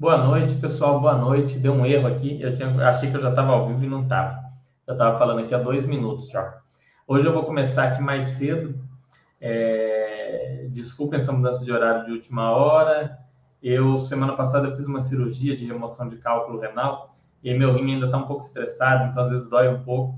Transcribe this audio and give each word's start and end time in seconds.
Boa 0.00 0.16
noite, 0.16 0.54
pessoal. 0.54 1.00
Boa 1.00 1.16
noite. 1.16 1.58
Deu 1.58 1.72
um 1.72 1.84
erro 1.84 2.06
aqui. 2.06 2.40
Eu 2.40 2.54
tinha, 2.54 2.68
achei 2.88 3.10
que 3.10 3.16
eu 3.16 3.20
já 3.20 3.30
estava 3.30 3.50
ao 3.50 3.66
vivo 3.66 3.82
e 3.82 3.88
não 3.88 4.04
estava. 4.04 4.44
Eu 4.86 4.92
estava 4.92 5.18
falando 5.18 5.40
aqui 5.40 5.52
há 5.52 5.58
dois 5.58 5.84
minutos 5.84 6.28
já. 6.28 6.60
Hoje 7.04 7.26
eu 7.26 7.32
vou 7.32 7.42
começar 7.42 7.88
aqui 7.88 8.00
mais 8.00 8.26
cedo. 8.26 8.78
É... 9.40 10.68
Desculpem 10.70 11.18
essa 11.18 11.32
mudança 11.32 11.64
de 11.64 11.72
horário 11.72 12.06
de 12.06 12.12
última 12.12 12.48
hora. 12.52 13.18
Eu, 13.60 13.98
semana 13.98 14.36
passada, 14.36 14.68
eu 14.68 14.76
fiz 14.76 14.86
uma 14.86 15.00
cirurgia 15.00 15.56
de 15.56 15.66
remoção 15.66 16.08
de 16.08 16.16
cálculo 16.18 16.60
renal 16.60 17.16
e 17.42 17.52
meu 17.58 17.74
rim 17.74 17.94
ainda 17.94 18.06
está 18.06 18.18
um 18.18 18.26
pouco 18.28 18.44
estressado, 18.44 19.10
então 19.10 19.24
às 19.24 19.30
vezes 19.30 19.48
dói 19.48 19.66
um 19.66 19.82
pouco. 19.82 20.16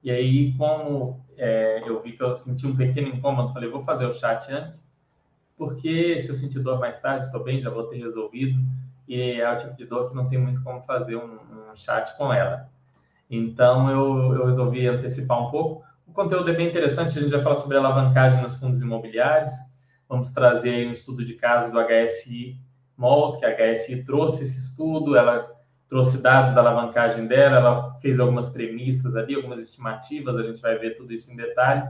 E 0.00 0.12
aí, 0.12 0.54
como 0.56 1.20
é, 1.36 1.82
eu 1.84 2.00
vi 2.00 2.12
que 2.12 2.22
eu 2.22 2.36
senti 2.36 2.68
um 2.68 2.76
pequeno 2.76 3.08
incômodo, 3.08 3.52
falei, 3.52 3.68
vou 3.68 3.82
fazer 3.82 4.06
o 4.06 4.14
chat 4.14 4.48
antes, 4.52 4.80
porque 5.56 6.20
se 6.20 6.28
eu 6.28 6.36
sentir 6.36 6.60
dor 6.60 6.78
mais 6.78 7.00
tarde, 7.00 7.26
estou 7.26 7.42
bem, 7.42 7.60
já 7.60 7.68
vou 7.68 7.88
ter 7.88 7.96
resolvido 7.96 8.56
e 9.08 9.40
é 9.40 9.50
o 9.50 9.58
tipo 9.58 9.74
de 9.74 9.86
dor 9.86 10.10
que 10.10 10.14
não 10.14 10.28
tem 10.28 10.38
muito 10.38 10.62
como 10.62 10.82
fazer 10.82 11.16
um, 11.16 11.38
um 11.70 11.74
chat 11.74 12.14
com 12.18 12.30
ela. 12.32 12.68
Então, 13.30 13.90
eu, 13.90 14.34
eu, 14.34 14.46
resolvi 14.46 14.86
antecipar 14.86 15.42
um 15.42 15.50
pouco. 15.50 15.82
O 16.06 16.12
conteúdo 16.12 16.50
é 16.50 16.54
bem 16.54 16.68
interessante, 16.68 17.18
a 17.18 17.20
gente 17.20 17.30
vai 17.30 17.42
falar 17.42 17.56
sobre 17.56 17.76
alavancagem 17.76 18.42
nos 18.42 18.54
fundos 18.54 18.80
imobiliários. 18.80 19.52
Vamos 20.08 20.30
trazer 20.30 20.70
aí 20.70 20.86
um 20.86 20.92
estudo 20.92 21.24
de 21.24 21.34
caso 21.34 21.72
do 21.72 21.78
HSI 21.78 22.56
Malls, 22.96 23.38
que 23.38 23.46
a 23.46 23.54
HSI 23.54 24.04
trouxe 24.04 24.44
esse 24.44 24.58
estudo, 24.58 25.16
ela 25.16 25.50
trouxe 25.88 26.18
dados 26.18 26.54
da 26.54 26.60
alavancagem 26.60 27.26
dela, 27.26 27.56
ela 27.56 27.94
fez 28.00 28.20
algumas 28.20 28.48
premissas 28.48 29.16
ali, 29.16 29.34
algumas 29.34 29.58
estimativas, 29.58 30.36
a 30.36 30.42
gente 30.42 30.60
vai 30.60 30.76
ver 30.78 30.94
tudo 30.96 31.12
isso 31.12 31.32
em 31.32 31.36
detalhes. 31.36 31.86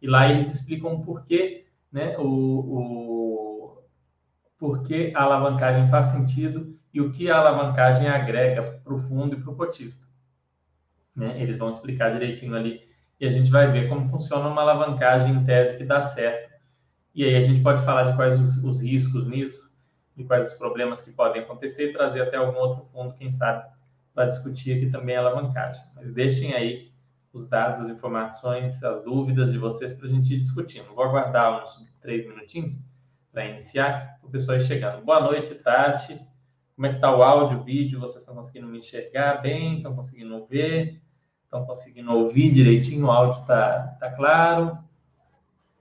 E 0.00 0.06
lá 0.06 0.28
eles 0.28 0.50
explicam 0.50 1.00
por 1.02 1.22
que 1.24 1.64
né, 1.92 2.16
o, 2.18 2.22
o 2.24 3.33
por 4.58 4.82
que 4.82 5.12
a 5.14 5.22
alavancagem 5.22 5.88
faz 5.88 6.06
sentido 6.06 6.78
e 6.92 7.00
o 7.00 7.10
que 7.10 7.30
a 7.30 7.36
alavancagem 7.36 8.08
agrega 8.08 8.80
para 8.82 8.94
o 8.94 8.98
fundo 8.98 9.34
e 9.34 9.40
para 9.40 9.50
o 9.50 9.56
cotista. 9.56 10.06
Né? 11.14 11.40
Eles 11.42 11.56
vão 11.56 11.70
explicar 11.70 12.12
direitinho 12.12 12.54
ali 12.54 12.80
e 13.20 13.26
a 13.26 13.30
gente 13.30 13.50
vai 13.50 13.70
ver 13.70 13.88
como 13.88 14.08
funciona 14.08 14.48
uma 14.48 14.62
alavancagem 14.62 15.34
em 15.34 15.44
tese 15.44 15.76
que 15.76 15.84
dá 15.84 16.02
certo. 16.02 16.52
E 17.14 17.24
aí 17.24 17.36
a 17.36 17.40
gente 17.40 17.62
pode 17.62 17.84
falar 17.84 18.10
de 18.10 18.16
quais 18.16 18.38
os, 18.38 18.62
os 18.64 18.82
riscos 18.82 19.26
nisso, 19.26 19.70
de 20.16 20.24
quais 20.24 20.52
os 20.52 20.58
problemas 20.58 21.00
que 21.00 21.10
podem 21.10 21.42
acontecer 21.42 21.90
e 21.90 21.92
trazer 21.92 22.22
até 22.22 22.36
algum 22.36 22.58
outro 22.58 22.84
fundo, 22.86 23.14
quem 23.14 23.30
sabe, 23.30 23.64
para 24.12 24.26
discutir 24.26 24.76
aqui 24.76 24.90
também 24.90 25.16
a 25.16 25.20
alavancagem. 25.20 25.82
Mas 25.94 26.12
deixem 26.12 26.54
aí 26.54 26.92
os 27.32 27.48
dados, 27.48 27.80
as 27.80 27.88
informações, 27.88 28.82
as 28.82 29.02
dúvidas 29.02 29.52
de 29.52 29.58
vocês 29.58 29.94
para 29.94 30.06
a 30.06 30.10
gente 30.10 30.34
ir 30.34 30.38
discutindo. 30.38 30.94
Vou 30.94 31.04
aguardar 31.04 31.62
uns 31.62 31.86
três 32.00 32.26
minutinhos 32.26 32.78
para 33.34 33.46
iniciar, 33.46 34.20
o 34.22 34.30
pessoal 34.30 34.60
chegando. 34.60 35.04
Boa 35.04 35.20
noite, 35.20 35.56
Tati. 35.56 36.20
Como 36.76 36.86
é 36.86 36.90
que 36.90 36.94
está 36.94 37.14
o 37.14 37.20
áudio, 37.20 37.58
o 37.58 37.64
vídeo? 37.64 37.98
Vocês 37.98 38.22
estão 38.22 38.36
conseguindo 38.36 38.68
me 38.68 38.78
enxergar 38.78 39.42
bem? 39.42 39.78
Estão 39.78 39.94
conseguindo 39.94 40.46
ver? 40.46 41.02
Estão 41.42 41.66
conseguindo 41.66 42.12
ouvir 42.12 42.52
direitinho? 42.52 43.06
O 43.06 43.10
áudio 43.10 43.40
está 43.40 43.96
tá 43.98 44.12
claro? 44.12 44.78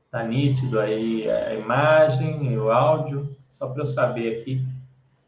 Está 0.05 0.23
nítido 0.23 0.79
aí 0.79 1.29
a 1.29 1.53
imagem 1.53 2.51
e 2.51 2.57
o 2.57 2.71
áudio? 2.71 3.29
Só 3.51 3.69
para 3.69 3.83
eu 3.83 3.87
saber 3.87 4.41
aqui, 4.41 4.65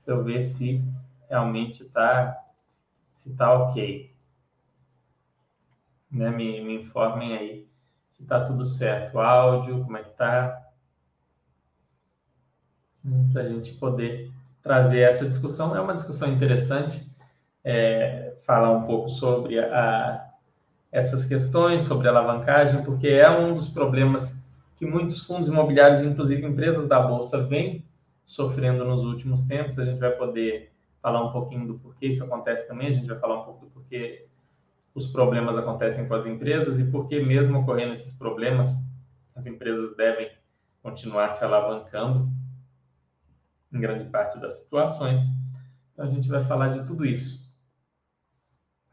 para 0.03 0.15
eu 0.15 0.23
ver 0.23 0.41
se 0.41 0.83
realmente 1.29 1.83
está 1.83 2.43
se 3.13 3.35
tá 3.35 3.53
ok. 3.53 4.11
Né? 6.09 6.31
Me, 6.31 6.59
me 6.61 6.81
informem 6.81 7.37
aí 7.37 7.69
se 8.11 8.23
está 8.23 8.43
tudo 8.43 8.65
certo. 8.65 9.15
O 9.15 9.19
áudio, 9.19 9.83
como 9.83 9.97
é 9.97 10.01
que 10.01 10.09
está? 10.09 10.64
Para 13.31 13.43
a 13.43 13.49
gente 13.49 13.73
poder 13.73 14.31
trazer 14.61 14.99
essa 14.99 15.25
discussão. 15.25 15.75
É 15.75 15.81
uma 15.81 15.93
discussão 15.93 16.31
interessante, 16.31 17.05
é, 17.63 18.33
falar 18.45 18.71
um 18.71 18.83
pouco 18.83 19.09
sobre 19.09 19.59
a, 19.59 20.27
essas 20.91 21.25
questões, 21.25 21.83
sobre 21.83 22.07
alavancagem, 22.07 22.83
porque 22.83 23.07
é 23.07 23.29
um 23.29 23.53
dos 23.53 23.69
problemas 23.69 24.35
que 24.75 24.85
muitos 24.85 25.23
fundos 25.23 25.47
imobiliários, 25.47 26.01
inclusive 26.01 26.45
empresas 26.45 26.87
da 26.87 26.99
Bolsa, 26.99 27.43
vêm 27.43 27.85
sofrendo 28.25 28.83
nos 28.83 29.03
últimos 29.03 29.45
tempos. 29.45 29.77
A 29.77 29.85
gente 29.85 29.99
vai 29.99 30.11
poder 30.11 30.71
falar 31.01 31.23
um 31.23 31.31
pouquinho 31.31 31.67
do 31.67 31.75
porquê 31.75 32.07
isso 32.07 32.23
acontece 32.23 32.67
também, 32.67 32.87
a 32.87 32.91
gente 32.91 33.07
vai 33.07 33.19
falar 33.19 33.41
um 33.41 33.43
pouco 33.43 33.65
do 33.65 33.71
porquê 33.71 34.25
os 34.95 35.05
problemas 35.07 35.55
acontecem 35.57 36.07
com 36.07 36.15
as 36.15 36.25
empresas 36.25 36.79
e 36.79 36.85
por 36.85 37.07
que 37.07 37.19
mesmo 37.21 37.59
ocorrendo 37.59 37.93
esses 37.93 38.13
problemas, 38.13 38.73
as 39.35 39.45
empresas 39.45 39.95
devem 39.95 40.31
continuar 40.81 41.31
se 41.31 41.43
alavancando 41.43 42.27
em 43.75 43.81
grande 43.81 44.09
parte 44.09 44.39
das 44.39 44.59
situações. 44.59 45.21
Então 45.93 46.05
a 46.05 46.09
gente 46.09 46.27
vai 46.29 46.43
falar 46.43 46.69
de 46.69 46.85
tudo 46.85 47.05
isso, 47.05 47.53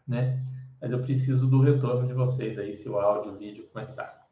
né? 0.07 0.45
Mas 0.81 0.91
eu 0.91 1.01
preciso 1.01 1.47
do 1.49 1.61
retorno 1.61 2.07
de 2.07 2.13
vocês 2.13 2.59
aí, 2.59 2.75
se 2.75 2.89
o 2.89 2.99
áudio, 2.99 3.33
o 3.33 3.37
vídeo, 3.37 3.69
como 3.73 3.85
é 3.85 3.89
que 3.89 3.95
tá. 3.95 4.27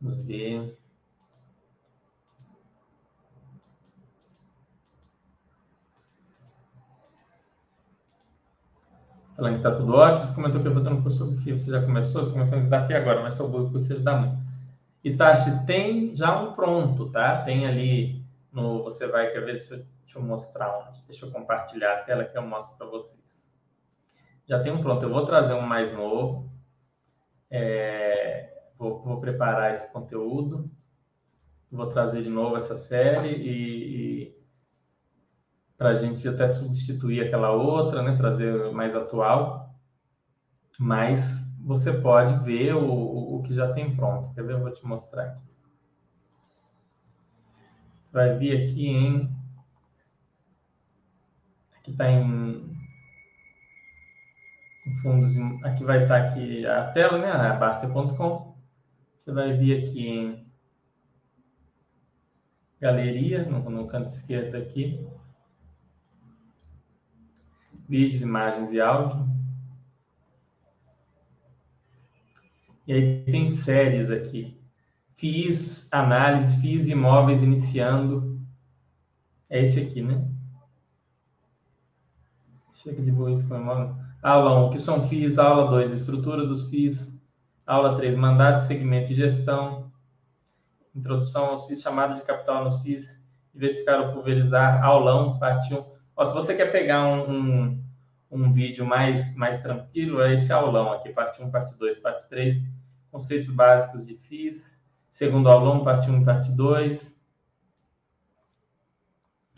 Vamos 0.00 0.22
ver. 0.24 0.78
Falando 9.36 9.60
que 9.60 9.66
está 9.66 9.76
tudo 9.76 9.94
ótimo, 9.94 10.24
você 10.24 10.34
comentou 10.34 10.62
que 10.62 10.70
fazer 10.70 10.90
um 10.90 11.02
curso 11.02 11.18
sobre 11.18 11.42
que 11.42 11.52
você 11.52 11.70
já 11.70 11.82
começou, 11.82 12.24
você 12.24 12.32
começou 12.32 12.56
a 12.56 12.58
estudar 12.58 12.84
aqui 12.84 12.94
agora, 12.94 13.20
mas 13.20 13.34
sobre 13.34 13.56
o 13.56 13.70
curso 13.70 13.88
você 13.88 13.98
dá 13.98 14.16
muito. 14.16 14.44
Itachi, 15.02 15.66
tem 15.66 16.14
já 16.16 16.40
um 16.40 16.54
pronto, 16.54 17.10
tá? 17.10 17.42
Tem 17.42 17.66
ali 17.66 18.24
no. 18.52 18.82
Você 18.84 19.06
vai, 19.08 19.30
quer 19.32 19.44
ver? 19.44 19.54
Deixa 19.54 19.74
eu, 19.74 19.84
deixa 20.04 20.18
eu 20.18 20.22
mostrar 20.22 20.78
onde. 20.78 21.02
Deixa 21.06 21.26
eu 21.26 21.32
compartilhar 21.32 21.94
a 21.94 22.02
tela 22.04 22.24
que 22.24 22.38
eu 22.38 22.42
mostro 22.42 22.76
para 22.78 22.86
vocês. 22.86 23.52
Já 24.46 24.62
tem 24.62 24.72
um 24.72 24.80
pronto. 24.80 25.02
Eu 25.02 25.10
vou 25.10 25.26
trazer 25.26 25.52
um 25.52 25.60
mais 25.60 25.92
novo. 25.92 26.48
É, 27.50 28.50
vou, 28.78 29.02
vou 29.02 29.20
preparar 29.20 29.72
esse 29.72 29.92
conteúdo. 29.92 30.70
Vou 31.70 31.86
trazer 31.88 32.22
de 32.22 32.30
novo 32.30 32.56
essa 32.56 32.76
série 32.76 33.30
e, 33.30 33.96
e 33.96 34.03
para 35.84 35.90
a 35.90 36.00
gente 36.00 36.26
até 36.26 36.48
substituir 36.48 37.20
aquela 37.20 37.50
outra, 37.50 38.02
né, 38.02 38.16
trazer 38.16 38.72
mais 38.72 38.96
atual, 38.96 39.68
mas 40.78 41.46
você 41.62 41.92
pode 41.92 42.42
ver 42.42 42.74
o, 42.74 43.36
o 43.36 43.42
que 43.42 43.52
já 43.52 43.70
tem 43.74 43.94
pronto. 43.94 44.34
Quer 44.34 44.44
ver? 44.44 44.54
Eu 44.54 44.60
vou 44.60 44.72
te 44.72 44.82
mostrar 44.86 45.24
aqui. 45.24 45.42
Você 48.06 48.12
vai 48.14 48.38
vir 48.38 48.66
aqui 48.66 48.88
em. 48.88 49.36
Aqui 51.76 51.90
está 51.90 52.10
em, 52.10 52.74
em 54.86 55.02
fundos. 55.02 55.36
Aqui 55.64 55.84
vai 55.84 56.04
estar 56.04 56.18
tá 56.18 56.28
aqui 56.28 56.66
a 56.66 56.92
tela, 56.92 57.18
né? 57.18 57.30
A 57.30 57.52
Baster.com. 57.56 58.56
Você 59.18 59.32
vai 59.32 59.52
vir 59.52 59.84
aqui 59.86 60.08
em 60.08 60.46
galeria, 62.80 63.44
no, 63.44 63.68
no 63.68 63.86
canto 63.86 64.08
esquerdo 64.08 64.54
aqui 64.54 65.06
vídeos, 67.88 68.22
imagens 68.22 68.72
e 68.72 68.80
áudio. 68.80 69.28
E 72.86 72.92
aí 72.92 73.24
tem 73.24 73.48
séries 73.48 74.10
aqui. 74.10 74.60
Fiz 75.16 75.88
análise, 75.90 76.60
fiz 76.60 76.88
imóveis 76.88 77.42
iniciando. 77.42 78.38
É 79.48 79.62
esse 79.62 79.80
aqui, 79.80 80.02
né? 80.02 80.28
Chega 82.72 83.00
de 83.00 83.10
boa 83.10 83.30
isso 83.30 83.46
com 83.48 83.56
imóvel. 83.56 83.96
Aula 84.22 84.66
1, 84.68 84.70
que 84.70 84.78
são 84.78 85.08
FIIs. 85.08 85.38
Aula 85.38 85.70
2, 85.70 85.92
estrutura 85.92 86.46
dos 86.46 86.68
FIIs. 86.68 87.10
Aula 87.66 87.96
3, 87.96 88.16
mandato, 88.16 88.66
segmento 88.66 89.12
e 89.12 89.14
gestão. 89.14 89.90
Introdução 90.94 91.46
aos 91.46 91.66
FIIs, 91.66 91.80
chamada 91.80 92.14
de 92.14 92.22
capital 92.22 92.64
nos 92.64 92.82
FIIs. 92.82 93.18
Diversificar 93.54 94.00
ou 94.00 94.12
pulverizar. 94.12 94.84
Aulão, 94.84 95.38
parte 95.38 95.72
1 95.72 95.93
Ó, 96.16 96.24
se 96.24 96.32
você 96.32 96.54
quer 96.54 96.70
pegar 96.70 97.06
um, 97.06 97.30
um, 97.30 97.84
um, 98.30 98.52
vídeo 98.52 98.86
mais, 98.86 99.34
mais 99.34 99.60
tranquilo, 99.60 100.20
é 100.20 100.34
esse 100.34 100.52
aulão 100.52 100.92
aqui, 100.92 101.12
parte 101.12 101.42
1, 101.42 101.50
parte 101.50 101.76
2, 101.76 101.98
parte 101.98 102.28
3, 102.28 102.62
conceitos 103.10 103.48
básicos 103.48 104.06
de 104.06 104.16
FIS, 104.16 104.80
segundo 105.10 105.48
aulão, 105.48 105.82
parte 105.82 106.10
1 106.10 106.22
e 106.22 106.24
parte 106.24 106.52
2. 106.52 107.14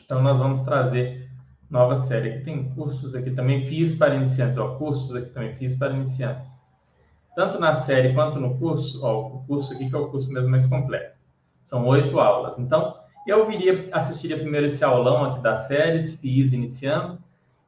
Então, 0.03 0.23
nós 0.23 0.39
vamos 0.39 0.63
trazer 0.63 1.31
nova 1.69 1.97
série. 1.97 2.31
Aqui 2.31 2.45
tem 2.45 2.71
cursos 2.71 3.15
aqui 3.15 3.33
também, 3.33 3.67
FIS 3.67 3.97
para 3.97 4.15
iniciantes, 4.15 4.57
ó, 4.57 4.77
cursos 4.77 5.15
aqui 5.15 5.31
também, 5.31 5.55
FIS 5.57 5.77
para 5.77 5.93
iniciantes. 5.93 6.57
Tanto 7.35 7.59
na 7.59 7.75
série 7.75 8.15
quanto 8.15 8.41
no 8.41 8.59
curso, 8.59 9.05
ó, 9.05 9.27
o 9.27 9.45
curso 9.45 9.75
aqui 9.75 9.91
que 9.91 9.95
é 9.95 9.99
o 9.99 10.09
curso 10.09 10.33
mesmo 10.33 10.51
mais 10.51 10.65
completo. 10.65 11.19
São 11.63 11.87
oito 11.87 12.19
aulas. 12.19 12.59
Então, 12.59 12.97
eu 13.27 13.47
viria, 13.47 13.89
assistiria 13.93 14.39
primeiro 14.39 14.67
esse 14.67 14.83
aulão 14.85 15.25
aqui 15.25 15.43
das 15.43 15.67
séries, 15.67 16.21
FIIs 16.21 16.53
iniciando, 16.53 17.19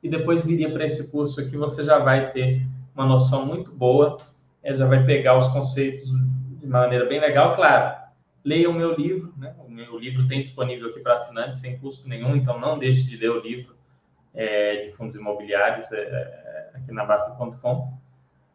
e 0.03 0.09
depois 0.09 0.47
viria 0.47 0.71
para 0.71 0.85
esse 0.85 1.11
curso 1.11 1.41
aqui, 1.41 1.57
você 1.57 1.83
já 1.85 1.99
vai 1.99 2.31
ter 2.31 2.63
uma 2.95 3.05
noção 3.05 3.45
muito 3.45 3.73
boa, 3.73 4.17
é, 4.63 4.75
já 4.75 4.87
vai 4.87 5.05
pegar 5.05 5.39
os 5.39 5.49
conceitos 5.49 6.03
de 6.61 6.67
maneira 6.67 7.07
bem 7.07 7.21
legal, 7.21 7.55
claro, 7.55 7.97
leia 8.45 8.71
o 8.71 8.73
meu 8.73 8.95
livro, 8.95 9.33
né? 9.37 9.55
O 9.59 9.71
meu 9.71 9.99
livro 9.99 10.27
tem 10.27 10.41
disponível 10.41 10.89
aqui 10.89 11.01
para 11.01 11.15
assinantes 11.15 11.59
sem 11.59 11.79
custo 11.79 12.09
nenhum, 12.09 12.37
então 12.37 12.59
não 12.59 12.79
deixe 12.79 13.05
de 13.05 13.17
ler 13.17 13.31
o 13.31 13.41
livro 13.41 13.77
é, 14.35 14.87
de 14.87 14.93
fundos 14.93 15.17
imobiliários 15.17 15.91
é, 15.93 16.01
é 16.01 16.71
aqui 16.75 16.93
na 16.93 17.05
Basta.com. 17.05 17.93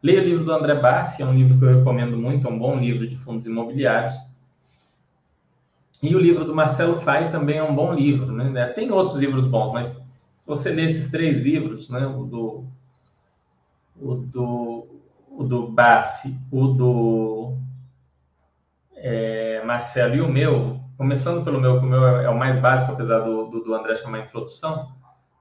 Leia 0.02 0.22
o 0.22 0.26
livro 0.26 0.44
do 0.44 0.52
André 0.52 0.76
Bassi, 0.76 1.22
é 1.22 1.26
um 1.26 1.34
livro 1.34 1.58
que 1.58 1.64
eu 1.64 1.78
recomendo 1.78 2.18
muito, 2.18 2.48
é 2.48 2.50
um 2.50 2.60
bom 2.60 2.78
livro 2.78 3.08
de 3.08 3.16
fundos 3.16 3.46
imobiliários. 3.46 4.14
E 6.04 6.14
o 6.14 6.20
livro 6.20 6.44
do 6.44 6.54
Marcelo 6.54 7.00
Fai 7.00 7.32
também 7.32 7.60
é 7.60 7.64
um 7.64 7.74
bom 7.74 7.94
livro, 7.94 8.30
né? 8.30 8.68
Tem 8.68 8.92
outros 8.92 9.18
livros 9.18 9.46
bons, 9.46 9.72
mas 9.72 9.88
se 9.88 10.46
você 10.46 10.70
ler 10.70 10.88
esses 10.88 11.10
três 11.10 11.38
livros, 11.38 11.90
né? 11.90 12.06
O 12.06 12.26
do, 12.26 12.66
o 14.02 14.16
do, 14.16 14.86
o 15.32 15.44
do 15.46 15.68
Bassi, 15.72 16.38
o 16.52 16.68
do 16.68 17.58
é, 18.98 19.64
Marcelo 19.64 20.16
e 20.16 20.22
o 20.22 20.28
meu, 20.28 20.78
começando 20.98 21.42
pelo 21.42 21.62
meu, 21.62 21.80
que 21.80 21.86
o 21.86 21.90
meu 21.90 22.06
é, 22.06 22.26
é 22.26 22.30
o 22.30 22.38
mais 22.38 22.60
básico, 22.60 22.92
apesar 22.92 23.20
do, 23.20 23.46
do, 23.46 23.64
do 23.64 23.74
André 23.74 23.96
chamar 23.96 24.20
introdução, 24.20 24.92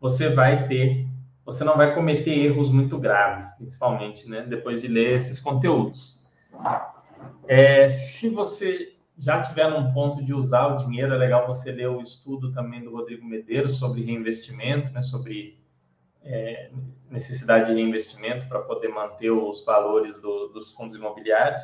você 0.00 0.29
vai 0.29 0.69
ter, 0.69 1.08
você 1.44 1.65
não 1.65 1.76
vai 1.76 1.93
cometer 1.93 2.38
erros 2.38 2.70
muito 2.70 2.97
graves, 2.99 3.50
principalmente, 3.56 4.31
né? 4.31 4.43
Depois 4.43 4.81
de 4.81 4.87
ler 4.87 5.17
esses 5.17 5.41
conteúdos. 5.41 6.17
É, 7.49 7.88
se 7.88 8.29
você 8.29 8.92
já 9.22 9.40
tiver 9.40 9.70
num 9.70 9.92
ponto 9.92 10.24
de 10.24 10.34
usar 10.34 10.66
o 10.66 10.78
dinheiro, 10.78 11.14
é 11.14 11.16
legal 11.16 11.46
você 11.46 11.70
ler 11.70 11.88
o 11.88 12.02
estudo 12.02 12.52
também 12.52 12.82
do 12.82 12.90
Rodrigo 12.90 13.24
Medeiros 13.24 13.78
sobre 13.78 14.02
reinvestimento, 14.02 14.90
né, 14.90 15.00
sobre 15.00 15.62
é, 16.22 16.72
necessidade 17.08 17.66
de 17.66 17.74
reinvestimento 17.74 18.48
para 18.48 18.62
poder 18.62 18.88
manter 18.88 19.30
os 19.30 19.64
valores 19.64 20.20
do, 20.20 20.48
dos 20.48 20.72
fundos 20.72 20.96
imobiliários. 20.96 21.62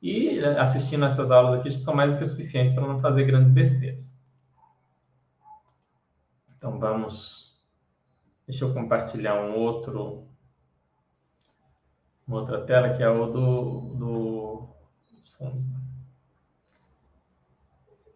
E 0.00 0.42
assistindo 0.58 1.04
essas 1.04 1.30
aulas 1.30 1.60
aqui 1.60 1.70
são 1.70 1.94
mais 1.94 2.10
do 2.14 2.18
que 2.18 2.24
suficientes 2.24 2.72
para 2.72 2.86
não 2.86 3.02
fazer 3.02 3.24
grandes 3.24 3.52
besteiras. 3.52 4.10
Então 6.56 6.78
vamos. 6.78 7.54
Deixa 8.48 8.64
eu 8.64 8.72
compartilhar 8.72 9.34
um 9.42 9.58
outro, 9.58 10.26
uma 12.26 12.38
outra 12.38 12.64
tela 12.64 12.94
que 12.94 13.02
é 13.02 13.10
o 13.10 13.26
do, 13.26 13.80
do 13.94 14.68
dos 15.12 15.28
fundos. 15.34 15.81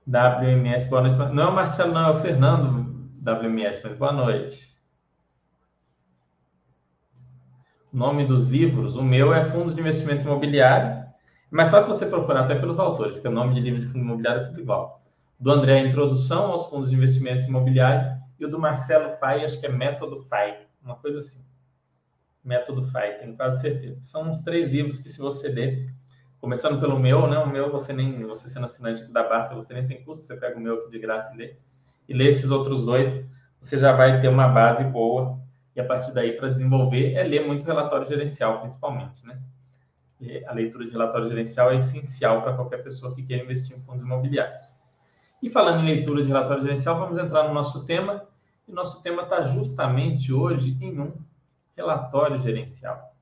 WMS, 0.08 0.88
boa 0.88 1.02
noite. 1.02 1.34
Não 1.34 1.42
é 1.42 1.46
o 1.48 1.54
Marcelo, 1.54 1.92
não, 1.92 2.06
é 2.06 2.10
o 2.12 2.20
Fernando 2.20 3.10
WMS, 3.20 3.82
mas 3.82 3.98
boa 3.98 4.12
noite. 4.12 4.76
O 7.92 7.96
nome 7.96 8.24
dos 8.24 8.46
livros, 8.46 8.94
o 8.94 9.02
meu 9.02 9.34
é 9.34 9.44
Fundos 9.46 9.74
de 9.74 9.80
Investimento 9.80 10.22
Imobiliário. 10.22 10.88
É 10.90 11.08
mais 11.50 11.72
fácil 11.72 11.92
você 11.92 12.06
procurar 12.06 12.44
até 12.44 12.54
pelos 12.54 12.78
autores, 12.78 13.18
que 13.18 13.26
o 13.26 13.32
nome 13.32 13.54
de 13.54 13.60
livro 13.60 13.80
de 13.80 13.86
fundo 13.88 13.98
imobiliário 13.98 14.42
é 14.42 14.44
tudo 14.44 14.60
igual. 14.60 15.02
Do 15.40 15.50
André, 15.50 15.80
Introdução 15.80 16.52
aos 16.52 16.70
Fundos 16.70 16.88
de 16.88 16.94
Investimento 16.94 17.48
Imobiliário. 17.48 18.16
E 18.38 18.44
o 18.44 18.48
do 18.48 18.60
Marcelo 18.60 19.16
Fai, 19.16 19.44
acho 19.44 19.58
que 19.58 19.66
é 19.66 19.70
Método 19.72 20.22
Fai, 20.28 20.66
uma 20.80 20.94
coisa 20.94 21.18
assim. 21.18 21.44
Método 22.44 22.86
Fai, 22.92 23.18
tenho 23.18 23.36
quase 23.36 23.60
certeza. 23.60 24.00
São 24.02 24.28
uns 24.28 24.42
três 24.42 24.68
livros 24.68 25.00
que, 25.00 25.08
se 25.08 25.18
você 25.18 25.48
ler, 25.48 25.92
Começando 26.40 26.78
pelo 26.78 26.98
meu, 26.98 27.26
né? 27.26 27.38
O 27.38 27.48
meu 27.48 27.70
você 27.70 27.92
nem, 27.92 28.24
você 28.24 28.48
sendo 28.48 28.66
assinante 28.66 29.04
da 29.10 29.22
Basta, 29.22 29.54
você 29.54 29.74
nem 29.74 29.86
tem 29.86 30.02
custo, 30.02 30.24
você 30.24 30.36
pega 30.36 30.56
o 30.56 30.60
meu 30.60 30.80
aqui 30.80 30.90
de 30.90 30.98
graça 30.98 31.34
e 31.34 31.36
lê. 31.36 31.56
E 32.08 32.14
lê 32.14 32.28
esses 32.28 32.50
outros 32.50 32.84
dois, 32.84 33.24
você 33.60 33.78
já 33.78 33.92
vai 33.92 34.20
ter 34.20 34.28
uma 34.28 34.48
base 34.48 34.84
boa. 34.84 35.38
E 35.74 35.80
a 35.80 35.84
partir 35.84 36.12
daí, 36.12 36.32
para 36.32 36.48
desenvolver, 36.48 37.14
é 37.14 37.22
ler 37.22 37.46
muito 37.46 37.64
relatório 37.64 38.06
gerencial, 38.06 38.60
principalmente, 38.60 39.26
né? 39.26 39.38
E 40.20 40.44
a 40.46 40.52
leitura 40.52 40.84
de 40.84 40.90
relatório 40.90 41.26
gerencial 41.26 41.70
é 41.70 41.74
essencial 41.74 42.42
para 42.42 42.54
qualquer 42.54 42.82
pessoa 42.82 43.14
que 43.14 43.22
queira 43.22 43.42
investir 43.42 43.76
em 43.76 43.80
fundos 43.80 44.02
imobiliários. 44.02 44.62
E 45.42 45.50
falando 45.50 45.82
em 45.82 45.86
leitura 45.86 46.22
de 46.22 46.28
relatório 46.28 46.62
gerencial, 46.62 46.98
vamos 46.98 47.18
entrar 47.18 47.46
no 47.46 47.52
nosso 47.52 47.84
tema. 47.84 48.26
E 48.66 48.72
nosso 48.72 49.02
tema 49.02 49.22
está 49.22 49.46
justamente 49.48 50.32
hoje 50.32 50.76
em 50.80 50.98
um 50.98 51.12
relatório 51.76 52.40
gerencial. 52.40 53.14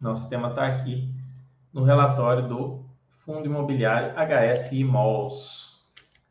Nosso 0.00 0.30
tema 0.30 0.48
está 0.48 0.66
aqui 0.66 1.14
no 1.74 1.84
relatório 1.84 2.48
do 2.48 2.86
Fundo 3.18 3.44
Imobiliário 3.44 4.14
HSI 4.16 4.82
Malls. 4.82 5.78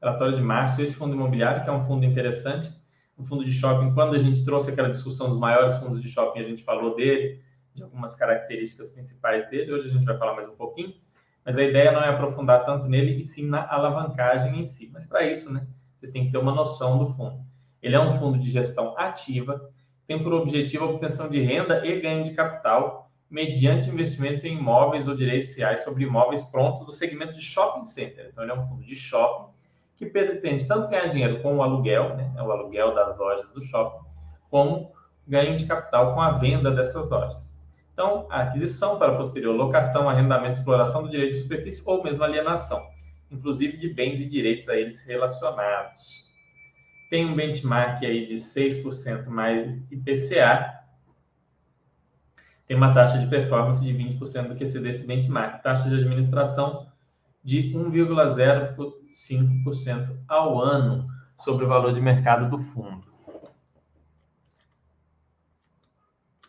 Relatório 0.01 0.35
de 0.35 0.41
março. 0.41 0.81
Esse 0.81 0.95
fundo 0.95 1.13
imobiliário, 1.13 1.63
que 1.63 1.69
é 1.69 1.71
um 1.71 1.83
fundo 1.83 2.03
interessante, 2.03 2.67
um 3.15 3.23
fundo 3.23 3.45
de 3.45 3.51
shopping. 3.51 3.93
Quando 3.93 4.15
a 4.15 4.17
gente 4.17 4.43
trouxe 4.43 4.71
aquela 4.71 4.89
discussão 4.89 5.29
dos 5.29 5.37
maiores 5.37 5.75
fundos 5.75 6.01
de 6.01 6.09
shopping, 6.09 6.39
a 6.39 6.43
gente 6.43 6.63
falou 6.63 6.95
dele, 6.95 7.43
de 7.75 7.83
algumas 7.83 8.15
características 8.15 8.89
principais 8.89 9.47
dele. 9.51 9.71
Hoje 9.71 9.87
a 9.87 9.91
gente 9.91 10.03
vai 10.03 10.17
falar 10.17 10.33
mais 10.33 10.49
um 10.49 10.55
pouquinho. 10.55 10.95
Mas 11.45 11.55
a 11.55 11.61
ideia 11.61 11.91
não 11.91 12.01
é 12.01 12.09
aprofundar 12.09 12.65
tanto 12.65 12.87
nele, 12.87 13.19
e 13.19 13.23
sim 13.23 13.45
na 13.45 13.71
alavancagem 13.71 14.59
em 14.59 14.65
si. 14.65 14.89
Mas 14.91 15.05
para 15.05 15.23
isso, 15.25 15.53
né, 15.53 15.67
vocês 15.99 16.11
têm 16.11 16.25
que 16.25 16.31
ter 16.31 16.39
uma 16.39 16.55
noção 16.55 16.97
do 16.97 17.13
fundo. 17.13 17.39
Ele 17.83 17.95
é 17.95 17.99
um 17.99 18.13
fundo 18.13 18.39
de 18.39 18.49
gestão 18.49 18.97
ativa, 18.97 19.69
tem 20.07 20.23
por 20.23 20.33
objetivo 20.33 20.85
a 20.85 20.89
obtenção 20.89 21.29
de 21.29 21.39
renda 21.39 21.85
e 21.85 22.01
ganho 22.01 22.23
de 22.23 22.31
capital 22.31 23.08
mediante 23.29 23.89
investimento 23.89 24.47
em 24.47 24.57
imóveis 24.57 25.07
ou 25.07 25.15
direitos 25.15 25.53
reais 25.53 25.83
sobre 25.83 26.03
imóveis 26.03 26.43
prontos 26.43 26.85
do 26.85 26.93
segmento 26.93 27.33
de 27.35 27.41
shopping 27.41 27.85
center. 27.85 28.29
Então, 28.31 28.43
ele 28.43 28.51
é 28.51 28.55
um 28.55 28.67
fundo 28.67 28.83
de 28.83 28.95
shopping 28.95 29.51
que 29.97 30.05
pretende 30.05 30.65
tanto 30.65 30.89
ganhar 30.89 31.07
dinheiro 31.07 31.41
com 31.41 31.57
o 31.57 31.61
aluguel, 31.61 32.15
né, 32.15 32.33
o 32.37 32.51
aluguel 32.51 32.95
das 32.95 33.17
lojas 33.17 33.51
do 33.51 33.61
shopping, 33.61 34.05
como 34.49 34.91
ganho 35.27 35.55
de 35.57 35.65
capital 35.65 36.13
com 36.13 36.21
a 36.21 36.31
venda 36.31 36.71
dessas 36.71 37.09
lojas. 37.09 37.53
Então, 37.93 38.25
a 38.29 38.43
aquisição 38.43 38.97
para 38.97 39.17
posterior 39.17 39.53
locação, 39.53 40.09
arrendamento, 40.09 40.57
exploração 40.57 41.03
do 41.03 41.09
direito 41.09 41.33
de 41.33 41.41
superfície 41.41 41.83
ou 41.85 42.01
mesmo 42.01 42.23
alienação, 42.23 42.81
inclusive 43.29 43.75
de 43.77 43.93
bens 43.93 44.21
e 44.21 44.25
direitos 44.25 44.69
a 44.69 44.77
eles 44.77 45.01
relacionados. 45.01 46.29
Tem 47.09 47.25
um 47.25 47.35
benchmark 47.35 48.01
aí 48.05 48.25
de 48.25 48.35
6% 48.35 49.27
mais 49.27 49.85
IPCA, 49.91 50.78
tem 52.69 52.77
uma 52.77 52.93
taxa 52.93 53.17
de 53.17 53.25
performance 53.25 53.83
de 53.83 53.91
20% 53.91 54.49
do 54.49 54.55
que 54.55 54.63
exceder 54.63 54.91
esse 54.91 55.07
benchmark, 55.07 55.63
taxa 55.63 55.89
de 55.89 55.95
administração 55.95 56.85
de 57.43 57.73
1,05% 57.73 60.15
ao 60.27 60.61
ano 60.61 61.07
sobre 61.39 61.65
o 61.65 61.67
valor 61.67 61.91
de 61.91 61.99
mercado 61.99 62.47
do 62.47 62.59
fundo. 62.59 63.11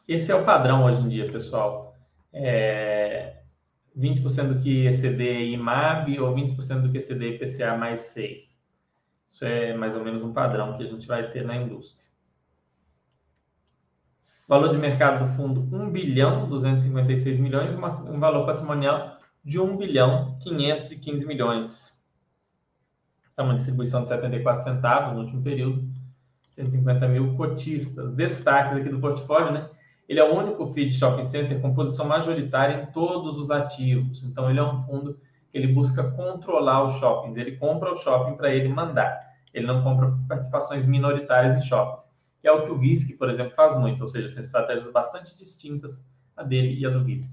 Esse 0.07 0.31
é 0.31 0.35
o 0.35 0.45
padrão 0.45 0.85
hoje 0.85 1.01
em 1.01 1.09
dia, 1.09 1.33
pessoal. 1.33 1.97
É 2.35 3.39
20% 3.97 4.49
do 4.49 4.59
que 4.59 4.85
exceder 4.85 5.41
IMAB 5.41 6.21
ou 6.21 6.35
20% 6.35 6.83
do 6.83 6.91
que 6.91 6.99
exceder 6.99 7.37
IPCA 7.37 7.79
mais 7.79 8.01
6. 8.01 8.61
Isso 9.31 9.47
é 9.47 9.75
mais 9.75 9.97
ou 9.97 10.05
menos 10.05 10.23
um 10.23 10.35
padrão 10.35 10.77
que 10.77 10.83
a 10.83 10.87
gente 10.87 11.09
vai 11.09 11.31
ter 11.31 11.47
na 11.47 11.57
indústria. 11.57 12.10
Valor 14.51 14.71
de 14.71 14.79
mercado 14.79 15.25
do 15.25 15.33
fundo 15.35 15.61
1 15.73 15.91
bilhão 15.91 16.49
256 16.49 17.39
milhões, 17.39 17.73
uma, 17.73 18.01
um 18.01 18.19
valor 18.19 18.45
patrimonial 18.45 19.17
de 19.45 19.61
1 19.61 19.77
bilhão 19.77 20.37
515 20.41 21.25
milhões. 21.25 21.97
É 23.37 23.43
uma 23.43 23.55
distribuição 23.55 24.03
de 24.03 24.09
74 24.09 24.65
centavos 24.65 25.15
no 25.15 25.21
último 25.21 25.41
período, 25.41 25.89
150 26.49 27.07
mil 27.07 27.37
cotistas. 27.37 28.13
Destaques 28.17 28.77
aqui 28.77 28.89
do 28.89 28.99
portfólio, 28.99 29.53
né? 29.53 29.71
Ele 30.09 30.19
é 30.19 30.25
o 30.29 30.35
único 30.35 30.67
FII 30.67 30.93
shopping 30.95 31.23
center 31.23 31.61
com 31.61 31.73
posição 31.73 32.09
majoritária 32.09 32.83
em 32.83 32.87
todos 32.87 33.39
os 33.39 33.53
ativos. 33.53 34.25
Então, 34.25 34.51
ele 34.51 34.59
é 34.59 34.65
um 34.65 34.83
fundo 34.83 35.17
que 35.53 35.59
ele 35.59 35.69
busca 35.69 36.11
controlar 36.11 36.87
os 36.87 36.95
shoppings. 36.95 37.37
Ele 37.37 37.57
compra 37.57 37.93
o 37.93 37.97
shopping 37.97 38.37
para 38.37 38.53
ele 38.53 38.69
mandar. 38.69 39.17
Ele 39.55 39.69
não 39.69 39.85
compra 39.85 40.13
participações 40.29 40.85
minoritárias 40.85 41.55
em 41.55 41.61
shoppings 41.61 42.10
que 42.41 42.49
é 42.49 42.53
o 42.53 42.65
que 42.65 42.71
o 42.71 42.77
VISC, 42.77 43.17
por 43.17 43.29
exemplo, 43.29 43.55
faz 43.55 43.79
muito, 43.79 44.01
ou 44.01 44.09
seja, 44.09 44.29
são 44.29 44.41
estratégias 44.41 44.91
bastante 44.93 45.37
distintas 45.37 46.03
a 46.37 46.43
dele 46.43 46.79
e 46.79 46.87
a 46.87 46.91
do 46.91 47.05
VISC. 47.05 47.31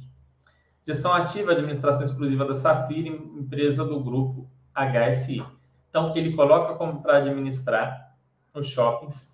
Gestão 0.85 1.13
ativa, 1.13 1.51
administração 1.51 2.05
exclusiva 2.05 2.45
da 2.45 2.55
Safira, 2.55 3.09
empresa 3.09 3.83
do 3.83 4.01
grupo 4.01 4.49
HSI. 4.73 5.43
Então, 5.89 6.15
ele 6.15 6.33
coloca 6.33 6.75
como 6.75 7.01
para 7.01 7.17
administrar 7.17 8.15
os 8.53 8.67
shoppings 8.67 9.33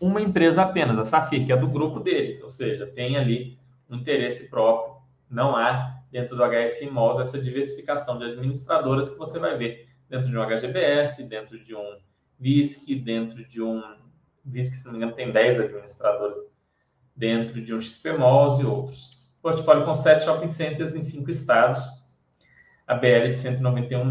uma 0.00 0.20
empresa 0.20 0.62
apenas, 0.62 0.98
a 0.98 1.04
Safir, 1.04 1.46
que 1.46 1.52
é 1.52 1.56
do 1.56 1.68
grupo 1.68 2.00
deles, 2.00 2.42
ou 2.42 2.50
seja, 2.50 2.86
tem 2.86 3.16
ali 3.16 3.58
um 3.88 3.96
interesse 3.96 4.50
próprio. 4.50 4.96
Não 5.30 5.56
há 5.56 5.98
dentro 6.10 6.36
do 6.36 6.42
HSI 6.42 6.90
Malls 6.90 7.20
essa 7.20 7.38
diversificação 7.38 8.18
de 8.18 8.24
administradoras 8.24 9.08
que 9.08 9.16
você 9.16 9.38
vai 9.38 9.56
ver 9.56 9.88
dentro 10.08 10.28
de 10.30 10.36
um 10.36 10.42
HGBS, 10.42 11.22
dentro 11.24 11.58
de 11.58 11.74
um 11.74 11.96
VISC, 12.38 12.94
dentro 12.96 13.44
de 13.48 13.62
um 13.62 13.82
visto 14.44 14.72
que, 14.72 14.76
se 14.76 14.84
não 14.86 14.92
me 14.92 14.98
engano, 14.98 15.14
tem 15.14 15.32
10 15.32 15.60
administradores 15.60 16.38
dentro 17.16 17.60
de 17.60 17.74
um 17.74 17.80
XP 17.80 18.12
Malls 18.12 18.60
e 18.60 18.66
outros. 18.66 19.14
Portfólio 19.40 19.84
com 19.84 19.94
7 19.94 20.24
shopping 20.24 20.48
centers 20.48 20.94
em 20.94 21.02
5 21.02 21.30
estados, 21.30 21.80
a 22.86 22.94
BL 22.94 23.30
de 23.30 23.38
191 23.38 24.04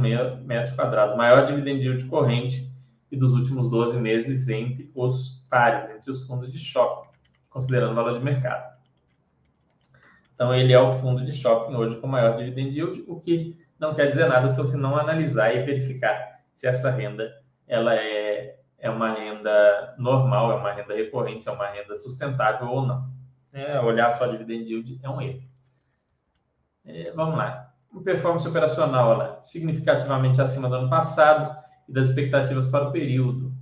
metros 0.43 0.75
quadrados, 0.75 1.15
maior 1.15 1.45
dividend 1.45 1.79
yield 1.79 2.05
corrente 2.05 2.71
e 3.11 3.17
dos 3.17 3.33
últimos 3.33 3.69
12 3.69 3.99
meses 3.99 4.47
entre 4.49 4.91
os 4.95 5.45
pares, 5.49 5.95
entre 5.95 6.09
os 6.09 6.25
fundos 6.25 6.51
de 6.51 6.57
shopping, 6.57 7.09
considerando 7.49 7.91
o 7.91 7.95
valor 7.95 8.17
de 8.17 8.25
mercado. 8.25 8.73
Então, 10.33 10.53
ele 10.53 10.73
é 10.73 10.79
o 10.79 10.99
fundo 10.99 11.23
de 11.23 11.31
shopping 11.31 11.75
hoje 11.75 11.99
com 11.99 12.07
maior 12.07 12.35
dividend 12.35 12.75
yield, 12.75 13.03
o 13.07 13.19
que 13.19 13.57
não 13.79 13.93
quer 13.93 14.07
dizer 14.09 14.27
nada 14.27 14.49
se 14.49 14.57
você 14.57 14.75
não 14.75 14.97
analisar 14.97 15.55
e 15.55 15.63
verificar 15.63 16.41
se 16.53 16.65
essa 16.65 16.89
renda 16.89 17.31
ela 17.67 17.93
é, 17.93 18.12
é 18.83 18.89
uma 18.89 19.13
renda 19.13 19.95
normal, 19.97 20.51
é 20.51 20.55
uma 20.55 20.73
renda 20.73 20.93
recorrente, 20.93 21.47
é 21.47 21.51
uma 21.51 21.67
renda 21.67 21.95
sustentável 21.95 22.67
ou 22.67 22.85
não. 22.85 23.09
É, 23.53 23.79
olhar 23.79 24.09
só 24.09 24.27
dividend 24.27 24.69
yield 24.69 24.99
é 25.01 25.09
um 25.09 25.21
erro. 25.21 25.41
É, 26.83 27.11
vamos 27.11 27.37
lá. 27.37 27.71
Performance 28.03 28.45
operacional 28.45 29.17
lá, 29.17 29.41
significativamente 29.41 30.41
acima 30.41 30.67
do 30.67 30.75
ano 30.75 30.89
passado 30.89 31.57
e 31.87 31.93
das 31.93 32.09
expectativas 32.09 32.67
para 32.67 32.89
o 32.89 32.91
período. 32.91 33.53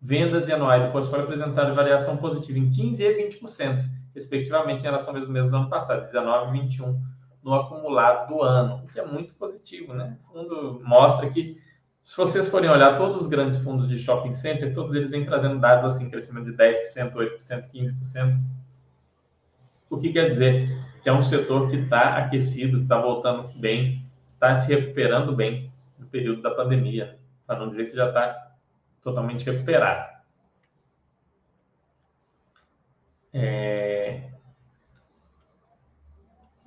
Vendas 0.00 0.48
e 0.48 0.52
anuais 0.52 0.82
do 0.82 0.92
portfólio 0.92 1.26
apresentaram 1.26 1.74
variação 1.74 2.16
positiva 2.16 2.58
em 2.58 2.70
15% 2.70 3.00
e 3.00 3.38
20%, 3.38 3.84
respectivamente, 4.14 4.80
em 4.80 4.84
relação 4.84 5.10
ao 5.10 5.20
mesmo 5.20 5.32
mês 5.32 5.50
do 5.50 5.56
ano 5.56 5.68
passado, 5.68 6.06
19 6.06 6.56
e 6.56 6.60
21 6.62 7.02
no 7.42 7.52
acumulado 7.52 8.28
do 8.28 8.42
ano, 8.42 8.82
o 8.82 8.86
que 8.86 8.98
é 8.98 9.04
muito 9.04 9.34
positivo, 9.34 9.92
né? 9.92 10.16
O 10.30 10.32
fundo 10.32 10.80
mostra 10.82 11.28
que, 11.28 11.60
se 12.04 12.16
vocês 12.18 12.48
forem 12.48 12.68
olhar 12.68 12.98
todos 12.98 13.22
os 13.22 13.26
grandes 13.26 13.56
fundos 13.56 13.88
de 13.88 13.98
shopping 13.98 14.34
center, 14.34 14.74
todos 14.74 14.94
eles 14.94 15.08
vêm 15.08 15.24
trazendo 15.24 15.58
dados 15.58 15.94
assim, 15.94 16.10
crescimento 16.10 16.44
de 16.44 16.52
10%, 16.52 17.12
8%, 17.12 17.70
15%. 17.72 18.40
O 19.88 19.98
que 19.98 20.12
quer 20.12 20.28
dizer? 20.28 20.68
Que 21.02 21.08
é 21.08 21.12
um 21.12 21.22
setor 21.22 21.70
que 21.70 21.76
está 21.76 22.18
aquecido, 22.18 22.76
que 22.76 22.82
está 22.82 23.00
voltando 23.00 23.48
bem, 23.58 24.06
está 24.34 24.54
se 24.56 24.72
recuperando 24.72 25.34
bem 25.34 25.72
no 25.98 26.06
período 26.06 26.42
da 26.42 26.50
pandemia, 26.50 27.18
para 27.46 27.58
não 27.58 27.70
dizer 27.70 27.86
que 27.86 27.96
já 27.96 28.08
está 28.08 28.52
totalmente 29.02 29.44
recuperado. 29.50 30.12
É... 33.32 34.30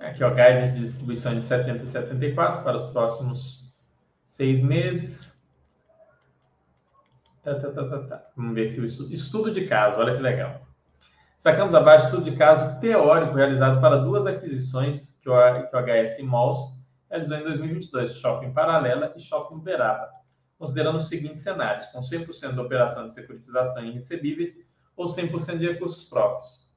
Aqui, 0.00 0.22
ó, 0.24 0.30
guidance 0.30 0.74
de 0.74 0.80
distribuição 0.80 1.34
de 1.34 1.42
70 1.42 1.84
e 1.84 1.86
74 1.86 2.64
para 2.64 2.76
os 2.76 2.90
próximos 2.90 3.67
seis 4.28 4.62
meses. 4.62 5.36
Tá, 7.42 7.54
tá, 7.54 7.70
tá, 7.72 7.88
tá, 7.88 7.98
tá. 8.04 8.30
Vamos 8.36 8.54
ver 8.54 8.70
aqui 8.70 8.80
o 8.80 8.84
estudo. 8.84 9.12
Estudo 9.12 9.50
de 9.50 9.66
caso, 9.66 9.98
olha 9.98 10.14
que 10.14 10.22
legal. 10.22 10.60
Sacamos 11.38 11.74
abaixo 11.74 12.06
estudo 12.06 12.30
de 12.30 12.36
caso 12.36 12.78
teórico 12.80 13.34
realizado 13.34 13.80
para 13.80 13.96
duas 13.96 14.26
aquisições 14.26 15.16
que 15.20 15.30
o, 15.30 15.34
que 15.68 15.76
o 15.76 15.80
HS 15.80 16.22
Malls 16.22 16.58
realizou 17.08 17.38
em 17.38 17.44
2022, 17.44 18.16
Shopping 18.16 18.52
Paralela 18.52 19.12
e 19.16 19.20
Shopping 19.20 19.54
Uberaba, 19.54 20.10
considerando 20.58 20.96
os 20.96 21.08
seguintes 21.08 21.40
cenários, 21.40 21.86
com 21.86 22.00
100% 22.00 22.54
da 22.54 22.62
operação 22.62 23.08
de 23.08 23.14
securitização 23.14 23.84
em 23.84 23.92
recebíveis 23.92 24.58
ou 24.96 25.06
100% 25.06 25.58
de 25.58 25.68
recursos 25.68 26.04
próprios. 26.04 26.68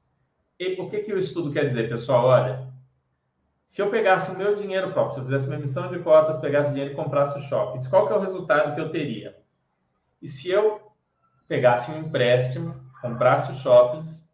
E 0.58 0.80
o 0.80 0.88
que, 0.88 1.00
que 1.00 1.12
o 1.12 1.18
estudo 1.18 1.50
quer 1.50 1.66
dizer, 1.66 1.88
pessoal? 1.88 2.26
Olha, 2.26 2.71
se 3.72 3.80
eu 3.80 3.88
pegasse 3.88 4.30
o 4.30 4.36
meu 4.36 4.54
dinheiro 4.54 4.92
próprio, 4.92 5.14
se 5.14 5.20
eu 5.20 5.24
fizesse 5.24 5.46
uma 5.46 5.56
emissão 5.56 5.90
de 5.90 5.98
cotas, 6.00 6.38
pegasse 6.38 6.72
dinheiro 6.72 6.92
e 6.92 6.94
comprasse 6.94 7.38
o 7.38 7.40
shopping, 7.40 7.82
qual 7.88 8.06
que 8.06 8.12
é 8.12 8.16
o 8.16 8.20
resultado 8.20 8.74
que 8.74 8.80
eu 8.82 8.90
teria? 8.90 9.34
E 10.20 10.28
se 10.28 10.50
eu 10.50 10.92
pegasse 11.48 11.90
um 11.90 12.00
empréstimo, 12.00 12.84
comprasse 13.00 13.50
os 13.50 13.56
shoppings 13.60 14.28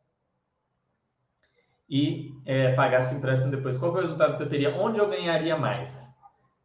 e 1.88 2.34
é, 2.44 2.74
pagasse 2.74 3.14
o 3.14 3.16
empréstimo 3.16 3.52
depois, 3.52 3.78
qual 3.78 3.92
que 3.92 3.98
é 3.98 4.00
o 4.00 4.04
resultado 4.06 4.36
que 4.38 4.42
eu 4.42 4.48
teria? 4.48 4.74
Onde 4.74 4.98
eu 4.98 5.08
ganharia 5.08 5.56
mais? 5.56 6.04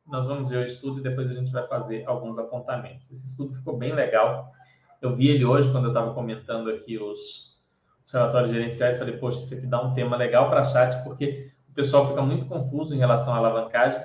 Nós 0.07 0.25
vamos 0.25 0.49
ver 0.49 0.57
o 0.57 0.65
estudo 0.65 0.99
e 0.99 1.03
depois 1.03 1.29
a 1.29 1.35
gente 1.35 1.51
vai 1.51 1.67
fazer 1.67 2.03
alguns 2.07 2.39
apontamentos. 2.39 3.07
Esse 3.11 3.27
estudo 3.27 3.53
ficou 3.53 3.77
bem 3.77 3.93
legal. 3.93 4.51
Eu 4.99 5.15
vi 5.15 5.27
ele 5.27 5.45
hoje 5.45 5.71
quando 5.71 5.83
eu 5.83 5.91
estava 5.91 6.11
comentando 6.15 6.71
aqui 6.71 6.97
os, 6.97 7.55
os 8.03 8.11
relatórios 8.11 8.49
gerenciais. 8.49 8.97
Falei, 8.97 9.15
poxa, 9.17 9.41
isso 9.41 9.53
aqui 9.53 9.67
dá 9.67 9.79
um 9.79 9.93
tema 9.93 10.17
legal 10.17 10.49
para 10.49 10.65
chat, 10.65 11.03
porque 11.03 11.52
o 11.73 11.75
pessoal 11.75 12.07
fica 12.07 12.21
muito 12.21 12.45
confuso 12.45 12.93
em 12.93 12.99
relação 12.99 13.33
à 13.33 13.37
alavancagem. 13.37 13.99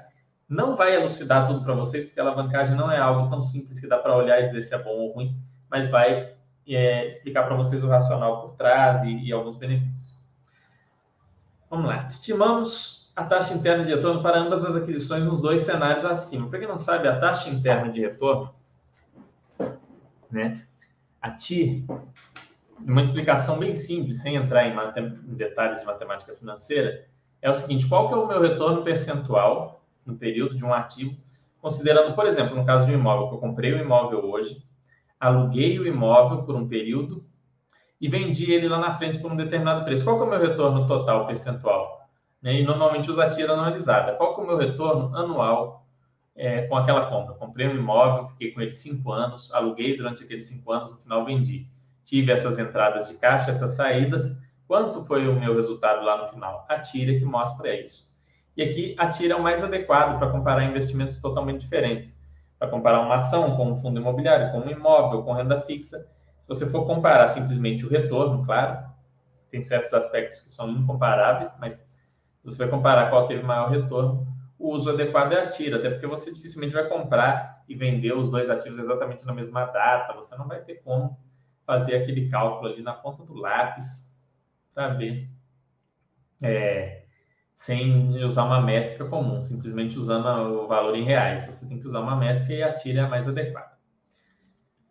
Não 0.49 0.75
vai 0.75 0.97
elucidar 0.97 1.47
tudo 1.47 1.63
para 1.63 1.75
vocês, 1.75 2.07
porque 2.07 2.19
a 2.19 2.23
alavancagem 2.23 2.75
não 2.75 2.91
é 2.91 2.99
algo 2.99 3.29
tão 3.29 3.43
simples 3.43 3.79
que 3.79 3.87
dá 3.87 3.99
para 3.99 4.17
olhar 4.17 4.41
e 4.41 4.47
dizer 4.47 4.63
se 4.63 4.75
é 4.75 4.83
bom 4.83 4.91
ou 4.91 5.13
ruim, 5.13 5.37
mas 5.71 5.91
vai 5.91 6.33
é, 6.67 7.07
explicar 7.07 7.43
para 7.43 7.55
vocês 7.55 7.85
o 7.85 7.87
racional 7.89 8.41
por 8.41 8.57
trás 8.57 9.03
e, 9.03 9.27
e 9.27 9.33
alguns 9.33 9.59
benefícios. 9.59 10.19
Vamos 11.69 11.87
lá. 11.87 12.09
Estimamos 12.09 13.13
a 13.15 13.25
taxa 13.25 13.53
interna 13.53 13.85
de 13.85 13.95
retorno 13.95 14.23
para 14.23 14.39
ambas 14.39 14.65
as 14.65 14.75
aquisições 14.75 15.23
nos 15.25 15.43
dois 15.43 15.61
cenários 15.61 16.07
acima. 16.07 16.49
Para 16.49 16.61
quem 16.61 16.69
não 16.69 16.79
sabe, 16.79 17.07
a 17.07 17.21
taxa 17.21 17.51
interna 17.51 17.93
de 17.93 18.01
retorno, 18.01 18.55
né? 20.31 20.65
A 21.21 21.33
TIR, 21.33 21.85
uma 22.81 23.03
explicação 23.03 23.59
bem 23.59 23.77
simples, 23.77 24.23
sem 24.23 24.37
entrar 24.37 24.67
em, 24.67 24.75
em 25.31 25.35
detalhes 25.35 25.81
de 25.81 25.85
matemática 25.85 26.35
financeira, 26.35 27.07
é 27.41 27.51
o 27.51 27.55
seguinte: 27.55 27.89
qual 27.89 28.09
que 28.09 28.15
é 28.15 28.17
o 28.17 28.27
meu 28.27 28.41
retorno 28.41 28.83
percentual 28.83 29.85
no 30.05 30.17
período 30.17 30.57
de 30.57 30.65
um 30.65 30.73
ativo, 30.73 31.17
considerando, 31.61 32.15
por 32.15 32.27
exemplo, 32.27 32.57
no 32.57 32.65
caso 32.65 32.87
de 32.87 32.93
um 32.93 32.95
imóvel, 32.95 33.29
que 33.29 33.35
eu 33.35 33.39
comprei 33.39 33.73
o 33.73 33.79
imóvel 33.79 34.25
hoje, 34.25 34.63
aluguei 35.21 35.79
o 35.79 35.87
imóvel 35.87 36.45
por 36.45 36.55
um 36.55 36.67
período 36.67 37.25
e 38.01 38.09
vendi 38.09 38.51
ele 38.51 38.69
lá 38.69 38.79
na 38.79 38.97
frente 38.97 39.19
por 39.19 39.31
um 39.31 39.37
determinado 39.37 39.85
preço. 39.85 40.05
Qual 40.05 40.17
que 40.17 40.23
é 40.23 40.27
o 40.27 40.31
meu 40.31 40.41
retorno 40.41 40.87
total 40.87 41.27
percentual? 41.27 42.09
Né? 42.41 42.61
E 42.61 42.63
normalmente 42.63 43.11
usa 43.11 43.25
a 43.25 43.31
tira 43.31 43.53
anualizada. 43.53 44.15
Qual 44.15 44.35
que 44.35 44.41
é 44.41 44.45
o 44.45 44.47
meu 44.47 44.57
retorno 44.57 45.15
anual 45.17 45.85
é, 46.37 46.63
com 46.63 46.77
aquela 46.77 47.07
compra? 47.07 47.35
Comprei 47.35 47.67
um 47.67 47.77
imóvel, 47.77 48.29
fiquei 48.29 48.53
com 48.53 48.61
ele 48.61 48.71
cinco 48.71 49.13
anos, 49.13 49.53
aluguei 49.53 49.97
durante 49.97 50.23
aqueles 50.23 50.47
cinco 50.47 50.73
anos, 50.73 50.93
no 50.93 50.97
final 50.99 51.25
vendi. 51.25 51.67
Tive 52.05 52.33
essas 52.33 52.59
entradas 52.59 53.09
de 53.09 53.19
caixa, 53.19 53.51
essas 53.51 53.73
saídas 53.73 54.39
Quanto 54.69 55.03
foi 55.03 55.27
o 55.27 55.35
meu 55.35 55.55
resultado 55.55 56.05
lá 56.05 56.23
no 56.23 56.29
final? 56.29 56.67
A 56.69 56.79
tira 56.79 57.19
que 57.19 57.25
mostra 57.25 57.75
isso. 57.75 58.07
E 58.55 58.63
aqui 58.63 58.95
a 58.99 59.09
tira 59.09 59.33
é 59.33 59.37
o 59.37 59.43
mais 59.43 59.65
adequado 59.65 60.19
para 60.19 60.31
comparar 60.31 60.63
investimentos 60.65 61.19
totalmente 61.19 61.61
diferentes. 61.61 62.15
Para 62.59 62.69
comparar 62.69 63.01
uma 63.01 63.17
ação 63.17 63.57
com 63.57 63.73
um 63.73 63.77
fundo 63.77 63.99
imobiliário, 63.99 64.53
com 64.53 64.59
um 64.59 64.71
imóvel, 64.71 65.23
com 65.23 65.33
renda 65.33 65.63
fixa. 65.63 66.01
Se 66.43 66.49
você 66.49 66.69
for 66.69 66.85
comparar 66.85 67.29
simplesmente 67.29 67.87
o 67.87 67.89
retorno, 67.89 68.45
claro, 68.45 68.87
tem 69.51 69.63
certos 69.63 69.95
aspectos 69.95 70.43
que 70.43 70.51
são 70.51 70.69
incomparáveis, 70.69 71.51
mas 71.59 71.83
você 72.45 72.59
vai 72.59 72.69
comparar 72.69 73.09
qual 73.09 73.27
teve 73.27 73.43
maior 73.43 73.71
retorno, 73.71 74.27
o 74.59 74.75
uso 74.75 74.91
adequado 74.91 75.33
é 75.33 75.45
a 75.45 75.49
tira, 75.49 75.79
até 75.79 75.89
porque 75.89 76.07
você 76.07 76.31
dificilmente 76.31 76.75
vai 76.75 76.87
comprar 76.89 77.63
e 77.67 77.75
vender 77.75 78.13
os 78.13 78.29
dois 78.29 78.51
ativos 78.51 78.79
exatamente 78.79 79.25
na 79.25 79.33
mesma 79.33 79.65
data, 79.65 80.13
você 80.13 80.37
não 80.37 80.47
vai 80.47 80.61
ter 80.61 80.83
como 80.83 81.19
fazer 81.65 81.97
aquele 81.97 82.29
cálculo 82.29 82.71
ali 82.71 82.83
na 82.83 82.93
ponta 82.93 83.23
do 83.23 83.35
lápis 83.35 84.08
ver 84.87 85.29
é, 86.41 87.03
sem 87.55 88.25
usar 88.25 88.45
uma 88.45 88.61
métrica 88.61 89.05
comum, 89.05 89.41
simplesmente 89.41 89.99
usando 89.99 90.27
o 90.63 90.69
valor 90.69 90.95
em 90.95 91.05
reais. 91.05 91.45
Você 91.45 91.67
tem 91.67 91.81
que 91.81 91.87
usar 91.89 92.01
uma 92.01 92.15
métrica 92.15 92.53
e 92.53 92.63
a 92.63 92.73
tira 92.73 93.01
é 93.01 93.05
a 93.05 93.09
mais 93.09 93.27
adequada. 93.27 93.77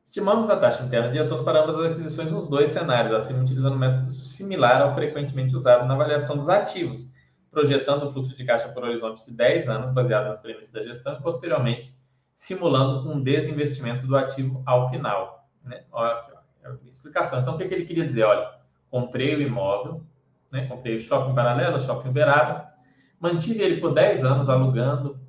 Estimamos 0.03 0.49
a 0.49 0.57
taxa 0.57 0.83
interna 0.83 1.09
de 1.09 1.17
retorno 1.17 1.43
para 1.43 1.63
ambas 1.63 1.77
as 1.79 1.91
aquisições 1.91 2.31
nos 2.31 2.47
dois 2.47 2.69
cenários, 2.69 3.13
assim 3.13 3.39
utilizando 3.39 3.75
um 3.75 3.79
método 3.79 4.09
similar 4.09 4.81
ao 4.81 4.93
frequentemente 4.95 5.55
usado 5.55 5.85
na 5.85 5.93
avaliação 5.93 6.37
dos 6.37 6.49
ativos, 6.49 7.05
projetando 7.51 8.03
o 8.03 8.11
fluxo 8.11 8.35
de 8.35 8.45
caixa 8.45 8.69
por 8.69 8.83
horizonte 8.83 9.25
de 9.25 9.33
10 9.33 9.69
anos, 9.69 9.93
baseado 9.93 10.27
nas 10.27 10.39
premissas 10.39 10.71
da 10.71 10.81
gestão, 10.81 11.13
e 11.13 11.21
posteriormente 11.21 11.95
simulando 12.33 13.09
um 13.11 13.21
desinvestimento 13.21 14.07
do 14.07 14.15
ativo 14.15 14.61
ao 14.65 14.89
final. 14.89 15.47
Né? 15.63 15.83
Olha 15.91 16.13
aqui, 16.13 16.31
ó, 16.33 16.69
é 16.69 16.89
explicação. 16.89 17.41
Então, 17.41 17.55
o 17.55 17.57
que, 17.57 17.65
que 17.65 17.73
ele 17.73 17.85
queria 17.85 18.05
dizer? 18.05 18.23
Olha, 18.23 18.56
comprei 18.89 19.35
o 19.35 19.41
imóvel, 19.41 20.03
né? 20.51 20.67
comprei 20.67 20.97
o 20.97 21.01
shopping 21.01 21.35
paralelo, 21.35 21.77
o 21.77 21.81
shopping 21.81 22.09
Uberaba, 22.09 22.71
mantive 23.19 23.61
ele 23.61 23.81
por 23.81 23.93
10 23.93 24.23
anos 24.23 24.49
alugando, 24.49 25.19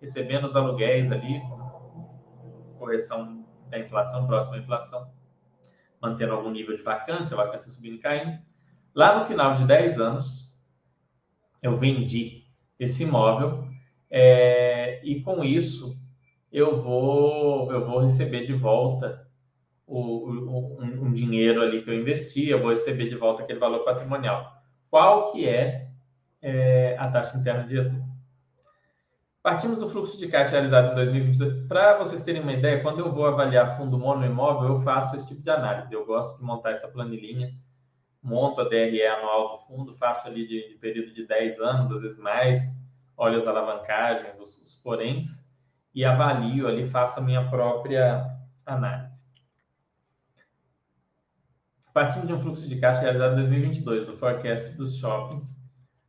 recebendo 0.00 0.46
os 0.46 0.56
aluguéis 0.56 1.10
ali, 1.10 1.40
correção 2.78 3.44
da 3.68 3.78
inflação, 3.78 4.26
próxima 4.26 4.56
à 4.56 4.58
inflação, 4.58 5.10
mantendo 6.00 6.32
algum 6.32 6.50
nível 6.50 6.76
de 6.76 6.82
vacância, 6.82 7.36
vacância 7.36 7.70
subindo 7.70 7.96
e 7.96 7.98
caindo. 7.98 8.38
Lá 8.94 9.18
no 9.18 9.24
final 9.24 9.54
de 9.54 9.64
10 9.64 10.00
anos, 10.00 10.56
eu 11.62 11.74
vendi 11.76 12.44
esse 12.78 13.02
imóvel 13.02 13.68
é, 14.10 15.04
e 15.04 15.20
com 15.20 15.44
isso 15.44 15.98
eu 16.50 16.82
vou, 16.82 17.70
eu 17.72 17.84
vou 17.84 18.00
receber 18.00 18.46
de 18.46 18.54
volta 18.54 19.27
o, 19.88 20.00
o, 20.00 20.82
um, 20.82 21.06
um, 21.06 21.12
dinheiro 21.12 21.62
ali 21.62 21.82
que 21.82 21.90
eu 21.90 21.98
investi, 21.98 22.48
eu 22.48 22.60
vou 22.60 22.70
receber 22.70 23.08
de 23.08 23.16
volta 23.16 23.42
aquele 23.42 23.58
valor 23.58 23.80
patrimonial. 23.80 24.52
Qual 24.90 25.32
que 25.32 25.48
é, 25.48 25.88
é 26.42 26.96
a 26.98 27.08
taxa 27.10 27.38
interna 27.38 27.64
de 27.64 27.74
retorno? 27.74 28.06
Partimos 29.42 29.78
do 29.78 29.88
fluxo 29.88 30.18
de 30.18 30.28
caixa 30.28 30.52
realizado 30.52 30.92
em 30.92 30.94
2022. 30.94 31.66
Para 31.66 31.96
vocês 31.96 32.22
terem 32.22 32.42
uma 32.42 32.52
ideia, 32.52 32.82
quando 32.82 32.98
eu 32.98 33.10
vou 33.10 33.26
avaliar 33.26 33.78
fundo 33.78 33.98
mono 33.98 34.26
imóvel, 34.26 34.74
eu 34.74 34.80
faço 34.82 35.16
esse 35.16 35.26
tipo 35.26 35.40
de 35.40 35.48
análise. 35.48 35.92
Eu 35.92 36.04
gosto 36.04 36.36
de 36.36 36.44
montar 36.44 36.72
essa 36.72 36.88
planilhinha, 36.88 37.48
monto 38.22 38.60
a 38.60 38.64
DRE 38.64 39.02
anual 39.06 39.56
do 39.56 39.64
fundo, 39.64 39.96
faço 39.96 40.28
ali 40.28 40.46
de, 40.46 40.68
de 40.68 40.74
período 40.74 41.14
de 41.14 41.26
10 41.26 41.60
anos, 41.60 41.90
às 41.90 42.02
vezes 42.02 42.18
mais, 42.18 42.60
olho 43.16 43.38
as 43.38 43.46
alavancagens, 43.46 44.38
os, 44.38 44.58
os 44.58 44.74
poréns, 44.74 45.48
e 45.94 46.04
avalio 46.04 46.68
ali, 46.68 46.86
faço 46.90 47.18
a 47.18 47.22
minha 47.22 47.48
própria 47.48 48.26
análise. 48.66 49.17
Partindo 51.98 52.28
de 52.28 52.32
um 52.32 52.40
fluxo 52.40 52.68
de 52.68 52.76
caixa 52.76 53.00
realizado 53.00 53.32
em 53.32 53.48
2022, 53.48 54.06
no 54.06 54.16
forecast 54.16 54.70
dos 54.76 54.96
shoppings, 54.98 55.56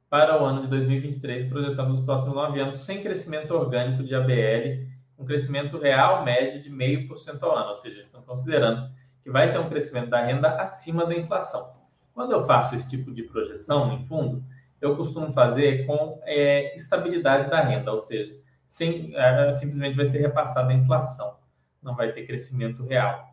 Para 0.08 0.39
o 0.39 0.46
ano 0.46 0.62
de 0.62 0.67
2023, 0.67 1.50
projetamos 1.50 1.98
os 1.98 2.05
próximos 2.05 2.36
nove 2.36 2.60
anos 2.60 2.75
sem 2.75 3.01
crescimento 3.01 3.55
orgânico 3.55 4.03
de 4.03 4.13
ABL, 4.13 4.88
um 5.17 5.25
crescimento 5.25 5.79
real 5.79 6.24
médio 6.24 6.62
de 6.62 6.69
0,5% 6.69 7.41
ao 7.41 7.58
ano, 7.58 7.69
ou 7.69 7.75
seja, 7.75 8.01
estão 8.01 8.22
considerando 8.22 8.88
que 9.24 9.31
vai 9.31 9.51
ter 9.51 9.58
um 9.58 9.67
crescimento 9.67 10.12
da 10.12 10.24
renda 10.24 10.62
acima 10.62 11.08
da 11.08 11.15
inflação. 11.15 11.72
Quando 12.13 12.34
eu 12.34 12.46
faço 12.46 12.75
esse 12.75 12.88
tipo 12.88 13.12
de 13.12 13.24
projeção 13.24 13.91
em 13.91 14.05
fundo, 14.05 14.43
eu 14.79 14.96
costumo 14.96 15.34
fazer 15.34 15.88
com 15.88 16.22
é, 16.24 16.75
estabilidade 16.75 17.50
da 17.50 17.62
renda, 17.62 17.91
ou 17.91 18.00
seja, 18.00 18.31
sem, 18.67 19.12
é, 19.15 19.51
simplesmente 19.53 19.98
vai 19.98 20.05
ser 20.05 20.19
repassada 20.19 20.72
a 20.72 20.75
inflação, 20.75 21.39
não 21.81 21.96
vai 21.96 22.12
ter 22.12 22.27
crescimento 22.27 22.86
real. 22.86 23.28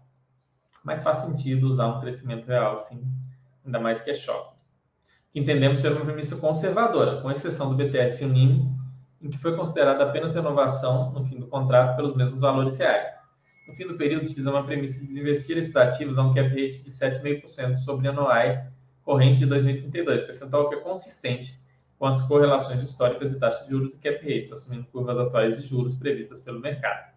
Mas 0.86 1.02
faz 1.02 1.18
sentido 1.18 1.66
usar 1.66 1.88
um 1.88 2.00
crescimento 2.00 2.46
real, 2.46 2.78
sim, 2.78 3.02
ainda 3.64 3.80
mais 3.80 4.00
que 4.00 4.08
é 4.08 4.14
choque. 4.14 4.54
Entendemos 5.34 5.80
ser 5.80 5.90
uma 5.90 6.04
premissa 6.04 6.36
conservadora, 6.36 7.20
com 7.20 7.28
exceção 7.28 7.68
do 7.68 7.74
BTS 7.74 8.22
e 8.22 8.26
o 8.26 8.28
NIM, 8.28 8.72
em 9.20 9.28
que 9.28 9.36
foi 9.36 9.56
considerada 9.56 10.04
apenas 10.04 10.36
renovação 10.36 11.10
no 11.10 11.24
fim 11.24 11.40
do 11.40 11.48
contrato 11.48 11.96
pelos 11.96 12.14
mesmos 12.14 12.40
valores 12.40 12.78
reais. 12.78 13.08
No 13.66 13.74
fim 13.74 13.84
do 13.88 13.96
período, 13.96 14.26
utilizamos 14.26 14.60
a 14.60 14.62
premissa 14.62 15.00
de 15.00 15.08
desinvestir 15.08 15.58
esses 15.58 15.74
ativos 15.74 16.18
a 16.18 16.22
um 16.22 16.32
cap 16.32 16.48
rate 16.48 16.84
de 16.84 16.90
7,5% 16.90 17.78
sobre 17.78 18.06
a 18.06 18.12
NOI 18.12 18.56
corrente 19.02 19.40
de 19.40 19.46
2032, 19.46 20.22
percentual 20.22 20.68
que 20.68 20.76
é 20.76 20.80
consistente 20.80 21.60
com 21.98 22.06
as 22.06 22.22
correlações 22.28 22.80
históricas 22.80 23.30
de 23.30 23.40
taxa 23.40 23.64
de 23.64 23.70
juros 23.70 23.94
e 23.94 23.98
cap 23.98 24.18
rates, 24.18 24.52
assumindo 24.52 24.86
curvas 24.86 25.18
atuais 25.18 25.56
de 25.56 25.66
juros 25.66 25.96
previstas 25.96 26.40
pelo 26.40 26.60
mercado. 26.60 27.15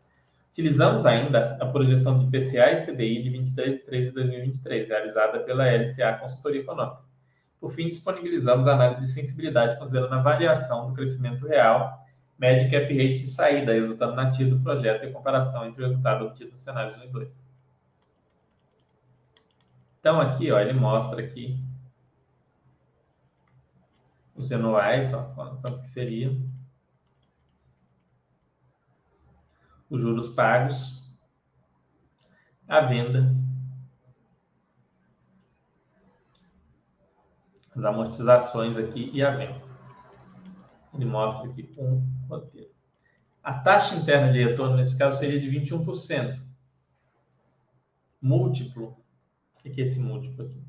Utilizamos 0.60 1.06
ainda 1.06 1.56
a 1.62 1.66
projeção 1.68 2.20
de 2.20 2.26
PCA 2.26 2.74
e 2.74 2.86
CDI 2.86 3.24
de 3.24 3.30
23 3.30 3.76
de 3.76 3.80
3 3.80 4.08
de 4.08 4.12
2023, 4.12 4.90
realizada 4.90 5.40
pela 5.40 5.66
LCA 5.66 6.18
Consultoria 6.20 6.60
Econômica. 6.60 7.00
Por 7.62 7.72
fim, 7.72 7.88
disponibilizamos 7.88 8.68
a 8.68 8.74
análise 8.74 9.00
de 9.00 9.08
sensibilidade 9.08 9.80
considerando 9.80 10.14
a 10.16 10.22
variação 10.22 10.90
do 10.90 10.94
crescimento 10.94 11.48
real, 11.48 12.06
médio 12.38 12.70
cap 12.70 12.92
rate 12.92 13.22
de 13.22 13.28
saída, 13.28 13.72
resultado 13.72 14.14
nativo 14.16 14.58
do 14.58 14.62
projeto 14.62 15.06
e 15.06 15.14
comparação 15.14 15.66
entre 15.66 15.82
o 15.82 15.88
resultado 15.88 16.26
obtido 16.26 16.52
nos 16.52 16.60
cenários 16.60 16.98
1 16.98 17.04
e 17.06 17.08
2. 17.08 17.50
Então, 20.02 20.20
aqui, 20.20 20.52
ó, 20.52 20.60
ele 20.60 20.74
mostra 20.74 21.22
aqui 21.22 21.58
os 24.36 24.52
anuais, 24.52 25.14
ó, 25.14 25.24
quanto 25.62 25.80
que 25.80 25.88
seria. 25.88 26.38
Os 29.90 30.02
juros 30.02 30.30
pagos, 30.30 31.00
a 32.68 32.82
venda, 32.82 33.36
as 37.76 37.84
amortizações 37.84 38.78
aqui 38.78 39.10
e 39.14 39.24
a 39.24 39.32
venda. 39.32 39.62
Ele 40.94 41.06
mostra 41.06 41.50
aqui 41.50 41.74
um 41.78 42.08
roteiro. 42.28 42.70
A 43.42 43.54
taxa 43.54 43.96
interna 43.96 44.32
de 44.32 44.44
retorno, 44.44 44.76
nesse 44.76 44.98
caso, 44.98 45.18
seria 45.18 45.40
de 45.40 45.50
21%. 45.50 46.40
Múltiplo. 48.22 48.98
O 49.58 49.62
que 49.64 49.82
é 49.82 49.84
esse 49.84 50.00
múltiplo 50.00 50.46
aqui? 50.46 50.69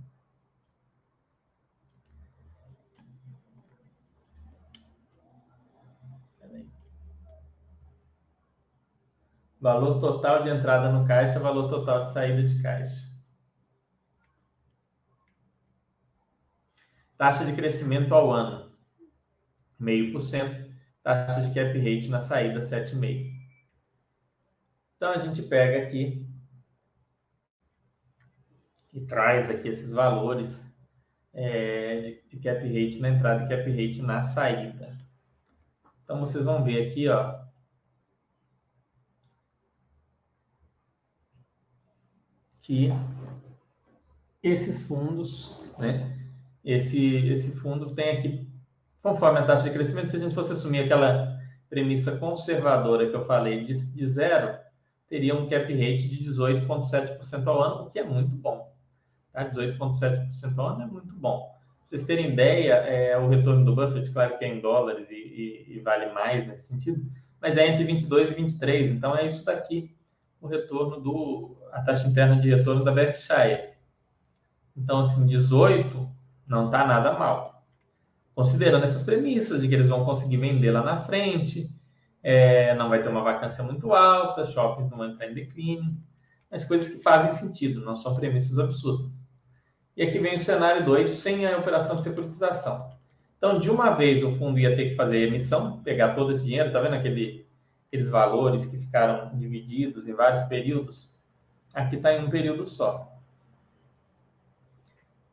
Valor 9.60 10.00
total 10.00 10.42
de 10.42 10.48
entrada 10.48 10.90
no 10.90 11.06
caixa, 11.06 11.38
valor 11.38 11.68
total 11.68 12.04
de 12.04 12.12
saída 12.12 12.42
de 12.42 12.62
caixa. 12.62 13.10
Taxa 17.18 17.44
de 17.44 17.52
crescimento 17.52 18.14
ao 18.14 18.30
ano, 18.30 18.72
0,5%. 19.78 20.70
Taxa 21.02 21.42
de 21.42 21.54
cap 21.54 21.78
rate 21.78 22.08
na 22.08 22.20
saída, 22.20 22.60
7,5%. 22.60 23.30
Então, 24.96 25.12
a 25.12 25.18
gente 25.18 25.42
pega 25.42 25.86
aqui 25.86 26.26
e 28.92 29.00
traz 29.06 29.48
aqui 29.48 29.68
esses 29.68 29.92
valores 29.92 30.62
é, 31.32 32.20
de 32.28 32.38
cap 32.38 32.66
rate 32.66 32.98
na 32.98 33.10
entrada 33.10 33.44
e 33.44 33.48
cap 33.48 33.70
rate 33.70 34.02
na 34.02 34.22
saída. 34.22 34.98
Então, 36.04 36.20
vocês 36.20 36.44
vão 36.44 36.64
ver 36.64 36.88
aqui, 36.88 37.08
ó, 37.08 37.39
que 42.70 42.92
esses 44.44 44.86
fundos, 44.86 45.58
né? 45.76 46.16
Esse, 46.64 47.28
esse 47.28 47.50
fundo 47.56 47.96
tem 47.96 48.10
aqui, 48.10 48.48
conforme 49.02 49.40
a 49.40 49.44
taxa 49.44 49.64
de 49.64 49.70
crescimento, 49.70 50.08
se 50.08 50.16
a 50.16 50.20
gente 50.20 50.34
fosse 50.36 50.52
assumir 50.52 50.80
aquela 50.80 51.36
premissa 51.68 52.16
conservadora 52.16 53.08
que 53.08 53.16
eu 53.16 53.26
falei 53.26 53.64
de, 53.64 53.74
de 53.74 54.06
zero, 54.06 54.56
teria 55.08 55.34
um 55.34 55.48
cap 55.48 55.64
rate 55.72 56.08
de 56.08 56.24
18,7% 56.30 57.46
ao 57.48 57.60
ano, 57.60 57.86
o 57.86 57.90
que 57.90 57.98
é 57.98 58.04
muito 58.04 58.36
bom. 58.36 58.72
Tá? 59.32 59.48
18,7% 59.48 60.56
ao 60.58 60.68
ano 60.68 60.82
é 60.82 60.86
muito 60.86 61.16
bom. 61.16 61.40
Pra 61.40 61.88
vocês 61.88 62.06
terem 62.06 62.32
ideia, 62.32 62.74
é, 62.74 63.18
o 63.18 63.28
retorno 63.28 63.64
do 63.64 63.74
Buffett, 63.74 64.12
claro 64.12 64.38
que 64.38 64.44
é 64.44 64.48
em 64.48 64.60
dólares 64.60 65.10
e, 65.10 65.14
e, 65.14 65.76
e 65.76 65.80
vale 65.80 66.12
mais 66.12 66.46
nesse 66.46 66.68
sentido, 66.68 67.04
mas 67.40 67.56
é 67.56 67.66
entre 67.66 67.82
22 67.82 68.30
e 68.30 68.34
23, 68.34 68.90
então 68.90 69.16
é 69.16 69.26
isso 69.26 69.44
daqui, 69.44 69.92
o 70.40 70.46
retorno 70.46 71.00
do, 71.00 71.56
a 71.72 71.82
taxa 71.82 72.08
interna 72.08 72.40
de 72.40 72.48
retorno 72.48 72.84
da 72.84 72.92
Berkshire. 72.92 73.74
Então, 74.76 75.00
assim, 75.00 75.26
18 75.26 76.08
não 76.46 76.66
está 76.66 76.86
nada 76.86 77.18
mal. 77.18 77.64
Considerando 78.34 78.84
essas 78.84 79.02
premissas 79.02 79.60
de 79.60 79.68
que 79.68 79.74
eles 79.74 79.88
vão 79.88 80.04
conseguir 80.04 80.38
vender 80.38 80.70
lá 80.70 80.82
na 80.82 81.02
frente, 81.02 81.70
é, 82.22 82.74
não 82.74 82.88
vai 82.88 83.02
ter 83.02 83.08
uma 83.08 83.22
vacância 83.22 83.62
muito 83.62 83.92
alta, 83.92 84.44
shoppings 84.44 84.90
não 84.90 84.98
vão 84.98 85.08
entrar 85.08 85.30
em 85.30 85.34
declínio, 85.34 85.96
as 86.50 86.64
coisas 86.64 86.88
que 86.88 87.02
fazem 87.02 87.30
sentido, 87.32 87.84
não 87.84 87.94
são 87.94 88.16
premissas 88.16 88.58
absurdas. 88.58 89.28
E 89.96 90.02
aqui 90.02 90.18
vem 90.18 90.34
o 90.34 90.40
cenário 90.40 90.84
2, 90.84 91.08
sem 91.08 91.46
a 91.46 91.58
operação 91.58 91.96
de 91.96 92.02
securitização. 92.02 92.90
Então, 93.36 93.58
de 93.58 93.70
uma 93.70 93.90
vez, 93.90 94.22
o 94.22 94.34
fundo 94.36 94.58
ia 94.58 94.74
ter 94.76 94.90
que 94.90 94.94
fazer 94.94 95.28
emissão, 95.28 95.82
pegar 95.82 96.14
todo 96.14 96.32
esse 96.32 96.44
dinheiro, 96.44 96.72
tá 96.72 96.80
vendo 96.80 96.94
aquele, 96.94 97.39
aqueles 97.90 98.08
valores 98.08 98.64
que 98.66 98.78
ficaram 98.78 99.36
divididos 99.36 100.06
em 100.06 100.14
vários 100.14 100.44
períodos? 100.44 101.12
Aqui 101.74 101.96
está 101.96 102.14
em 102.14 102.24
um 102.24 102.30
período 102.30 102.64
só. 102.64 103.10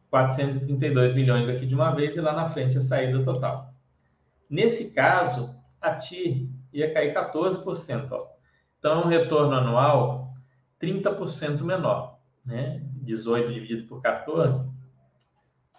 432 0.10 1.14
milhões 1.14 1.48
aqui 1.48 1.68
de 1.68 1.76
uma 1.76 1.92
vez 1.92 2.16
e 2.16 2.22
lá 2.22 2.34
na 2.34 2.50
frente 2.50 2.78
a 2.78 2.82
saída 2.82 3.24
total. 3.24 3.72
Nesse 4.50 4.92
caso, 4.92 5.56
a 5.80 5.96
TIR 5.96 6.50
ia 6.74 6.92
cair 6.94 7.14
14%. 7.14 8.12
Ó. 8.12 8.28
Então, 8.80 9.02
é 9.02 9.06
um 9.06 9.08
retorno 9.08 9.54
anual 9.54 10.34
30% 10.82 11.62
menor. 11.62 12.18
Né? 12.46 12.82
18 13.04 13.54
dividido 13.54 13.88
por 13.88 14.02
14. 14.02 14.68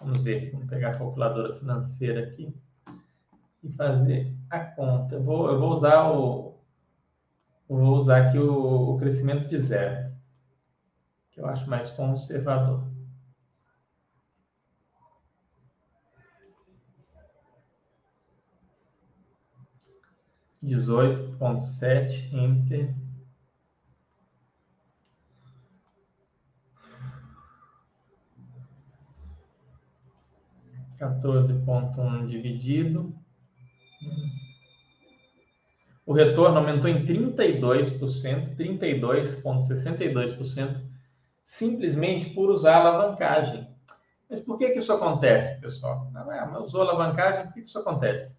Vamos 0.00 0.22
ver, 0.22 0.52
vamos 0.52 0.68
pegar 0.68 0.90
a 0.90 0.98
calculadora 0.98 1.58
financeira 1.58 2.28
aqui 2.28 2.54
e 3.64 3.72
fazer 3.72 4.32
a 4.48 4.60
conta. 4.60 5.16
Eu 5.16 5.22
vou, 5.22 5.50
eu 5.50 5.58
vou 5.58 5.72
usar 5.72 6.10
o 6.10 6.47
vou 7.76 7.96
usar 7.96 8.28
aqui 8.28 8.38
o, 8.38 8.94
o 8.94 8.98
crescimento 8.98 9.46
de 9.46 9.58
zero 9.58 10.08
que 11.30 11.40
eu 11.40 11.46
acho 11.46 11.68
mais 11.70 11.90
conservador. 11.90 12.82
Dezoito 20.60 21.38
ponto 21.38 21.62
sete, 21.62 22.34
enter. 22.34 22.92
Quatorze 30.98 31.54
ponto 31.64 32.00
um 32.00 32.26
dividido. 32.26 33.14
O 36.08 36.12
retorno 36.14 36.56
aumentou 36.56 36.88
em 36.88 37.04
32%, 37.04 38.56
32,62% 38.56 40.80
simplesmente 41.44 42.30
por 42.30 42.48
usar 42.48 42.76
alavancagem. 42.76 43.68
Mas 44.30 44.40
por 44.40 44.56
que, 44.56 44.70
que 44.70 44.78
isso 44.78 44.90
acontece, 44.90 45.60
pessoal? 45.60 46.10
É, 46.32 46.46
mas 46.46 46.62
usou 46.62 46.80
alavancagem, 46.80 47.44
por 47.44 47.52
que, 47.52 47.60
que 47.60 47.68
isso 47.68 47.78
acontece? 47.78 48.34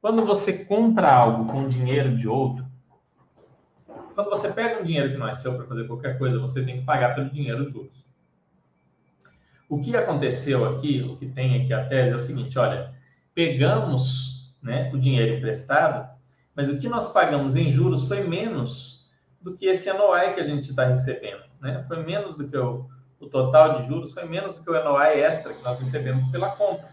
Quando 0.00 0.24
você 0.24 0.64
compra 0.64 1.12
algo 1.12 1.52
com 1.52 1.68
dinheiro 1.68 2.16
de 2.16 2.26
outro, 2.26 2.64
quando 4.14 4.30
você 4.30 4.50
pega 4.50 4.80
um 4.80 4.84
dinheiro 4.84 5.12
que 5.12 5.18
não 5.18 5.28
é 5.28 5.34
seu 5.34 5.54
para 5.54 5.66
fazer 5.66 5.86
qualquer 5.86 6.16
coisa, 6.16 6.38
você 6.38 6.64
tem 6.64 6.78
que 6.78 6.86
pagar 6.86 7.14
pelo 7.14 7.28
dinheiro 7.28 7.64
os 7.64 7.72
juros. 7.72 8.06
O 9.68 9.78
que 9.78 9.94
aconteceu 9.94 10.64
aqui, 10.64 11.02
o 11.02 11.18
que 11.18 11.26
tem 11.26 11.62
aqui 11.62 11.74
a 11.74 11.86
tese 11.86 12.14
é 12.14 12.16
o 12.16 12.22
seguinte: 12.22 12.58
olha, 12.58 12.94
pegamos 13.34 14.50
né, 14.62 14.90
o 14.94 14.98
dinheiro 14.98 15.36
emprestado, 15.36 16.10
mas 16.54 16.68
o 16.68 16.78
que 16.78 16.88
nós 16.88 17.12
pagamos 17.12 17.56
em 17.56 17.70
juros 17.70 18.06
foi 18.06 18.26
menos 18.26 19.08
do 19.40 19.54
que 19.56 19.66
esse 19.66 19.88
anuai 19.90 20.34
que 20.34 20.40
a 20.40 20.44
gente 20.44 20.70
está 20.70 20.84
recebendo 20.84 21.52
né? 21.62 21.84
Foi 21.86 22.02
menos 22.02 22.36
do 22.36 22.48
que 22.48 22.56
o, 22.56 22.86
o 23.20 23.28
total 23.28 23.78
de 23.78 23.86
juros, 23.86 24.12
foi 24.12 24.28
menos 24.28 24.54
do 24.54 24.64
que 24.64 24.70
o 24.70 24.84
NOI 24.84 25.20
extra 25.20 25.54
que 25.54 25.62
nós 25.62 25.78
recebemos 25.78 26.24
pela 26.24 26.50
compra. 26.50 26.90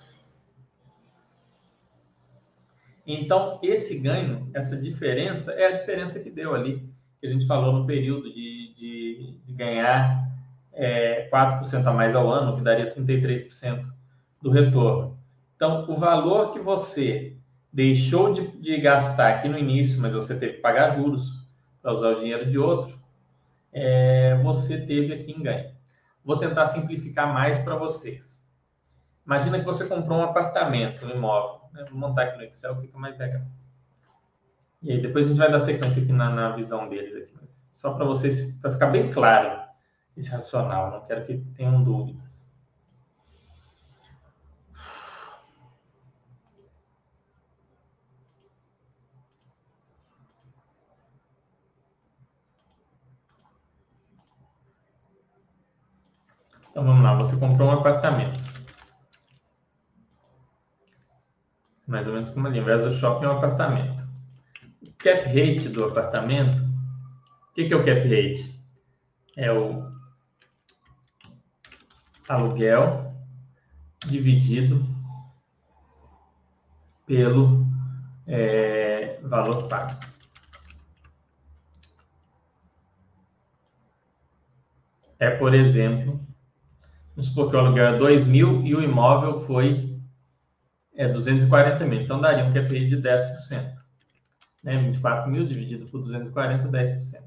Então, 3.06 3.60
esse 3.64 3.98
ganho, 3.98 4.48
essa 4.54 4.78
diferença, 4.78 5.52
é 5.54 5.66
a 5.66 5.78
diferença 5.78 6.20
que 6.20 6.30
deu 6.30 6.54
ali, 6.54 6.88
que 7.20 7.26
a 7.26 7.32
gente 7.32 7.48
falou 7.48 7.74
no 7.74 7.88
período 7.88 8.32
de, 8.32 8.74
de, 8.76 9.40
de 9.44 9.54
ganhar 9.54 10.30
é, 10.72 11.28
4% 11.34 11.88
a 11.88 11.92
mais 11.92 12.16
ao 12.16 12.32
ano, 12.32 12.56
que 12.56 12.62
daria 12.62 12.94
33% 12.94 13.84
do 14.40 14.52
retorno. 14.52 15.18
Então, 15.56 15.90
o 15.90 16.00
valor 16.00 16.54
que 16.54 16.60
você 16.60 17.36
deixou 17.72 18.34
de, 18.34 18.48
de, 18.60 18.80
gastar 18.82 19.36
aqui 19.36 19.48
no 19.48 19.58
início, 19.58 20.02
mas 20.02 20.14
você 20.14 20.38
teve 20.38 20.54
que 20.54 20.62
pagar 20.62 20.96
juros 20.96 21.32
para 21.82 21.94
usar 21.94 22.10
o 22.10 22.20
dinheiro 22.20 22.50
de 22.50 22.58
outro, 22.58 23.00
é, 23.72 24.36
você 24.44 24.86
teve 24.86 25.14
aqui 25.14 25.32
em 25.32 25.42
ganho. 25.42 25.72
Vou 26.24 26.38
tentar 26.38 26.68
simplificar 26.68 27.32
mais 27.34 27.60
para 27.60 27.76
vocês. 27.76 28.44
Imagina 29.26 29.60
que 29.60 29.66
você 29.66 29.86
comprou 29.86 30.20
um 30.20 30.24
apartamento, 30.24 31.06
um 31.06 31.12
imóvel. 31.12 31.62
Né? 31.72 31.86
Vou 31.90 32.00
montar 32.00 32.24
aqui 32.24 32.38
no 32.38 32.44
Excel, 32.44 32.82
fica 32.82 32.98
mais 32.98 33.18
legal. 33.18 33.42
E 34.82 34.92
aí 34.92 35.02
depois 35.02 35.26
a 35.26 35.30
gente 35.30 35.38
vai 35.38 35.52
dar 35.52 35.60
sequência 35.60 36.02
aqui 36.02 36.12
na, 36.12 36.30
na 36.30 36.50
visão 36.56 36.88
deles 36.88 37.16
aqui, 37.16 37.34
só 37.46 37.94
para 37.94 38.06
vocês, 38.06 38.56
para 38.56 38.72
ficar 38.72 38.88
bem 38.88 39.12
claro 39.12 39.62
esse 40.18 40.30
racional. 40.30 40.92
Não 40.92 41.06
quero 41.06 41.26
que 41.26 41.38
tenham 41.56 41.84
dúvidas. 41.84 42.29
Então 56.72 56.86
vamos 56.86 57.04
lá, 57.04 57.16
você 57.16 57.36
comprou 57.38 57.70
um 57.70 57.74
apartamento. 57.74 58.44
Mais 61.88 62.08
ou 62.08 62.14
menos 62.14 62.30
como 62.30 62.48
ali, 62.48 62.60
ao 62.60 62.64
invés 62.64 62.82
do 62.82 62.92
shopping 62.92 63.26
é 63.26 63.30
um 63.30 63.38
apartamento. 63.38 64.08
O 64.82 64.94
cap 64.94 65.24
rate 65.28 65.70
do 65.70 65.86
apartamento, 65.86 66.62
o 66.62 67.54
que, 67.54 67.66
que 67.66 67.74
é 67.74 67.78
o 67.78 67.86
cap 67.86 68.02
rate? 68.02 68.60
É 69.36 69.52
o 69.52 69.90
aluguel 72.28 73.16
dividido 74.08 74.86
pelo 77.08 77.66
é, 78.28 79.20
valor 79.24 79.68
pago. 79.68 80.00
É, 85.18 85.32
por 85.32 85.54
exemplo, 85.54 86.29
Vamos 87.20 87.32
supor 87.32 87.50
que 87.50 87.56
o 87.58 87.60
aluguel 87.60 87.96
é 87.96 87.98
2 87.98 88.28
mil 88.28 88.66
e 88.66 88.74
o 88.74 88.82
imóvel 88.82 89.42
foi 89.42 90.00
é, 90.96 91.06
240 91.06 91.86
mil. 91.86 92.02
Então, 92.02 92.22
daria 92.22 92.46
um 92.46 92.54
QPI 92.54 92.88
de 92.88 92.96
10%. 92.96 93.74
Né? 94.64 94.78
24 94.78 95.30
mil 95.30 95.46
dividido 95.46 95.86
por 95.88 96.00
240, 96.00 96.70
10%. 96.70 97.22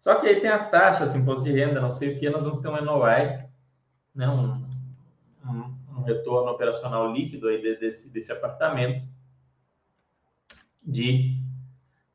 Só 0.00 0.16
que 0.16 0.26
aí 0.26 0.40
tem 0.40 0.50
as 0.50 0.68
taxas, 0.68 1.14
imposto 1.14 1.44
de 1.44 1.52
renda, 1.52 1.80
não 1.80 1.92
sei 1.92 2.12
o 2.16 2.18
que, 2.18 2.28
nós 2.28 2.42
vamos 2.42 2.58
ter 2.58 2.66
um 2.66 2.84
NOI, 2.84 3.44
né? 4.12 4.28
um, 4.28 4.64
um, 5.48 5.74
um 5.96 6.02
retorno 6.02 6.50
operacional 6.50 7.12
líquido 7.12 7.46
aí 7.46 7.62
desse, 7.78 8.10
desse 8.10 8.32
apartamento 8.32 9.06
de, 10.82 11.40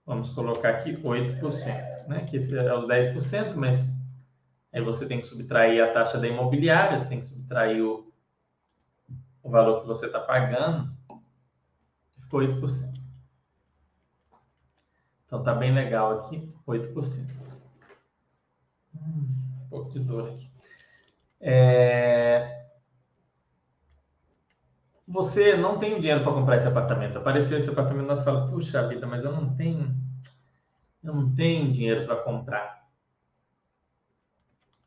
vamos 0.05 0.31
colocar 0.31 0.71
aqui, 0.71 0.97
8%, 0.97 2.07
né? 2.09 2.25
que 2.29 2.35
esse 2.35 2.53
é 2.57 2.77
os 2.77 2.85
10%, 2.85 3.55
mas 3.55 3.87
Aí 4.73 4.81
você 4.81 5.07
tem 5.07 5.19
que 5.19 5.27
subtrair 5.27 5.83
a 5.83 5.91
taxa 5.91 6.17
da 6.17 6.27
imobiliária, 6.27 6.97
você 6.97 7.07
tem 7.07 7.19
que 7.19 7.25
subtrair 7.25 7.83
o, 7.83 8.11
o 9.43 9.49
valor 9.49 9.81
que 9.81 9.87
você 9.87 10.05
está 10.05 10.19
pagando. 10.19 10.95
Ficou 12.21 12.39
8%. 12.41 12.91
Então 15.25 15.43
tá 15.43 15.53
bem 15.53 15.73
legal 15.73 16.19
aqui, 16.19 16.47
8%. 16.67 17.27
Hum, 18.95 19.27
um 19.65 19.69
pouco 19.69 19.91
de 19.91 19.99
dor 19.99 20.29
aqui. 20.29 20.49
É... 21.39 22.61
Você 25.07 25.57
não 25.57 25.77
tem 25.77 25.99
dinheiro 25.99 26.23
para 26.23 26.33
comprar 26.33 26.57
esse 26.57 26.67
apartamento. 26.67 27.17
Apareceu 27.17 27.57
esse 27.57 27.69
apartamento, 27.69 28.07
nós 28.07 28.23
falamos, 28.23 28.49
puxa 28.49 28.87
vida, 28.87 29.05
mas 29.05 29.23
eu 29.23 29.31
não 29.33 29.53
tenho, 29.55 29.93
eu 31.03 31.13
não 31.13 31.35
tenho 31.35 31.71
dinheiro 31.73 32.05
para 32.05 32.23
comprar. 32.23 32.80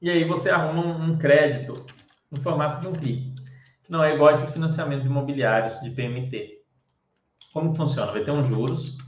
E 0.04 0.10
aí 0.10 0.22
você 0.22 0.50
arruma 0.50 0.84
um, 0.84 1.12
um 1.12 1.18
crédito 1.18 1.82
no 2.30 2.38
formato 2.42 2.78
de 2.78 2.86
um 2.86 2.92
CRI, 2.92 3.34
que 3.82 3.90
não 3.90 4.04
é 4.04 4.14
igual 4.14 4.28
a 4.28 4.32
esses 4.32 4.52
financiamentos 4.52 5.06
imobiliários 5.06 5.80
de 5.80 5.88
PMT. 5.88 6.62
Como 7.54 7.74
funciona? 7.74 8.12
Vai 8.12 8.22
ter 8.22 8.30
um 8.30 8.44
juros 8.44 8.98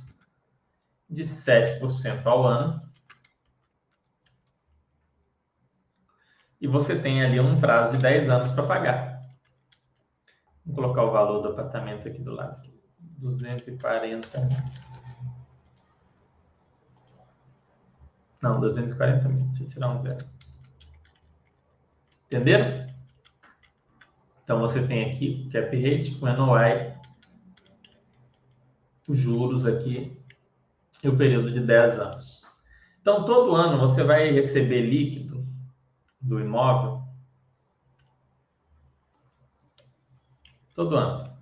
de 1.10 1.22
7% 1.22 2.24
ao 2.24 2.46
ano. 2.46 2.80
E 6.58 6.66
você 6.66 6.98
tem 6.98 7.22
ali 7.22 7.38
um 7.40 7.60
prazo 7.60 7.94
de 7.94 7.98
10 8.02 8.30
anos 8.30 8.50
para 8.52 8.66
pagar. 8.66 9.20
Vou 10.64 10.76
colocar 10.76 11.02
o 11.02 11.12
valor 11.12 11.42
do 11.42 11.48
apartamento 11.48 12.08
aqui 12.08 12.22
do 12.22 12.32
lado. 12.32 12.66
240. 12.98 14.48
Não, 18.42 18.60
240 18.60 19.28
mil. 19.28 19.44
Deixa 19.48 19.64
eu 19.64 19.68
tirar 19.68 19.90
um 19.90 19.98
zero. 19.98 20.35
Entenderam? 22.26 22.86
Então 24.42 24.60
você 24.60 24.84
tem 24.86 25.10
aqui 25.10 25.46
o 25.46 25.52
cap 25.52 25.76
rate, 25.76 26.18
o 26.20 26.26
NOI, 26.26 26.94
os 29.08 29.18
juros 29.18 29.66
aqui 29.66 30.20
e 31.02 31.08
o 31.08 31.16
período 31.16 31.52
de 31.52 31.60
10 31.60 31.98
anos. 31.98 32.46
Então 33.00 33.24
todo 33.24 33.54
ano 33.54 33.78
você 33.78 34.02
vai 34.02 34.30
receber 34.30 34.82
líquido 34.82 35.46
do 36.20 36.40
imóvel 36.40 37.02
todo 40.74 40.96
ano. 40.96 41.32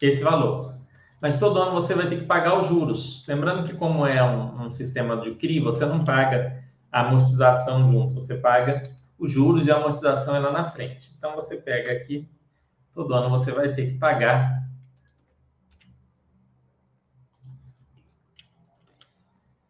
Esse 0.00 0.22
valor. 0.22 0.74
Mas 1.20 1.38
todo 1.38 1.60
ano 1.60 1.72
você 1.72 1.94
vai 1.94 2.08
ter 2.08 2.20
que 2.20 2.26
pagar 2.26 2.58
os 2.58 2.66
juros. 2.66 3.26
Lembrando 3.26 3.66
que 3.66 3.74
como 3.74 4.06
é 4.06 4.22
um, 4.22 4.66
um 4.66 4.70
sistema 4.70 5.16
de 5.16 5.34
CRI, 5.34 5.60
você 5.60 5.86
não 5.86 6.04
paga 6.04 6.65
amortização 7.00 7.88
junto. 7.90 8.14
Você 8.14 8.36
paga 8.36 8.90
os 9.18 9.30
juros 9.30 9.66
e 9.66 9.70
a 9.70 9.76
amortização 9.76 10.36
é 10.36 10.38
lá 10.38 10.52
na 10.52 10.70
frente. 10.70 11.12
Então 11.16 11.34
você 11.34 11.56
pega 11.56 11.92
aqui, 11.92 12.28
todo 12.92 13.14
ano 13.14 13.30
você 13.30 13.52
vai 13.52 13.74
ter 13.74 13.92
que 13.92 13.98
pagar 13.98 14.66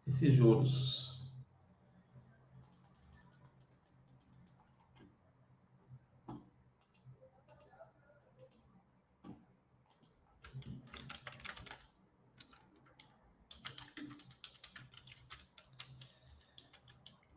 esses 0.06 0.32
juros. 0.32 1.05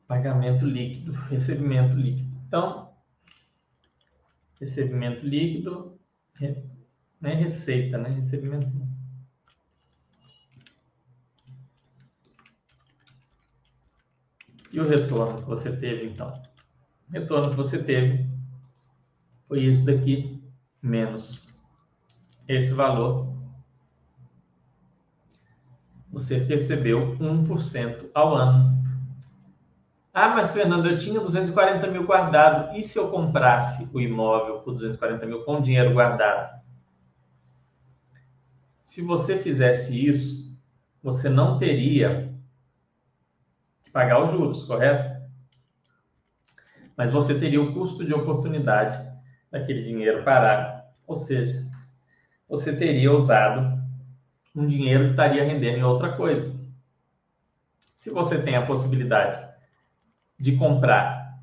Pagamento 0.09 0.65
líquido, 0.65 1.11
recebimento 1.11 1.95
líquido. 1.95 2.35
Então, 2.47 2.91
recebimento 4.59 5.23
líquido, 5.23 5.99
né, 7.21 7.35
receita, 7.35 7.95
né? 7.99 8.09
Recebimento. 8.09 8.67
E 14.71 14.79
o 14.79 14.87
retorno 14.87 15.43
que 15.43 15.47
você 15.47 15.77
teve, 15.77 16.07
então? 16.07 16.41
O 17.07 17.11
retorno 17.11 17.51
que 17.51 17.55
você 17.57 17.77
teve 17.77 18.27
foi 19.47 19.63
isso 19.63 19.85
daqui, 19.85 20.43
menos 20.81 21.47
esse 22.47 22.73
valor. 22.73 23.31
Você 26.11 26.39
recebeu 26.39 27.15
1% 27.19 28.09
ao 28.15 28.35
ano 28.35 28.78
ah, 30.13 30.29
mas 30.29 30.53
Fernando, 30.53 30.89
eu 30.89 30.97
tinha 30.97 31.19
240 31.19 31.85
mil 31.87 32.05
guardado. 32.05 32.75
E 32.75 32.83
se 32.83 32.97
eu 32.97 33.09
comprasse 33.09 33.87
o 33.93 34.01
imóvel 34.01 34.59
por 34.59 34.73
240 34.73 35.25
mil 35.25 35.43
com 35.43 35.61
dinheiro 35.61 35.93
guardado? 35.93 36.59
Se 38.83 39.03
você 39.03 39.37
fizesse 39.37 40.07
isso, 40.07 40.51
você 41.01 41.29
não 41.29 41.59
teria 41.59 42.33
que 43.83 43.91
pagar 43.91 44.23
os 44.23 44.31
juros, 44.31 44.63
correto? 44.63 45.19
Mas 46.97 47.11
você 47.11 47.39
teria 47.39 47.61
o 47.61 47.71
custo 47.71 48.03
de 48.03 48.13
oportunidade 48.13 48.97
daquele 49.51 49.83
dinheiro 49.83 50.23
parado. 50.23 50.83
Ou 51.05 51.15
seja, 51.15 51.65
você 52.47 52.75
teria 52.75 53.11
usado 53.11 53.79
um 54.55 54.65
dinheiro 54.65 55.05
que 55.05 55.11
estaria 55.11 55.43
rendendo 55.43 55.77
em 55.77 55.83
outra 55.83 56.13
coisa. 56.13 56.51
Se 57.99 58.09
você 58.09 58.41
tem 58.41 58.55
a 58.55 58.65
possibilidade 58.65 59.48
de 60.39 60.55
comprar 60.55 61.37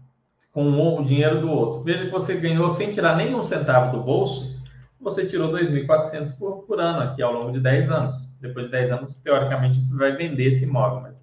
com 0.52 0.98
o 0.98 1.04
dinheiro 1.04 1.40
do 1.40 1.50
outro. 1.50 1.82
Veja 1.82 2.06
que 2.06 2.10
você 2.10 2.34
ganhou 2.36 2.70
sem 2.70 2.90
tirar 2.90 3.16
nenhum 3.16 3.42
centavo 3.42 3.96
do 3.96 4.02
bolso, 4.02 4.56
você 4.98 5.26
tirou 5.26 5.52
2.400 5.52 6.36
por, 6.38 6.62
por 6.62 6.80
ano 6.80 7.02
aqui 7.02 7.22
ao 7.22 7.32
longo 7.32 7.52
de 7.52 7.60
10 7.60 7.90
anos. 7.90 8.38
Depois 8.40 8.66
de 8.66 8.72
10 8.72 8.90
anos, 8.92 9.14
teoricamente, 9.16 9.80
você 9.80 9.94
vai 9.94 10.16
vender 10.16 10.46
esse 10.46 10.64
imóvel. 10.64 11.02
Mas, 11.02 11.14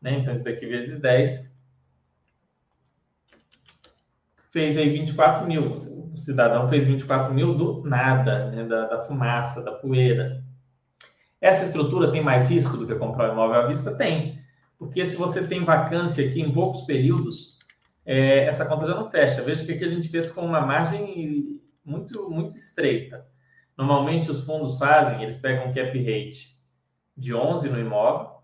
né? 0.00 0.18
Então, 0.18 0.32
isso 0.32 0.44
daqui 0.44 0.66
vezes 0.66 1.00
10 1.00 1.50
fez 4.52 4.76
aí 4.76 4.90
24 4.90 5.46
mil. 5.46 5.72
O 5.72 6.16
cidadão 6.16 6.68
fez 6.68 6.86
24 6.86 7.34
mil 7.34 7.54
do 7.54 7.82
nada, 7.84 8.50
né? 8.50 8.64
da, 8.64 8.86
da 8.86 9.04
fumaça, 9.04 9.62
da 9.62 9.72
poeira. 9.72 10.42
Essa 11.40 11.64
estrutura 11.64 12.12
tem 12.12 12.22
mais 12.22 12.48
risco 12.48 12.76
do 12.76 12.86
que 12.86 12.94
comprar 12.94 13.30
um 13.30 13.32
imóvel 13.32 13.62
à 13.62 13.66
vista? 13.66 13.92
Tem. 13.92 14.41
Porque 14.82 15.06
se 15.06 15.14
você 15.14 15.46
tem 15.46 15.64
vacância 15.64 16.28
aqui 16.28 16.40
em 16.40 16.52
poucos 16.52 16.80
períodos, 16.80 17.56
é, 18.04 18.46
essa 18.46 18.66
conta 18.66 18.84
já 18.84 18.96
não 18.96 19.08
fecha. 19.08 19.40
Veja 19.40 19.64
que 19.64 19.70
aqui 19.70 19.84
a 19.84 19.88
gente 19.88 20.08
fez 20.08 20.28
com 20.28 20.44
uma 20.44 20.60
margem 20.60 21.60
muito, 21.84 22.28
muito 22.28 22.56
estreita. 22.56 23.24
Normalmente 23.78 24.28
os 24.28 24.44
fundos 24.44 24.76
fazem, 24.76 25.22
eles 25.22 25.38
pegam 25.38 25.68
um 25.68 25.72
cap 25.72 25.96
rate 25.96 26.48
de 27.16 27.32
11 27.32 27.70
no 27.70 27.78
imóvel, 27.78 28.42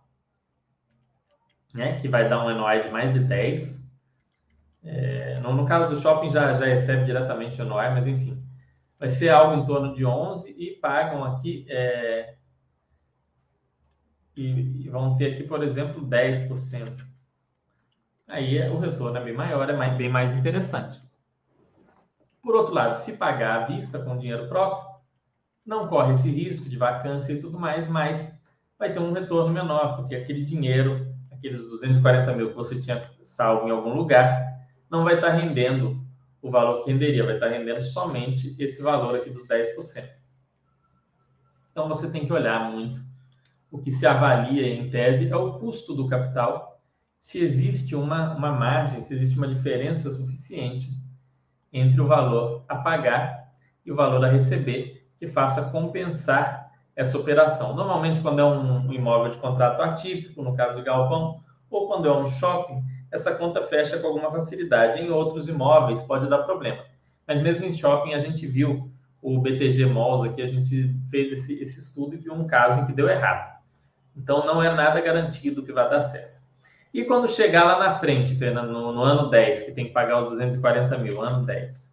né, 1.75 1.99
que 1.99 2.07
vai 2.07 2.29
dar 2.29 2.47
um 2.47 2.55
NOI 2.55 2.85
de 2.85 2.91
mais 2.91 3.13
de 3.13 3.19
10. 3.19 3.85
É, 4.85 5.41
no, 5.41 5.53
no, 5.55 5.67
caso 5.67 5.93
do 5.93 6.01
shopping 6.01 6.31
já, 6.31 6.55
já 6.55 6.67
recebe 6.67 7.05
diretamente 7.05 7.61
o 7.61 7.65
NOI, 7.65 7.91
mas 7.91 8.07
enfim, 8.07 8.41
vai 8.97 9.11
ser 9.11 9.31
algo 9.31 9.61
em 9.61 9.67
torno 9.67 9.93
de 9.93 10.07
11 10.07 10.55
e 10.57 10.77
pagam 10.77 11.25
aqui 11.25 11.67
é, 11.69 12.37
e, 14.39 14.89
vão 14.89 15.17
ter 15.17 15.33
aqui, 15.33 15.43
por 15.43 15.65
exemplo, 15.65 16.07
10%. 16.07 17.05
Aí 18.29 18.57
é, 18.59 18.71
o 18.71 18.79
retorno 18.79 19.17
é 19.17 19.25
bem 19.25 19.35
maior, 19.35 19.69
é 19.69 19.77
mais, 19.77 19.97
bem 19.97 20.09
mais 20.09 20.31
interessante. 20.31 21.01
Por 22.41 22.55
outro 22.55 22.73
lado, 22.73 22.97
se 22.97 23.15
pagar 23.15 23.63
à 23.63 23.67
vista 23.67 23.99
com 23.99 24.17
dinheiro 24.17 24.49
próprio, 24.49 24.89
não 25.67 25.89
corre 25.89 26.13
esse 26.13 26.31
risco 26.31 26.69
de 26.69 26.77
vacância 26.77 27.33
e 27.33 27.41
tudo 27.41 27.59
mais, 27.59 27.89
mas 27.89 28.33
vai 28.79 28.93
ter 28.93 29.01
um 29.01 29.13
retorno 29.13 29.53
menor, 29.53 29.97
porque 29.97 30.15
aquele 30.15 30.45
dinheiro, 30.45 31.13
aqueles 31.33 31.63
240 31.65 32.33
mil 32.35 32.51
que 32.51 32.57
você 32.57 32.79
tinha 32.79 33.11
salvo 33.25 33.67
em 33.67 33.71
algum 33.73 33.93
lugar, 33.93 34.57
não 34.89 35.03
vai 35.03 35.17
estar 35.17 35.31
rendendo 35.31 36.01
o 36.41 36.51
valor 36.51 36.85
que 36.85 36.93
renderia, 36.93 37.25
vai 37.25 37.35
estar 37.35 37.49
rendendo 37.49 37.83
somente 37.83 38.55
esse 38.59 38.81
valor 38.81 39.17
aqui 39.17 39.31
dos 39.31 39.47
10%. 39.47 40.09
Então 41.73 41.89
você 41.89 42.09
tem 42.09 42.25
que 42.25 42.33
olhar 42.33 42.71
muito. 42.71 43.01
O 43.71 43.79
que 43.79 43.91
se 43.91 44.07
avalia 44.07 44.67
em 44.67 44.89
tese 44.89 45.31
é 45.31 45.37
o 45.37 45.59
custo 45.59 45.95
do 45.95 46.09
capital, 46.09 46.81
se 47.21 47.41
existe 47.41 47.95
uma, 47.95 48.35
uma 48.35 48.53
margem, 48.53 49.03
se 49.03 49.13
existe 49.13 49.37
uma 49.37 49.49
diferença 49.49 50.11
suficiente 50.11 50.87
entre 51.73 52.01
o 52.01 52.07
valor 52.07 52.65
a 52.69 52.77
pagar 52.77 53.53
e 53.85 53.93
o 53.93 53.97
valor 53.97 54.25
a 54.25 54.31
receber, 54.31 55.07
que 55.19 55.27
faça 55.27 55.71
compensar 55.71 56.71
essa 56.95 57.19
operação. 57.19 57.75
Normalmente, 57.75 58.21
quando 58.21 58.41
é 58.41 58.45
um 58.45 58.93
imóvel 58.93 59.31
de 59.31 59.39
contrato 59.39 59.83
atípico, 59.83 60.43
no 60.43 60.57
caso 60.57 60.79
do 60.79 60.85
galpão, 60.85 61.41
ou 61.71 61.89
quando 61.89 62.09
é 62.09 62.17
um 62.17 62.27
shopping, 62.27 62.83
essa 63.11 63.35
conta 63.35 63.63
fecha 63.63 63.99
com 63.99 64.07
alguma 64.07 64.31
facilidade. 64.31 65.01
Em 65.01 65.11
outros 65.11 65.49
imóveis 65.49 66.03
pode 66.03 66.29
dar 66.29 66.39
problema. 66.39 66.83
Mas 67.27 67.43
mesmo 67.43 67.65
em 67.65 67.73
shopping, 67.73 68.15
a 68.15 68.19
gente 68.19 68.47
viu 68.47 68.91
o 69.21 69.41
BTG 69.41 69.87
Malls 69.87 70.29
aqui, 70.29 70.43
a 70.43 70.47
gente 70.47 70.95
fez 71.11 71.33
esse, 71.33 71.55
esse 71.61 71.81
estudo 71.81 72.15
e 72.15 72.19
viu 72.19 72.33
um 72.33 72.47
caso 72.47 72.81
em 72.81 72.87
que 72.87 72.93
deu 72.93 73.09
errado. 73.09 73.58
Então, 74.19 74.45
não 74.45 74.63
é 74.63 74.75
nada 74.75 75.01
garantido 75.01 75.63
que 75.63 75.73
vai 75.73 75.89
dar 75.89 76.01
certo. 76.01 76.39
E 76.93 77.05
quando 77.05 77.29
chegar 77.29 77.65
lá 77.65 77.79
na 77.79 77.99
frente, 77.99 78.35
Fernando, 78.35 78.73
no, 78.73 78.93
no 78.93 79.03
ano 79.03 79.31
10, 79.31 79.63
que 79.63 79.73
tem 79.73 79.87
que 79.87 79.93
pagar 79.93 80.23
os 80.23 80.31
240 80.31 80.99
mil, 80.99 81.23
ano 81.23 81.47
10. 81.47 81.89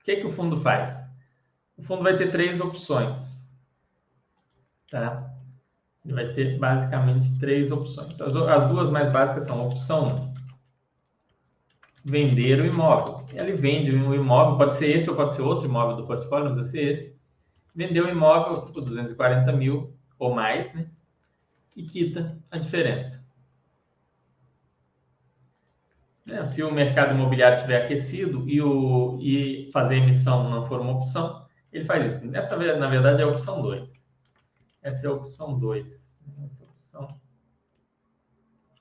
O 0.00 0.04
que, 0.04 0.10
é 0.10 0.16
que 0.16 0.26
o 0.26 0.32
fundo 0.32 0.56
faz? 0.56 0.98
O 1.76 1.82
fundo 1.82 2.02
vai 2.02 2.16
ter 2.16 2.30
três 2.30 2.60
opções. 2.60 3.40
Tá? 4.90 5.30
Ele 6.04 6.14
vai 6.14 6.32
ter 6.32 6.58
basicamente 6.58 7.38
três 7.38 7.70
opções. 7.70 8.20
As, 8.20 8.34
as 8.34 8.68
duas 8.68 8.90
mais 8.90 9.10
básicas 9.12 9.44
são 9.44 9.66
opção 9.66 10.34
1, 10.34 10.34
vender 12.04 12.60
o 12.60 12.66
imóvel. 12.66 13.24
Ele 13.32 13.52
vende 13.52 13.94
um 13.94 14.14
imóvel, 14.14 14.58
pode 14.58 14.74
ser 14.74 14.94
esse 14.94 15.08
ou 15.08 15.16
pode 15.16 15.34
ser 15.34 15.42
outro 15.42 15.66
imóvel 15.66 15.96
do 15.96 16.06
portfólio, 16.06 16.46
mas 16.46 16.56
vai 16.56 16.64
ser 16.64 16.90
esse. 16.90 17.13
Vendeu 17.74 18.06
o 18.06 18.10
imóvel 18.10 18.62
por 18.72 18.82
240 18.82 19.52
mil 19.52 19.96
ou 20.18 20.34
mais, 20.34 20.72
né? 20.72 20.88
e 21.76 21.82
quita 21.84 22.38
a 22.50 22.58
diferença. 22.58 23.22
É, 26.26 26.44
se 26.46 26.62
o 26.62 26.72
mercado 26.72 27.14
imobiliário 27.14 27.56
estiver 27.56 27.84
aquecido 27.84 28.48
e, 28.48 28.60
o, 28.62 29.18
e 29.20 29.70
fazer 29.72 29.96
emissão 29.96 30.48
não 30.48 30.66
for 30.66 30.80
uma 30.80 30.92
opção, 30.92 31.46
ele 31.70 31.84
faz 31.84 32.22
isso. 32.22 32.34
Essa, 32.34 32.56
na 32.56 32.88
verdade, 32.88 33.20
é 33.20 33.24
a 33.24 33.28
opção 33.28 33.60
2. 33.60 33.92
Essa 34.80 35.06
é 35.06 35.10
a 35.10 35.12
opção 35.12 35.58
2. 35.58 36.14
Essa 36.44 36.62
é 36.62 36.66
a 36.66 36.70
opção 36.70 37.20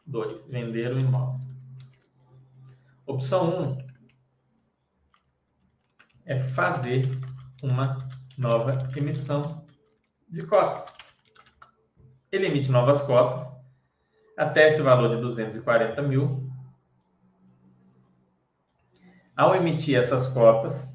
2, 0.05 0.47
vender 0.47 0.93
o 0.93 0.99
imóvel. 0.99 1.41
Opção 3.05 3.49
1 3.49 3.63
um 3.63 3.77
é 6.25 6.39
fazer 6.39 7.09
uma 7.61 8.07
nova 8.37 8.89
emissão 8.95 9.65
de 10.29 10.45
cotas 10.45 11.03
ele 12.33 12.47
emite 12.47 12.71
novas 12.71 12.99
cotas 13.03 13.47
até 14.35 14.67
esse 14.67 14.81
valor 14.81 15.15
de 15.15 15.21
240 15.21 16.01
mil. 16.01 16.49
Ao 19.37 19.55
emitir 19.55 19.95
essas 19.95 20.27
cotas, 20.27 20.91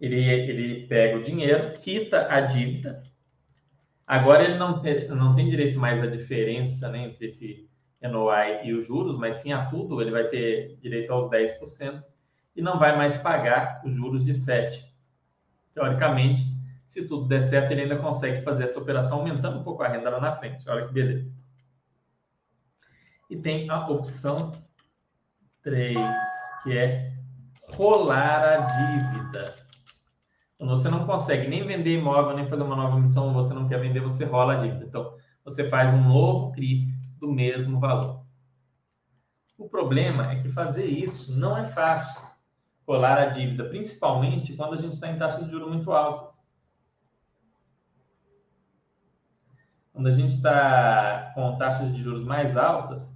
ele, 0.00 0.18
ele 0.18 0.86
pega 0.86 1.18
o 1.18 1.22
dinheiro, 1.22 1.78
quita 1.78 2.32
a 2.32 2.40
dívida. 2.40 3.02
Agora 4.06 4.44
ele 4.44 4.56
não, 4.56 4.80
tem, 4.80 5.08
não 5.08 5.34
tem 5.34 5.50
direito 5.50 5.78
mais 5.78 6.02
à 6.02 6.06
diferença 6.06 6.88
né, 6.88 7.04
entre 7.04 7.26
esse 7.26 7.68
NOI 8.00 8.66
e 8.66 8.72
os 8.72 8.86
juros, 8.86 9.18
mas 9.18 9.36
sim 9.36 9.52
a 9.52 9.66
tudo, 9.66 10.00
ele 10.00 10.10
vai 10.10 10.24
ter 10.28 10.78
direito 10.80 11.12
aos 11.12 11.30
10% 11.30 12.02
e 12.54 12.62
não 12.62 12.78
vai 12.78 12.96
mais 12.96 13.18
pagar 13.18 13.82
os 13.84 13.94
juros 13.94 14.24
de 14.24 14.32
7%. 14.32 14.95
Teoricamente, 15.76 16.42
se 16.86 17.06
tudo 17.06 17.28
der 17.28 17.42
certo, 17.42 17.70
ele 17.70 17.82
ainda 17.82 17.98
consegue 17.98 18.42
fazer 18.42 18.64
essa 18.64 18.80
operação 18.80 19.18
aumentando 19.18 19.58
um 19.58 19.62
pouco 19.62 19.82
a 19.82 19.88
renda 19.88 20.08
lá 20.08 20.18
na 20.18 20.34
frente. 20.34 20.66
Olha 20.70 20.86
que 20.86 20.92
beleza. 20.94 21.30
E 23.28 23.36
tem 23.36 23.68
a 23.68 23.86
opção 23.86 24.52
3, 25.62 25.98
que 26.62 26.78
é 26.78 27.12
rolar 27.68 28.42
a 28.42 28.56
dívida. 28.56 29.54
Quando 30.56 30.70
você 30.70 30.88
não 30.88 31.04
consegue 31.04 31.46
nem 31.46 31.66
vender 31.66 31.98
imóvel, 31.98 32.34
nem 32.34 32.48
fazer 32.48 32.62
uma 32.62 32.74
nova 32.74 32.98
missão, 32.98 33.34
você 33.34 33.52
não 33.52 33.68
quer 33.68 33.78
vender, 33.78 34.00
você 34.00 34.24
rola 34.24 34.54
a 34.54 34.62
dívida. 34.62 34.86
Então, 34.86 35.14
você 35.44 35.68
faz 35.68 35.92
um 35.92 36.08
novo 36.08 36.52
CRI 36.52 36.88
do 37.20 37.30
mesmo 37.30 37.78
valor. 37.78 38.24
O 39.58 39.68
problema 39.68 40.32
é 40.32 40.40
que 40.40 40.48
fazer 40.48 40.86
isso 40.86 41.38
não 41.38 41.54
é 41.54 41.66
fácil. 41.66 42.25
Rolar 42.86 43.18
a 43.18 43.26
dívida, 43.26 43.64
principalmente 43.64 44.54
quando 44.54 44.74
a 44.74 44.76
gente 44.76 44.92
está 44.92 45.08
em 45.08 45.18
taxas 45.18 45.44
de 45.44 45.50
juros 45.50 45.68
muito 45.68 45.92
altas. 45.92 46.36
quando 49.96 50.08
a 50.08 50.10
gente 50.10 50.34
está 50.34 51.32
com 51.34 51.56
taxas 51.56 51.90
de 51.90 52.02
juros 52.02 52.22
mais 52.22 52.54
altas, 52.54 53.10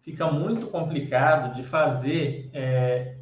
fica 0.00 0.32
muito 0.32 0.68
complicado 0.68 1.54
de 1.54 1.62
fazer, 1.62 2.48
é, 2.54 3.18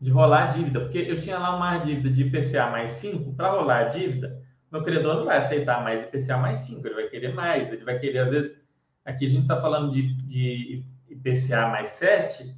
de 0.00 0.10
rolar 0.10 0.48
a 0.48 0.50
dívida, 0.50 0.80
porque 0.80 0.98
eu 0.98 1.20
tinha 1.20 1.38
lá 1.38 1.54
uma 1.54 1.78
dívida 1.78 2.10
de 2.10 2.24
IPCA 2.24 2.68
mais 2.68 2.90
5, 2.90 3.32
para 3.34 3.52
rolar 3.52 3.78
a 3.78 3.88
dívida, 3.90 4.42
meu 4.72 4.82
credor 4.82 5.18
não 5.18 5.24
vai 5.24 5.36
aceitar 5.36 5.84
mais 5.84 6.02
IPCA 6.02 6.36
mais 6.36 6.58
5, 6.58 6.84
ele 6.84 6.94
vai 6.96 7.06
querer 7.06 7.32
mais, 7.32 7.72
ele 7.72 7.84
vai 7.84 7.96
querer, 8.00 8.18
às 8.18 8.30
vezes, 8.30 8.60
aqui 9.04 9.26
a 9.26 9.28
gente 9.28 9.42
está 9.42 9.60
falando 9.60 9.92
de, 9.92 10.14
de 10.14 10.84
IPCA 11.10 11.68
mais 11.68 11.90
7, 11.90 12.52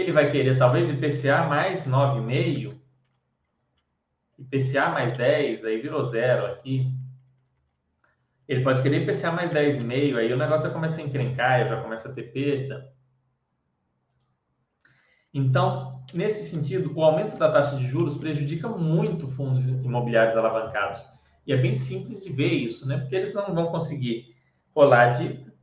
ele 0.00 0.12
vai 0.12 0.30
querer 0.30 0.58
talvez 0.58 0.90
IPCA 0.90 1.46
mais 1.46 1.86
9,5, 1.86 2.74
IPCA 4.38 4.90
mais 4.90 5.16
10, 5.16 5.64
aí 5.64 5.80
virou 5.80 6.02
zero 6.02 6.46
aqui. 6.46 6.92
Ele 8.48 8.62
pode 8.62 8.82
querer 8.82 9.02
IPCA 9.02 9.30
mais 9.30 9.50
10,5, 9.50 10.16
aí 10.16 10.32
o 10.32 10.36
negócio 10.36 10.66
já 10.66 10.74
começa 10.74 11.00
a 11.00 11.04
encrencar, 11.04 11.68
já 11.68 11.80
começa 11.80 12.08
a 12.08 12.12
ter 12.12 12.24
perda. 12.24 12.92
Então, 15.32 16.04
nesse 16.12 16.48
sentido, 16.48 16.92
o 16.94 17.02
aumento 17.02 17.38
da 17.38 17.50
taxa 17.50 17.76
de 17.76 17.86
juros 17.86 18.18
prejudica 18.18 18.68
muito 18.68 19.28
fundos 19.28 19.64
imobiliários 19.64 20.36
alavancados. 20.36 21.02
E 21.46 21.52
é 21.52 21.56
bem 21.56 21.74
simples 21.74 22.22
de 22.22 22.32
ver 22.32 22.52
isso, 22.52 22.86
né? 22.86 22.98
Porque 22.98 23.16
eles 23.16 23.34
não 23.34 23.54
vão 23.54 23.66
conseguir 23.66 24.34
rolar 24.74 25.10
a 25.10 25.12
dívida. 25.14 25.54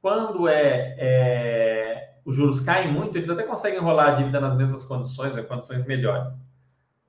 Quando 0.00 0.48
é, 0.48 0.96
é, 0.98 1.91
os 2.24 2.36
juros 2.36 2.60
caem 2.60 2.92
muito, 2.92 3.16
eles 3.16 3.28
até 3.28 3.42
conseguem 3.42 3.80
rolar 3.80 4.12
a 4.12 4.14
dívida 4.16 4.40
nas 4.40 4.56
mesmas 4.56 4.84
condições, 4.84 5.32
em 5.32 5.36
né? 5.36 5.42
condições 5.42 5.84
melhores. 5.84 6.28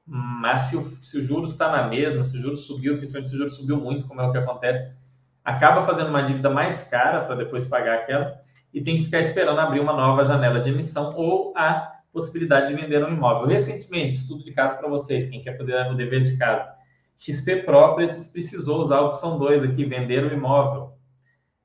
Mas 0.05 0.63
se 0.63 0.75
o, 0.75 0.83
se 1.01 1.17
o 1.17 1.21
juros 1.21 1.51
está 1.51 1.71
na 1.71 1.87
mesma, 1.87 2.23
se 2.23 2.37
o 2.37 2.41
juros 2.41 2.65
subiu, 2.65 2.97
principalmente 2.97 3.29
se 3.29 3.35
o 3.35 3.37
juros 3.37 3.55
subiu 3.55 3.77
muito, 3.77 4.07
como 4.07 4.21
é 4.21 4.27
o 4.27 4.31
que 4.31 4.37
acontece, 4.37 4.93
acaba 5.43 5.83
fazendo 5.83 6.09
uma 6.09 6.23
dívida 6.23 6.49
mais 6.49 6.83
cara 6.83 7.25
para 7.25 7.35
depois 7.35 7.65
pagar 7.65 7.99
aquela 7.99 8.41
e 8.73 8.81
tem 8.81 8.97
que 8.97 9.05
ficar 9.05 9.19
esperando 9.19 9.59
abrir 9.59 9.79
uma 9.79 9.93
nova 9.93 10.25
janela 10.25 10.59
de 10.59 10.69
emissão 10.71 11.13
ou 11.15 11.53
a 11.55 11.93
possibilidade 12.11 12.67
de 12.67 12.81
vender 12.81 13.03
um 13.03 13.13
imóvel. 13.13 13.47
Recentemente, 13.47 14.15
estudo 14.15 14.43
de 14.43 14.51
caso 14.51 14.77
para 14.77 14.89
vocês, 14.89 15.29
quem 15.29 15.41
quer 15.41 15.57
fazer 15.57 15.91
o 15.91 15.95
dever 15.95 16.23
de 16.23 16.37
casa. 16.37 16.73
XP 17.19 17.63
Properties 17.63 18.27
precisou 18.27 18.81
usar 18.81 18.97
a 18.97 19.01
opção 19.01 19.37
2 19.39 19.63
aqui, 19.63 19.85
vender 19.85 20.25
o 20.25 20.33
imóvel, 20.33 20.93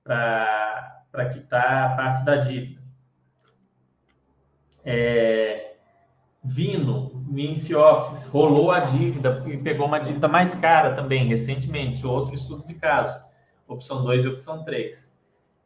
para 0.05 1.31
quitar 1.33 1.93
a 1.93 1.97
parte 1.97 2.25
da 2.25 2.37
dívida. 2.37 2.78
É, 4.91 5.75
Vino, 6.43 7.25
Vinci 7.31 7.75
Office, 7.75 8.25
rolou 8.27 8.71
a 8.71 8.81
dívida 8.81 9.43
e 9.47 9.59
pegou 9.59 9.87
uma 9.87 9.99
dívida 9.99 10.29
mais 10.29 10.55
cara 10.55 10.95
também, 10.95 11.27
recentemente, 11.27 12.07
outro 12.07 12.35
estudo 12.35 12.67
de 12.67 12.75
caso, 12.75 13.23
opção 13.67 14.03
2 14.03 14.25
e 14.25 14.29
opção 14.29 14.65
3 14.65 15.09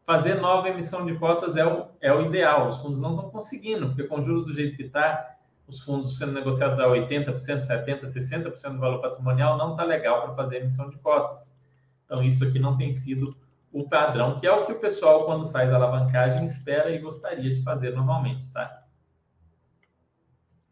fazer 0.05 0.35
nova 0.35 0.69
emissão 0.69 1.07
de 1.07 1.15
cotas 1.15 1.57
é 1.57 1.65
o, 1.65 1.87
é 2.01 2.13
o 2.13 2.27
ideal. 2.27 2.69
Os 2.69 2.79
fundos 2.79 3.01
não 3.01 3.15
estão 3.15 3.31
conseguindo, 3.31 3.89
porque 3.89 4.05
com 4.05 4.21
juros 4.21 4.45
do 4.45 4.53
jeito 4.53 4.77
que 4.77 4.85
está, 4.85 5.37
os 5.67 5.81
fundos 5.81 6.19
sendo 6.19 6.33
negociados 6.33 6.79
a 6.79 6.87
80%, 6.87 7.35
70%, 7.37 8.03
60% 8.03 8.73
do 8.73 8.79
valor 8.79 9.01
patrimonial, 9.01 9.57
não 9.57 9.73
está 9.73 9.85
legal 9.85 10.23
para 10.23 10.35
fazer 10.35 10.57
emissão 10.57 10.91
de 10.91 10.99
cotas. 10.99 11.55
Então, 12.05 12.23
isso 12.23 12.45
aqui 12.45 12.59
não 12.59 12.77
tem 12.77 12.93
sido 12.93 13.37
o 13.73 13.89
padrão, 13.89 14.39
que 14.39 14.47
é 14.47 14.53
o 14.53 14.67
que 14.67 14.73
o 14.73 14.79
pessoal, 14.79 15.25
quando 15.25 15.49
faz 15.49 15.73
alavancagem, 15.73 16.45
espera 16.45 16.91
e 16.91 16.99
gostaria 16.99 17.55
de 17.55 17.63
fazer 17.63 17.95
normalmente, 17.95 18.53
tá? 18.53 18.82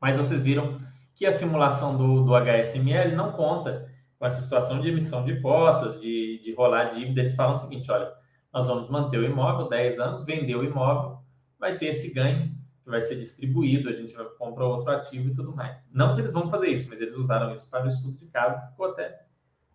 Mas 0.00 0.16
vocês 0.16 0.42
viram 0.42 0.80
que 1.14 1.26
a 1.26 1.32
simulação 1.32 1.96
do, 1.96 2.24
do 2.24 2.34
HSML 2.34 3.14
não 3.14 3.32
conta 3.32 3.90
com 4.18 4.26
essa 4.26 4.40
situação 4.40 4.80
de 4.80 4.88
emissão 4.88 5.24
de 5.24 5.40
cotas, 5.40 6.00
de, 6.00 6.40
de 6.42 6.54
rolar 6.54 6.90
dívida. 6.90 7.20
Eles 7.20 7.34
falam 7.34 7.54
o 7.54 7.56
seguinte, 7.56 7.90
olha, 7.90 8.12
nós 8.52 8.66
vamos 8.66 8.88
manter 8.90 9.18
o 9.18 9.24
imóvel 9.24 9.68
10 9.68 9.98
anos, 9.98 10.24
vender 10.24 10.56
o 10.56 10.64
imóvel, 10.64 11.18
vai 11.58 11.78
ter 11.78 11.86
esse 11.86 12.12
ganho 12.12 12.54
que 12.82 12.90
vai 12.90 13.00
ser 13.00 13.16
distribuído, 13.16 13.88
a 13.88 13.92
gente 13.92 14.14
vai 14.14 14.24
comprar 14.38 14.66
outro 14.66 14.90
ativo 14.90 15.28
e 15.28 15.32
tudo 15.32 15.54
mais. 15.54 15.78
Não 15.92 16.14
que 16.14 16.20
eles 16.20 16.32
vão 16.32 16.50
fazer 16.50 16.68
isso, 16.68 16.88
mas 16.88 17.00
eles 17.00 17.14
usaram 17.14 17.54
isso 17.54 17.68
para 17.70 17.84
o 17.84 17.88
estudo 17.88 18.16
de 18.18 18.26
caso, 18.26 18.70
ficou 18.70 18.86
até 18.86 19.24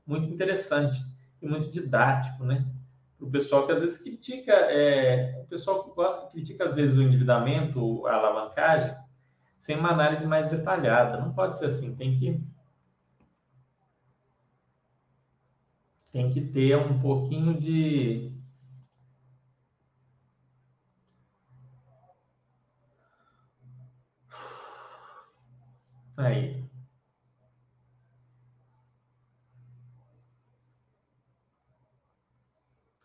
muito 0.06 0.32
interessante 0.32 0.98
e 1.42 1.48
muito 1.48 1.70
didático, 1.70 2.44
né? 2.44 2.66
Para 3.18 3.28
o 3.28 3.32
pessoal 3.32 3.66
que 3.66 3.72
às 3.72 3.82
vezes 3.82 3.98
critica, 3.98 4.52
é, 4.52 5.42
o 5.44 5.48
pessoal 5.48 5.96
critica 6.32 6.66
às 6.66 6.74
vezes 6.74 6.98
o 6.98 7.02
endividamento, 7.02 8.06
a 8.08 8.16
alavancagem, 8.16 8.96
sem 9.66 9.80
uma 9.80 9.90
análise 9.90 10.28
mais 10.28 10.48
detalhada. 10.48 11.20
Não 11.20 11.34
pode 11.34 11.58
ser 11.58 11.66
assim, 11.66 11.96
tem 11.96 12.20
que 12.20 12.40
tem 16.12 16.30
que 16.30 16.40
ter 16.40 16.78
um 16.78 17.00
pouquinho 17.00 17.60
de 17.60 18.32
Aí. 26.16 26.64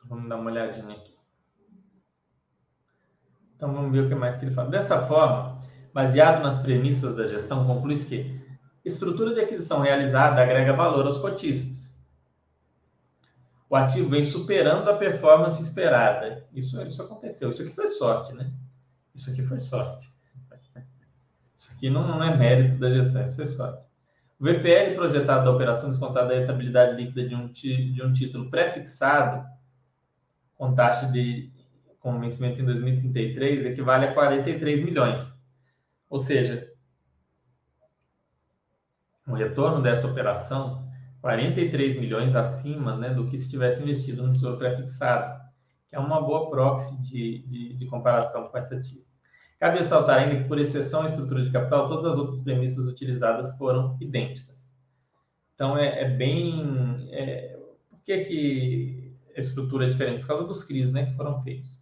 Vamos 0.04 0.28
dar 0.28 0.36
uma 0.36 0.50
olhadinha 0.50 0.94
aqui. 0.94 1.16
Então 3.56 3.72
vamos 3.72 3.92
ver 3.92 4.04
o 4.04 4.08
que 4.08 4.14
mais 4.14 4.36
que 4.36 4.44
ele 4.44 4.54
fala. 4.54 4.68
Dessa 4.68 5.06
forma, 5.08 5.59
baseado 5.92 6.42
nas 6.42 6.58
premissas 6.58 7.16
da 7.16 7.26
gestão, 7.26 7.66
conclui 7.66 7.96
que 8.04 8.40
estrutura 8.84 9.34
de 9.34 9.40
aquisição 9.40 9.80
realizada 9.80 10.42
agrega 10.42 10.72
valor 10.72 11.06
aos 11.06 11.18
cotistas. 11.18 11.90
O 13.68 13.76
ativo 13.76 14.08
vem 14.08 14.24
superando 14.24 14.88
a 14.90 14.96
performance 14.96 15.62
esperada. 15.62 16.44
Isso, 16.52 16.80
isso 16.82 17.02
aconteceu. 17.02 17.50
Isso 17.50 17.62
aqui 17.62 17.72
foi 17.72 17.86
sorte, 17.86 18.32
né? 18.32 18.50
Isso 19.14 19.30
aqui 19.30 19.42
foi 19.42 19.60
sorte. 19.60 20.10
Isso 21.56 21.70
aqui 21.72 21.90
não, 21.90 22.08
não 22.08 22.22
é 22.22 22.34
mérito 22.34 22.78
da 22.78 22.90
gestão, 22.90 23.22
isso 23.22 23.36
foi 23.36 23.44
sorte. 23.44 23.84
O 24.40 24.44
VPL 24.44 24.94
projetado 24.94 25.44
da 25.44 25.50
operação 25.50 25.90
descontada 25.90 26.28
da 26.28 26.34
rentabilidade 26.34 26.96
líquida 26.96 27.28
de 27.28 27.34
um, 27.34 27.48
de 27.48 28.02
um 28.02 28.10
título 28.10 28.48
pré-fixado, 28.48 29.46
com 30.56 30.74
taxa 30.74 31.06
de 31.06 31.52
com 32.00 32.18
vencimento 32.18 32.62
em 32.62 32.64
2033, 32.64 33.66
equivale 33.66 34.06
a 34.06 34.14
43 34.14 34.82
milhões. 34.82 35.38
Ou 36.10 36.18
seja, 36.18 36.68
o 39.26 39.32
retorno 39.32 39.80
dessa 39.80 40.08
operação, 40.08 40.90
43 41.20 41.96
milhões 41.96 42.34
acima 42.34 42.96
né, 42.96 43.10
do 43.14 43.28
que 43.28 43.38
se 43.38 43.48
tivesse 43.48 43.80
investido 43.80 44.26
no 44.26 44.32
tesouro 44.32 44.58
pré-fixado, 44.58 45.40
que 45.88 45.94
é 45.94 45.98
uma 46.00 46.20
boa 46.20 46.50
proxy 46.50 47.00
de, 47.02 47.38
de, 47.46 47.74
de 47.74 47.86
comparação 47.86 48.48
com 48.48 48.58
essa 48.58 48.80
título. 48.80 49.06
Cabe 49.60 49.78
ressaltar 49.78 50.18
ainda 50.18 50.42
que, 50.42 50.48
por 50.48 50.58
exceção 50.58 51.02
à 51.02 51.06
estrutura 51.06 51.44
de 51.44 51.52
capital, 51.52 51.86
todas 51.86 52.06
as 52.06 52.18
outras 52.18 52.40
premissas 52.40 52.86
utilizadas 52.86 53.56
foram 53.56 53.96
idênticas. 54.00 54.56
Então, 55.54 55.76
é, 55.76 56.02
é 56.02 56.08
bem. 56.08 57.08
É, 57.12 57.58
por 57.90 58.00
que, 58.02 58.24
que 58.24 59.14
a 59.36 59.40
estrutura 59.40 59.84
é 59.84 59.88
diferente? 59.90 60.20
Por 60.20 60.28
causa 60.28 60.44
dos 60.44 60.64
CRIs 60.64 60.90
né, 60.90 61.06
que 61.06 61.14
foram 61.14 61.42
feitos. 61.42 61.79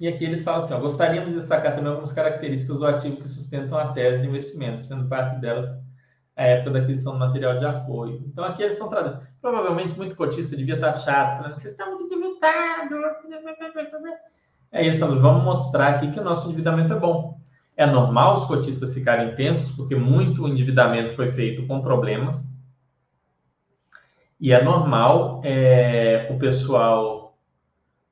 E 0.00 0.08
aqui 0.08 0.24
eles 0.24 0.42
falam 0.42 0.60
assim: 0.60 0.74
ó, 0.74 0.80
gostaríamos 0.80 1.32
de 1.32 1.38
destacar 1.38 1.74
também 1.74 1.90
algumas 1.90 2.12
características 2.12 2.76
do 2.76 2.86
ativo 2.86 3.16
que 3.16 3.28
sustentam 3.28 3.78
a 3.78 3.92
tese 3.92 4.22
de 4.22 4.28
investimento, 4.28 4.82
sendo 4.82 5.08
parte 5.08 5.40
delas 5.40 5.66
a 6.36 6.42
época 6.42 6.72
da 6.72 6.78
aquisição 6.80 7.12
do 7.12 7.20
material 7.20 7.58
de 7.58 7.66
apoio. 7.66 8.24
Então, 8.26 8.44
aqui 8.44 8.62
eles 8.62 8.74
estão 8.74 8.88
trazendo. 8.88 9.20
Provavelmente, 9.40 9.96
muito 9.96 10.16
cotista 10.16 10.56
devia 10.56 10.74
estar 10.74 10.94
chato, 10.94 11.38
falando: 11.38 11.54
vocês 11.54 11.74
estão 11.74 11.90
muito 11.90 12.06
endividados. 12.06 12.90
É 14.72 14.84
isso, 14.86 15.06
vamos 15.06 15.44
mostrar 15.44 15.94
aqui 15.94 16.10
que 16.10 16.18
o 16.18 16.24
nosso 16.24 16.46
endividamento 16.46 16.92
é 16.92 16.98
bom. 16.98 17.38
É 17.76 17.86
normal 17.86 18.34
os 18.34 18.44
cotistas 18.44 18.92
ficarem 18.92 19.34
tensos, 19.36 19.70
porque 19.72 19.94
muito 19.94 20.48
endividamento 20.48 21.14
foi 21.14 21.30
feito 21.30 21.66
com 21.66 21.80
problemas. 21.80 22.44
E 24.40 24.52
é 24.52 24.62
normal 24.62 25.40
é, 25.44 26.28
o 26.30 26.38
pessoal 26.38 27.13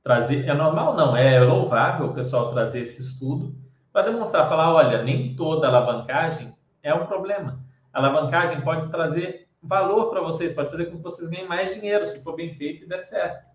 trazer. 0.02 0.48
É 0.48 0.54
normal, 0.54 0.94
não, 0.94 1.16
é 1.16 1.40
louvável 1.40 2.06
o 2.06 2.14
pessoal 2.14 2.52
trazer 2.52 2.80
esse 2.80 3.00
estudo 3.02 3.54
para 3.92 4.10
demonstrar, 4.10 4.48
falar: 4.48 4.72
olha, 4.74 5.02
nem 5.02 5.34
toda 5.36 5.68
alavancagem 5.68 6.54
é 6.82 6.92
um 6.92 7.06
problema. 7.06 7.60
A 7.92 7.98
alavancagem 7.98 8.60
pode 8.62 8.88
trazer 8.88 9.48
valor 9.62 10.10
para 10.10 10.20
vocês, 10.20 10.52
pode 10.52 10.70
fazer 10.70 10.86
com 10.86 10.96
que 10.96 11.02
vocês 11.02 11.28
ganhem 11.28 11.46
mais 11.46 11.74
dinheiro, 11.74 12.04
se 12.04 12.22
for 12.22 12.34
bem 12.34 12.54
feito 12.54 12.84
e 12.84 12.88
der 12.88 13.00
certo. 13.00 13.46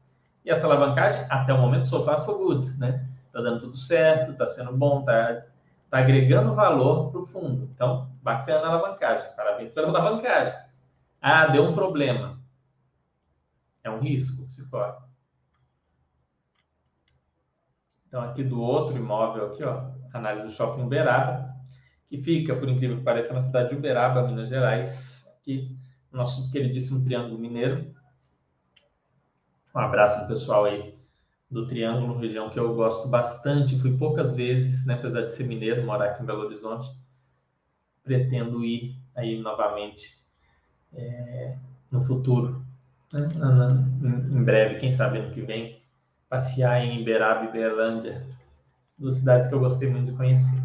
E 0.46 0.50
essa 0.50 0.66
alavancagem, 0.66 1.26
até 1.30 1.54
o 1.54 1.58
momento, 1.58 1.88
so 1.88 2.04
far 2.06 2.20
so 2.20 2.38
good, 2.38 2.80
né? 2.80 3.06
Tá 3.34 3.42
dando 3.42 3.62
tudo 3.62 3.76
certo, 3.76 4.34
tá 4.36 4.48
sendo 4.48 4.72
bom, 4.72 5.04
tá, 5.04 5.44
tá 5.90 5.98
agregando 5.98 6.56
valor 6.56 7.12
para 7.12 7.20
o 7.20 7.26
fundo. 7.26 7.70
Então, 7.74 8.10
bacana 8.24 8.66
a 8.66 8.70
alavancagem. 8.70 9.30
Parabéns 9.36 9.72
pela 9.72 9.90
alavancagem. 9.90 10.58
Ah, 11.22 11.48
deu 11.48 11.64
um 11.64 11.74
problema. 11.74 12.40
É 13.84 13.90
um 13.90 14.00
risco, 14.00 14.48
se 14.48 14.64
for. 14.70 15.07
Então, 18.18 18.30
aqui 18.32 18.44
do 18.44 18.60
outro 18.60 18.98
imóvel, 18.98 19.46
aqui, 19.46 19.64
ó, 19.64 19.92
análise 20.12 20.48
do 20.48 20.52
shopping 20.52 20.82
Uberaba, 20.82 21.54
que 22.10 22.18
fica, 22.18 22.56
por 22.56 22.68
incrível 22.68 22.98
que 22.98 23.04
pareça, 23.04 23.32
na 23.32 23.42
cidade 23.42 23.70
de 23.70 23.76
Uberaba, 23.76 24.24
Minas 24.24 24.50
Gerais, 24.50 25.24
aqui, 25.40 25.78
nosso 26.12 26.52
queridíssimo 26.52 27.04
Triângulo 27.04 27.38
Mineiro. 27.38 27.94
Um 29.76 29.80
abraço 29.80 30.18
pro 30.18 30.30
pessoal 30.30 30.66
aí 30.66 30.98
do 31.52 31.68
Triângulo, 31.68 32.18
região 32.18 32.50
que 32.50 32.58
eu 32.58 32.74
gosto 32.74 33.08
bastante. 33.08 33.80
Fui 33.80 33.96
poucas 33.96 34.34
vezes, 34.34 34.84
né, 34.88 34.96
apesar 34.96 35.22
de 35.22 35.30
ser 35.30 35.44
mineiro, 35.44 35.86
morar 35.86 36.06
aqui 36.06 36.24
em 36.24 36.26
Belo 36.26 36.46
Horizonte. 36.46 36.90
Pretendo 38.04 38.66
ir 38.66 38.96
aí 39.16 39.40
novamente 39.40 40.18
é, 40.92 41.56
no 41.92 42.04
futuro, 42.04 42.66
né, 43.14 43.30
em 44.02 44.44
breve, 44.44 44.80
quem 44.80 44.92
sabe 44.92 45.20
ano 45.20 45.32
que 45.32 45.42
vem, 45.42 45.77
passear 46.30 46.84
em 46.84 47.02
Iberaba 47.02 47.46
e 47.46 47.52
Berlândia, 47.52 48.26
duas 48.98 49.16
cidades 49.16 49.48
que 49.48 49.54
eu 49.54 49.60
gostei 49.60 49.90
muito 49.90 50.12
de 50.12 50.18
conhecer. 50.18 50.62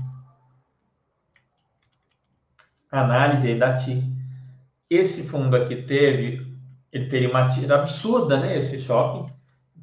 Análise 2.90 3.48
aí 3.48 3.58
da 3.58 3.76
TI. 3.76 4.12
Esse 4.90 5.22
fundo 5.22 5.56
aqui 5.56 5.82
teve 5.82 6.52
ele 6.92 7.08
teria 7.08 7.30
uma 7.30 7.48
tira 7.48 7.76
absurda, 7.76 8.38
né? 8.38 8.58
Esse 8.58 8.82
shopping. 8.82 9.32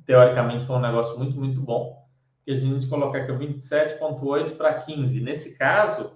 Teoricamente 0.06 0.66
foi 0.66 0.76
um 0.76 0.82
negócio 0.82 1.18
muito, 1.18 1.36
muito 1.38 1.60
bom. 1.60 2.08
Que 2.46 2.52
a 2.52 2.56
gente 2.56 2.88
colocar 2.88 3.20
aqui 3.20 3.32
27,8 3.32 4.56
para 4.56 4.76
15. 4.76 5.20
Nesse 5.20 5.58
caso, 5.58 6.16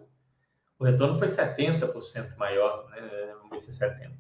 o 0.78 0.86
retorno 0.86 1.18
foi 1.18 1.28
70% 1.28 2.38
maior, 2.38 2.88
né? 2.92 3.02
Vamos 3.38 3.50
ver 3.50 3.60
se 3.60 3.72
é 3.72 3.90
70. 3.90 4.14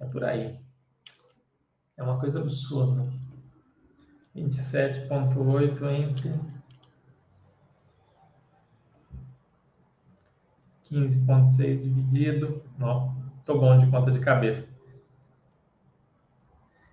É 0.00 0.06
por 0.06 0.24
aí. 0.24 0.58
É 1.96 2.02
uma 2.02 2.18
coisa 2.18 2.40
absurda. 2.40 3.12
27,8 4.36 5.82
entre 5.90 6.34
15,6 10.90 11.82
dividido. 11.82 12.62
Não, 12.78 13.14
tô 13.44 13.58
bom 13.58 13.76
de 13.78 13.86
conta 13.86 14.10
de 14.10 14.18
cabeça. 14.20 14.66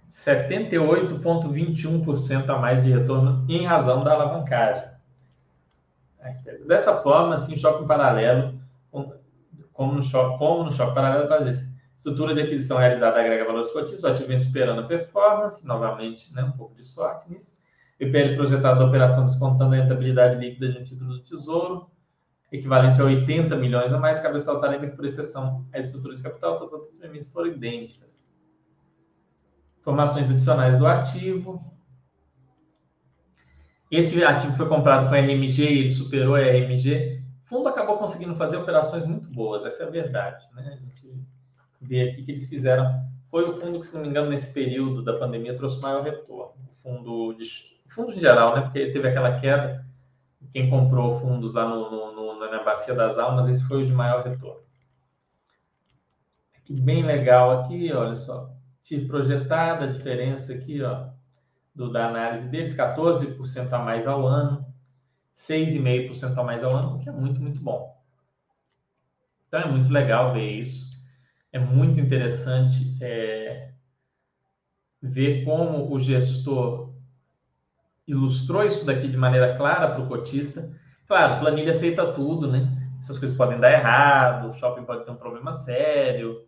78,21% 0.10 2.50
a 2.50 2.60
mais 2.60 2.84
de 2.84 2.92
retorno 2.92 3.46
em 3.50 3.66
razão 3.66 4.04
da 4.04 4.14
alavancagem. 4.14 4.92
Dessa 6.68 7.02
forma, 7.02 7.34
assim, 7.36 7.56
shopping 7.58 7.88
paralelo, 7.88 8.60
como 9.74 9.94
no 9.94 10.04
shopping, 10.04 10.38
como 10.38 10.66
no 10.66 10.72
shopping 10.72 10.94
paralelo, 10.94 11.28
estrutura 12.02 12.34
de 12.34 12.41
aquisição 12.41 12.80
realizada 12.80 13.20
agrega 13.20 13.45
valores 13.45 13.72
cotistas, 13.72 14.04
o 14.04 14.08
ativo 14.08 14.28
vem 14.28 14.39
superando 14.39 14.82
a 14.82 14.88
performance, 14.88 15.66
novamente, 15.68 16.34
né, 16.34 16.43
um 16.43 16.52
pouco 16.52 16.74
de 16.74 16.84
sorte 16.84 17.32
nisso. 17.32 17.60
PPL 17.99 18.36
projetado 18.36 18.80
da 18.80 18.86
operação 18.88 19.28
descontando 19.28 19.76
a 19.76 19.78
rentabilidade 19.78 20.43
líquida 20.43 20.70
de 20.70 20.80
um 20.80 20.84
título 20.84 21.14
do 21.14 21.20
Tesouro, 21.20 21.91
equivalente 22.52 22.99
a 22.99 23.06
80 23.06 23.56
milhões 23.56 23.93
a 23.93 23.99
mais, 23.99 24.20
cabe 24.20 24.34
ressaltar 24.34 24.80
que, 24.80 24.88
por 24.88 25.06
exceção, 25.06 25.64
a 25.72 25.78
estrutura 25.78 26.16
de 26.16 26.24
capital, 26.24 26.58
todas 26.58 26.89
as 26.89 26.95
premissas 26.95 27.32
foram 27.32 27.52
idênticas. 27.52 28.28
Informações 29.80 30.28
adicionais 30.32 30.80
do 30.80 30.88
ativo. 30.88 31.64
Esse 33.91 34.24
ativo 34.24 34.58
foi 34.58 34.68
comprado 34.68 35.08
com 35.08 35.14
a 35.14 35.20
RMG 35.20 35.64
e 35.64 35.80
ele 35.82 35.89
superou 35.91 36.34
a 36.34 36.39
RMG. 36.39 37.22
O 37.45 37.47
fundo 37.47 37.70
acabou 37.70 37.99
conseguindo 37.99 38.36
fazer 38.36 38.58
operações 38.58 39.06
muito 39.06 39.30
boas, 39.30 39.64
essa 39.64 39.84
é 39.84 39.86
a 39.86 39.89
verdade. 39.91 40.43
Né? 40.56 40.80
Vê 41.82 42.10
aqui 42.10 42.24
que 42.24 42.32
eles 42.32 42.48
fizeram. 42.48 43.10
Foi 43.30 43.50
o 43.50 43.54
fundo 43.54 43.80
que, 43.80 43.86
se 43.86 43.96
não 43.96 44.02
me 44.02 44.10
engano, 44.10 44.30
nesse 44.30 44.54
período 44.54 45.04
da 45.04 45.18
pandemia 45.18 45.58
trouxe 45.58 45.82
maior 45.82 46.04
retorno. 46.04 46.54
O 46.70 46.82
fundo, 46.82 47.34
de, 47.34 47.46
fundo 47.88 48.14
em 48.14 48.20
geral, 48.20 48.56
né? 48.56 48.62
porque 48.62 48.92
teve 48.92 49.08
aquela 49.08 49.40
queda. 49.40 49.86
Quem 50.52 50.70
comprou 50.70 51.20
fundos 51.20 51.54
lá 51.54 51.68
no, 51.68 51.90
no, 51.90 52.14
no, 52.14 52.52
na 52.52 52.64
Bacia 52.64 52.94
das 52.94 53.18
Almas, 53.18 53.48
esse 53.50 53.64
foi 53.64 53.84
o 53.84 53.88
de 53.88 53.94
maior 53.94 54.24
retorno. 54.24 54.62
Aqui, 56.56 56.74
bem 56.74 57.04
legal 57.04 57.60
aqui, 57.60 57.92
olha 57.92 58.16
só. 58.16 58.50
Tive 58.84 59.08
projetada 59.08 59.86
a 59.86 59.88
diferença 59.88 60.54
aqui, 60.54 60.82
ó 60.82 61.12
do, 61.74 61.92
da 61.92 62.08
análise 62.08 62.48
deles, 62.50 62.76
14% 62.76 63.72
a 63.72 63.80
mais 63.80 64.08
ao 64.08 64.26
ano, 64.28 64.66
6,5% 65.34 66.38
a 66.38 66.44
mais 66.44 66.64
ao 66.64 66.76
ano, 66.76 66.96
o 66.96 67.00
que 67.00 67.10
é 67.10 67.12
muito, 67.12 67.42
muito 67.42 67.62
bom. 67.62 67.98
Então 69.48 69.62
é 69.62 69.68
muito 69.68 69.92
legal 69.92 70.34
ver 70.34 70.50
isso. 70.52 70.91
É 71.52 71.60
muito 71.60 71.99
interessante 71.99 72.97
é, 73.02 73.72
ver 75.02 75.43
como 75.43 75.91
o 75.91 75.99
gestor 75.99 76.93
ilustrou 78.08 78.66
isso 78.66 78.86
daqui 78.86 79.08
de 79.08 79.18
maneira 79.18 79.56
clara 79.58 79.91
para 79.91 80.04
o 80.04 80.08
cotista. 80.08 80.72
Claro, 81.08 81.39
planilha 81.39 81.72
aceita 81.72 82.14
tudo, 82.14 82.49
né? 82.49 82.78
Essas 82.99 83.18
coisas 83.18 83.38
podem 83.38 83.60
dar 83.60 83.72
errado, 83.72 84.49
o 84.49 84.54
shopping 84.54 84.86
pode 84.86 85.04
ter 85.04 85.12
um 85.12 85.16
problema 85.16 85.54
sério. 85.54 86.45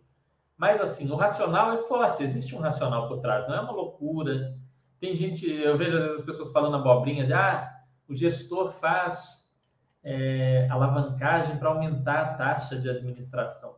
Mas, 0.56 0.80
assim, 0.80 1.10
o 1.10 1.16
racional 1.16 1.72
é 1.72 1.78
forte, 1.82 2.22
existe 2.22 2.54
um 2.54 2.60
racional 2.60 3.08
por 3.08 3.20
trás, 3.20 3.48
não 3.48 3.56
é 3.56 3.60
uma 3.60 3.72
loucura, 3.72 4.56
tem 5.00 5.16
gente, 5.16 5.50
eu 5.50 5.76
vejo 5.76 5.96
às 5.96 6.04
vezes 6.04 6.20
as 6.20 6.26
pessoas 6.26 6.52
falando 6.52 6.76
abobrinha 6.76 7.26
de 7.26 7.32
ah, 7.32 7.70
o 8.08 8.14
gestor 8.14 8.70
faz 8.70 9.50
é, 10.02 10.68
alavancagem 10.70 11.58
para 11.58 11.68
aumentar 11.68 12.20
a 12.20 12.34
taxa 12.34 12.78
de 12.78 12.88
administração. 12.88 13.74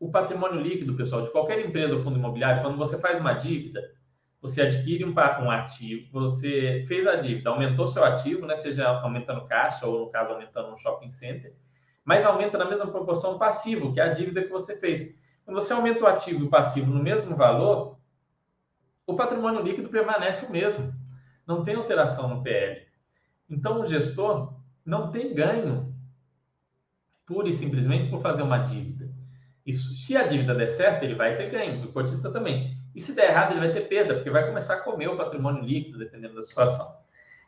O 0.00 0.10
patrimônio 0.10 0.60
líquido, 0.60 0.96
pessoal, 0.96 1.22
de 1.22 1.30
qualquer 1.30 1.64
empresa 1.64 1.94
ou 1.94 2.02
fundo 2.02 2.18
imobiliário, 2.18 2.62
quando 2.62 2.78
você 2.78 2.98
faz 2.98 3.20
uma 3.20 3.34
dívida, 3.34 3.92
você 4.40 4.62
adquire 4.62 5.04
um, 5.04 5.12
um 5.12 5.50
ativo, 5.50 6.10
você 6.10 6.86
fez 6.88 7.06
a 7.06 7.16
dívida, 7.16 7.50
aumentou 7.50 7.86
seu 7.86 8.02
ativo, 8.02 8.46
né, 8.46 8.54
seja 8.54 8.88
aumentando 8.88 9.44
caixa 9.44 9.86
ou, 9.86 10.06
no 10.06 10.10
caso, 10.10 10.32
aumentando 10.32 10.72
um 10.72 10.76
shopping 10.78 11.10
center, 11.10 11.54
mas 12.02 12.24
aumenta 12.24 12.56
na 12.56 12.64
mesma 12.64 12.86
proporção 12.86 13.34
o 13.34 13.38
passivo, 13.38 13.92
que 13.92 14.00
é 14.00 14.04
a 14.04 14.14
dívida 14.14 14.42
que 14.42 14.48
você 14.48 14.74
fez. 14.74 15.14
Quando 15.44 15.60
você 15.60 15.72
aumenta 15.74 16.02
o 16.02 16.06
ativo 16.06 16.44
e 16.44 16.46
o 16.46 16.50
passivo 16.50 16.90
no 16.90 17.02
mesmo 17.02 17.36
valor, 17.36 17.98
o 19.06 19.14
patrimônio 19.14 19.60
líquido 19.60 19.90
permanece 19.90 20.46
o 20.46 20.50
mesmo. 20.50 20.94
Não 21.46 21.62
tem 21.62 21.74
alteração 21.74 22.26
no 22.28 22.42
PL. 22.42 22.86
Então, 23.50 23.80
o 23.82 23.86
gestor 23.86 24.54
não 24.82 25.10
tem 25.10 25.34
ganho 25.34 25.94
pura 27.26 27.48
e 27.48 27.52
simplesmente 27.52 28.08
por 28.08 28.22
fazer 28.22 28.42
uma 28.42 28.58
dívida. 28.58 29.09
Isso, 29.66 29.94
se 29.94 30.16
a 30.16 30.26
dívida 30.26 30.54
der 30.54 30.68
certo, 30.68 31.02
ele 31.04 31.14
vai 31.14 31.36
ter 31.36 31.50
ganho, 31.50 31.84
o 31.84 31.92
cotista 31.92 32.30
também. 32.30 32.76
E 32.94 33.00
se 33.00 33.12
der 33.12 33.30
errado, 33.30 33.52
ele 33.52 33.60
vai 33.60 33.72
ter 33.72 33.82
perda, 33.82 34.14
porque 34.14 34.30
vai 34.30 34.46
começar 34.46 34.74
a 34.74 34.80
comer 34.80 35.08
o 35.08 35.16
patrimônio 35.16 35.62
líquido, 35.62 35.98
dependendo 35.98 36.34
da 36.34 36.42
situação. 36.42 36.96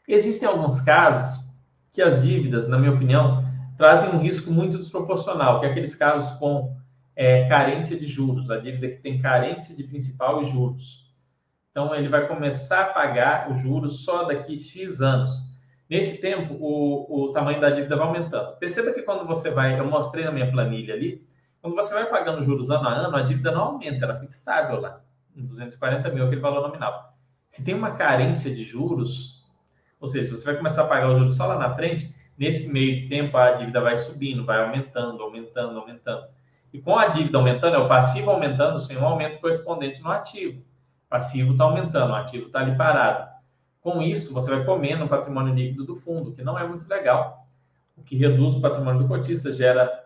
Existem 0.06 0.46
alguns 0.46 0.80
casos 0.80 1.44
que 1.90 2.02
as 2.02 2.22
dívidas, 2.22 2.68
na 2.68 2.78
minha 2.78 2.92
opinião, 2.92 3.44
trazem 3.76 4.10
um 4.10 4.18
risco 4.18 4.50
muito 4.50 4.78
desproporcional, 4.78 5.60
que 5.60 5.66
é 5.66 5.70
aqueles 5.70 5.94
casos 5.94 6.38
com 6.38 6.76
é, 7.16 7.48
carência 7.48 7.98
de 7.98 8.06
juros, 8.06 8.50
a 8.50 8.58
dívida 8.58 8.88
que 8.88 9.02
tem 9.02 9.18
carência 9.18 9.76
de 9.76 9.84
principal 9.84 10.42
e 10.42 10.44
juros. 10.46 11.10
Então, 11.70 11.94
ele 11.94 12.08
vai 12.08 12.28
começar 12.28 12.82
a 12.82 12.92
pagar 12.92 13.50
os 13.50 13.58
juros 13.58 14.04
só 14.04 14.24
daqui 14.24 14.58
X 14.58 15.00
anos. 15.00 15.32
Nesse 15.88 16.20
tempo, 16.20 16.54
o, 16.54 17.28
o 17.28 17.32
tamanho 17.32 17.60
da 17.60 17.70
dívida 17.70 17.96
vai 17.96 18.06
aumentando. 18.06 18.56
Perceba 18.56 18.92
que 18.92 19.02
quando 19.02 19.26
você 19.26 19.50
vai, 19.50 19.78
eu 19.78 19.86
mostrei 19.86 20.24
na 20.24 20.32
minha 20.32 20.50
planilha 20.50 20.94
ali, 20.94 21.26
quando 21.62 21.74
você 21.74 21.94
vai 21.94 22.04
pagando 22.06 22.42
juros 22.42 22.70
ano 22.70 22.88
a 22.88 22.92
ano, 22.92 23.16
a 23.16 23.22
dívida 23.22 23.50
não 23.50 23.62
aumenta, 23.62 24.04
ela 24.04 24.18
fica 24.18 24.32
estável 24.32 24.80
lá, 24.80 25.00
em 25.34 25.46
240 25.46 26.10
mil, 26.10 26.26
aquele 26.26 26.40
valor 26.40 26.66
nominal. 26.66 27.14
Se 27.48 27.64
tem 27.64 27.74
uma 27.74 27.92
carência 27.92 28.54
de 28.54 28.62
juros, 28.62 29.42
ou 29.98 30.08
seja, 30.08 30.36
você 30.36 30.44
vai 30.44 30.56
começar 30.56 30.82
a 30.82 30.86
pagar 30.86 31.08
os 31.10 31.18
juros 31.18 31.36
só 31.36 31.46
lá 31.46 31.58
na 31.58 31.74
frente, 31.74 32.14
nesse 32.36 32.68
meio 32.68 33.08
tempo 33.08 33.36
a 33.38 33.52
dívida 33.52 33.80
vai 33.80 33.96
subindo, 33.96 34.44
vai 34.44 34.60
aumentando, 34.62 35.22
aumentando, 35.22 35.78
aumentando. 35.78 36.26
E 36.72 36.80
com 36.80 36.98
a 36.98 37.08
dívida 37.08 37.38
aumentando, 37.38 37.76
é 37.76 37.78
o 37.78 37.88
passivo 37.88 38.30
aumentando 38.30 38.78
sem 38.80 38.98
um 38.98 39.06
aumento 39.06 39.40
correspondente 39.40 40.02
no 40.02 40.10
ativo 40.10 40.62
passivo 41.12 41.52
está 41.52 41.64
aumentando, 41.64 42.10
o 42.10 42.16
ativo 42.16 42.46
está 42.46 42.60
ali 42.60 42.74
parado. 42.74 43.30
Com 43.82 44.00
isso, 44.00 44.32
você 44.32 44.50
vai 44.50 44.64
comendo 44.64 45.04
o 45.04 45.08
patrimônio 45.08 45.52
líquido 45.52 45.84
do 45.84 45.94
fundo, 45.94 46.32
que 46.32 46.42
não 46.42 46.58
é 46.58 46.66
muito 46.66 46.88
legal. 46.88 47.46
O 47.94 48.02
que 48.02 48.16
reduz 48.16 48.54
o 48.54 48.62
patrimônio 48.62 49.02
do 49.02 49.08
cotista, 49.08 49.52
gera 49.52 50.01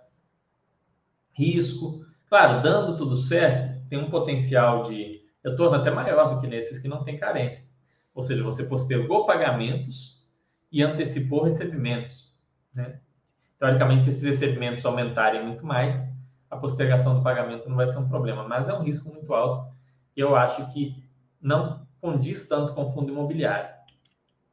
risco. 1.37 2.05
Claro, 2.29 2.63
dando 2.63 2.97
tudo 2.97 3.17
certo, 3.17 3.89
tem 3.89 3.99
um 3.99 4.11
potencial 4.11 4.83
de 4.83 5.23
retorno 5.45 5.77
até 5.77 5.91
maior 5.91 6.35
do 6.35 6.41
que 6.41 6.47
nesses 6.47 6.79
que 6.79 6.89
não 6.89 7.05
tem 7.05 7.19
carência. 7.19 7.69
Ou 8.15 8.23
seja, 8.23 8.43
você 8.43 8.65
postergou 8.65 9.27
pagamentos 9.27 10.27
e 10.73 10.83
antecipou 10.83 11.45
recebimentos. 11.45 12.33
Né? 12.75 12.99
Teoricamente, 13.59 14.05
se 14.05 14.11
esses 14.11 14.25
recebimentos 14.25 14.85
aumentarem 14.85 15.45
muito 15.45 15.65
mais, 15.65 16.03
a 16.51 16.57
postergação 16.57 17.17
do 17.17 17.23
pagamento 17.23 17.69
não 17.69 17.77
vai 17.77 17.87
ser 17.87 17.99
um 17.99 18.09
problema, 18.09 18.47
mas 18.49 18.69
é 18.69 18.73
um 18.73 18.83
risco 18.83 19.13
muito 19.13 19.33
alto 19.33 19.77
eu 20.17 20.35
acho 20.35 20.67
que 20.73 21.05
não 21.41 21.87
condiz 22.01 22.49
tanto 22.49 22.73
com 22.73 22.85
o 22.85 22.93
fundo 22.93 23.13
imobiliário. 23.13 23.69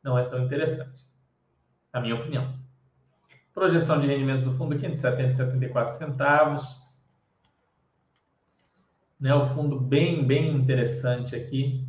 Não 0.03 0.19
é 0.19 0.25
tão 0.25 0.43
interessante, 0.43 1.07
na 1.93 2.01
minha 2.01 2.15
opinião. 2.15 2.59
Projeção 3.53 4.01
de 4.01 4.07
rendimentos 4.07 4.43
do 4.43 4.51
fundo 4.57 4.73
aqui 4.73 4.89
de 4.89 4.97
70 4.97 5.29
e 5.29 5.33
74 5.33 5.95
centavos. 5.95 6.81
Né, 9.19 9.33
o 9.33 9.47
fundo 9.53 9.79
bem, 9.79 10.25
bem 10.25 10.55
interessante 10.55 11.35
aqui. 11.35 11.85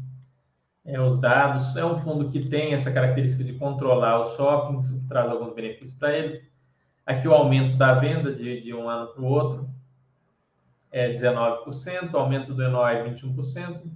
É, 0.85 1.01
os 1.01 1.19
dados. 1.19 1.75
É 1.77 1.85
um 1.85 1.97
fundo 1.97 2.29
que 2.29 2.49
tem 2.49 2.75
essa 2.75 2.93
característica 2.93 3.43
de 3.43 3.55
controlar 3.55 4.21
os 4.21 4.37
shoppings, 4.37 4.91
que 4.91 5.09
traz 5.09 5.31
alguns 5.31 5.55
benefícios 5.55 5.97
para 5.99 6.17
eles. 6.17 6.43
Aqui 7.07 7.27
o 7.27 7.33
aumento 7.33 7.75
da 7.77 7.95
venda 7.95 8.33
de, 8.33 8.61
de 8.61 8.75
um 8.75 8.89
ano 8.89 9.13
para 9.13 9.23
o 9.23 9.27
outro 9.27 9.69
é 10.93 11.13
19%, 11.13 12.15
aumento 12.15 12.55
do 12.55 12.63
ENOI 12.63 13.11
21%, 13.11 13.91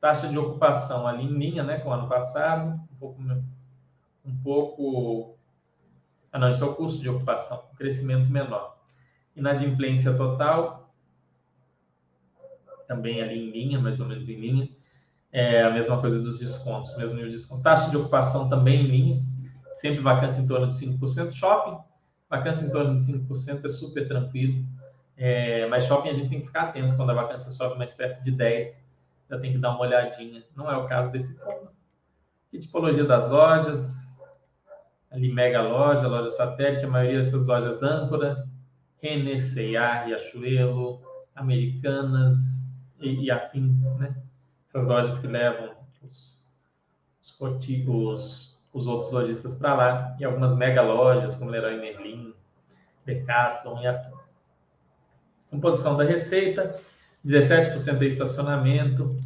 taxa 0.00 0.28
de 0.28 0.38
ocupação 0.38 1.06
ali 1.06 1.24
em 1.24 1.38
linha 1.38 1.64
né, 1.64 1.78
com 1.78 1.88
o 1.88 1.92
ano 1.92 2.08
passado, 2.08 2.80
um 2.92 2.96
pouco, 2.96 3.22
um 4.24 4.36
pouco 4.42 5.37
ah 6.32 6.38
não, 6.38 6.50
isso 6.50 6.62
é 6.62 6.66
o 6.66 6.74
custo 6.74 7.00
de 7.00 7.08
ocupação, 7.08 7.62
crescimento 7.76 8.28
menor. 8.30 8.76
Inadimplência 9.34 10.12
total, 10.14 10.92
também 12.88 13.22
ali 13.22 13.38
em 13.38 13.50
linha, 13.50 13.78
mais 13.78 14.00
ou 14.00 14.06
menos 14.06 14.28
em 14.28 14.40
linha. 14.40 14.68
É 15.30 15.62
a 15.62 15.70
mesma 15.70 16.00
coisa 16.00 16.18
dos 16.18 16.38
descontos, 16.38 16.96
mesmo 16.96 17.14
nível 17.14 17.30
de 17.30 17.36
desconto. 17.36 17.62
Taxa 17.62 17.90
de 17.90 17.96
ocupação 17.96 18.48
também 18.48 18.82
em 18.82 18.86
linha, 18.86 19.22
sempre 19.74 20.00
vacância 20.00 20.40
em 20.40 20.46
torno 20.46 20.68
de 20.68 20.74
5%. 20.74 21.32
Shopping, 21.32 21.78
vacância 22.28 22.64
em 22.64 22.70
torno 22.70 22.96
de 22.96 23.02
5% 23.02 23.64
é 23.64 23.68
super 23.68 24.08
tranquilo. 24.08 24.64
É, 25.16 25.66
mas 25.68 25.84
shopping 25.84 26.08
a 26.08 26.14
gente 26.14 26.30
tem 26.30 26.40
que 26.40 26.46
ficar 26.46 26.62
atento 26.62 26.96
quando 26.96 27.10
a 27.10 27.14
vacância 27.14 27.50
sobe 27.50 27.76
mais 27.76 27.92
perto 27.92 28.22
de 28.22 28.30
10, 28.30 28.74
já 29.28 29.38
tem 29.38 29.52
que 29.52 29.58
dar 29.58 29.70
uma 29.70 29.80
olhadinha. 29.80 30.42
Não 30.56 30.70
é 30.70 30.76
o 30.76 30.86
caso 30.86 31.12
desse 31.12 31.34
fundo. 31.38 31.70
Que 32.50 32.58
tipologia 32.58 33.04
das 33.04 33.28
lojas? 33.28 34.07
Ali 35.10 35.32
mega 35.32 35.62
loja, 35.62 36.06
loja 36.06 36.30
satélite, 36.30 36.84
a 36.84 36.88
maioria 36.88 37.18
dessas 37.18 37.46
lojas 37.46 37.82
âncora, 37.82 38.46
Renner, 39.02 39.42
C&A, 39.42 40.04
Riachuelo, 40.04 41.00
Americanas 41.34 42.34
e, 43.00 43.24
e, 43.24 43.30
afins, 43.30 43.82
né? 43.96 44.14
Essas 44.68 44.86
lojas 44.86 45.18
que 45.18 45.26
levam 45.26 45.74
os, 46.02 46.44
os, 47.22 47.38
os, 47.86 48.58
os 48.72 48.86
outros 48.86 49.12
lojistas 49.12 49.54
para 49.54 49.74
lá 49.74 50.16
e 50.18 50.24
algumas 50.24 50.54
mega 50.56 50.82
lojas 50.82 51.34
como 51.36 51.50
Leroy 51.50 51.78
Merlin, 51.78 52.34
Decathlon 53.06 53.80
e 53.80 53.86
afins. 53.86 54.36
Composição 55.50 55.96
da 55.96 56.04
receita, 56.04 56.78
17% 57.24 58.02
é 58.02 58.04
estacionamento. 58.04 59.16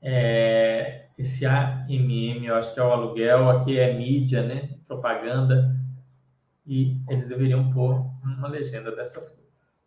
É, 0.00 0.99
Esse 1.20 1.44
AMM, 1.44 2.46
eu 2.46 2.54
acho 2.54 2.72
que 2.72 2.80
é 2.80 2.82
o 2.82 2.90
aluguel, 2.90 3.50
aqui 3.50 3.78
é 3.78 3.92
mídia, 3.92 4.42
né? 4.42 4.70
Propaganda. 4.86 5.76
E 6.66 6.96
eles 7.10 7.28
deveriam 7.28 7.70
pôr 7.70 8.06
uma 8.24 8.48
legenda 8.48 8.90
dessas 8.96 9.28
coisas. 9.28 9.86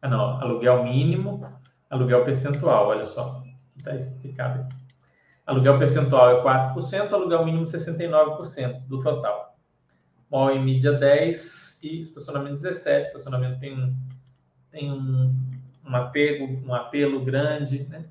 Ah, 0.00 0.08
não, 0.08 0.40
aluguel 0.40 0.84
mínimo, 0.84 1.52
aluguel 1.90 2.24
percentual, 2.24 2.86
olha 2.86 3.04
só, 3.04 3.42
está 3.76 3.96
explicado 3.96 4.60
aqui. 4.62 4.76
Aluguel 5.44 5.80
percentual 5.80 6.30
é 6.30 6.44
4%, 6.44 7.12
aluguel 7.12 7.44
mínimo 7.44 7.64
69% 7.64 8.86
do 8.86 9.02
total. 9.02 9.58
Mall 10.30 10.54
e 10.54 10.60
mídia 10.60 10.92
10 10.92 11.80
e 11.82 12.02
estacionamento 12.02 12.62
17. 12.62 13.08
Estacionamento 13.08 13.58
tem 13.58 13.96
tem 14.70 14.92
um, 14.92 15.34
um 15.84 15.96
apego, 15.96 16.44
um 16.64 16.72
apelo 16.72 17.24
grande, 17.24 17.82
né? 17.88 18.04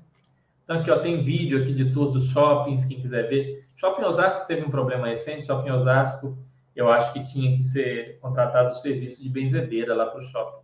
Então 0.68 0.80
aqui 0.80 0.90
ó, 0.90 0.98
tem 0.98 1.24
vídeo 1.24 1.62
aqui 1.62 1.72
de 1.72 1.94
todos 1.94 2.24
os 2.24 2.30
shoppings, 2.30 2.84
quem 2.84 3.00
quiser 3.00 3.26
ver. 3.26 3.66
Shopping 3.74 4.02
Osasco 4.02 4.46
teve 4.46 4.66
um 4.66 4.70
problema 4.70 5.08
recente, 5.08 5.46
Shopping 5.46 5.70
Osasco, 5.70 6.36
eu 6.76 6.92
acho 6.92 7.10
que 7.14 7.24
tinha 7.24 7.56
que 7.56 7.62
ser 7.62 8.18
contratado 8.20 8.68
o 8.68 8.74
serviço 8.74 9.22
de 9.22 9.30
benzedeira 9.30 9.94
lá 9.94 10.04
para 10.04 10.20
o 10.20 10.26
shopping. 10.26 10.62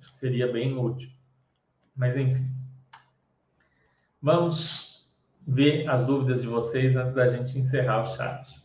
Acho 0.00 0.10
que 0.10 0.16
seria 0.16 0.50
bem 0.52 0.76
útil. 0.76 1.08
Mas 1.96 2.16
enfim. 2.16 2.44
Vamos 4.20 5.14
ver 5.46 5.88
as 5.88 6.04
dúvidas 6.04 6.42
de 6.42 6.48
vocês 6.48 6.96
antes 6.96 7.14
da 7.14 7.28
gente 7.28 7.56
encerrar 7.56 8.02
o 8.02 8.16
chat. 8.16 8.60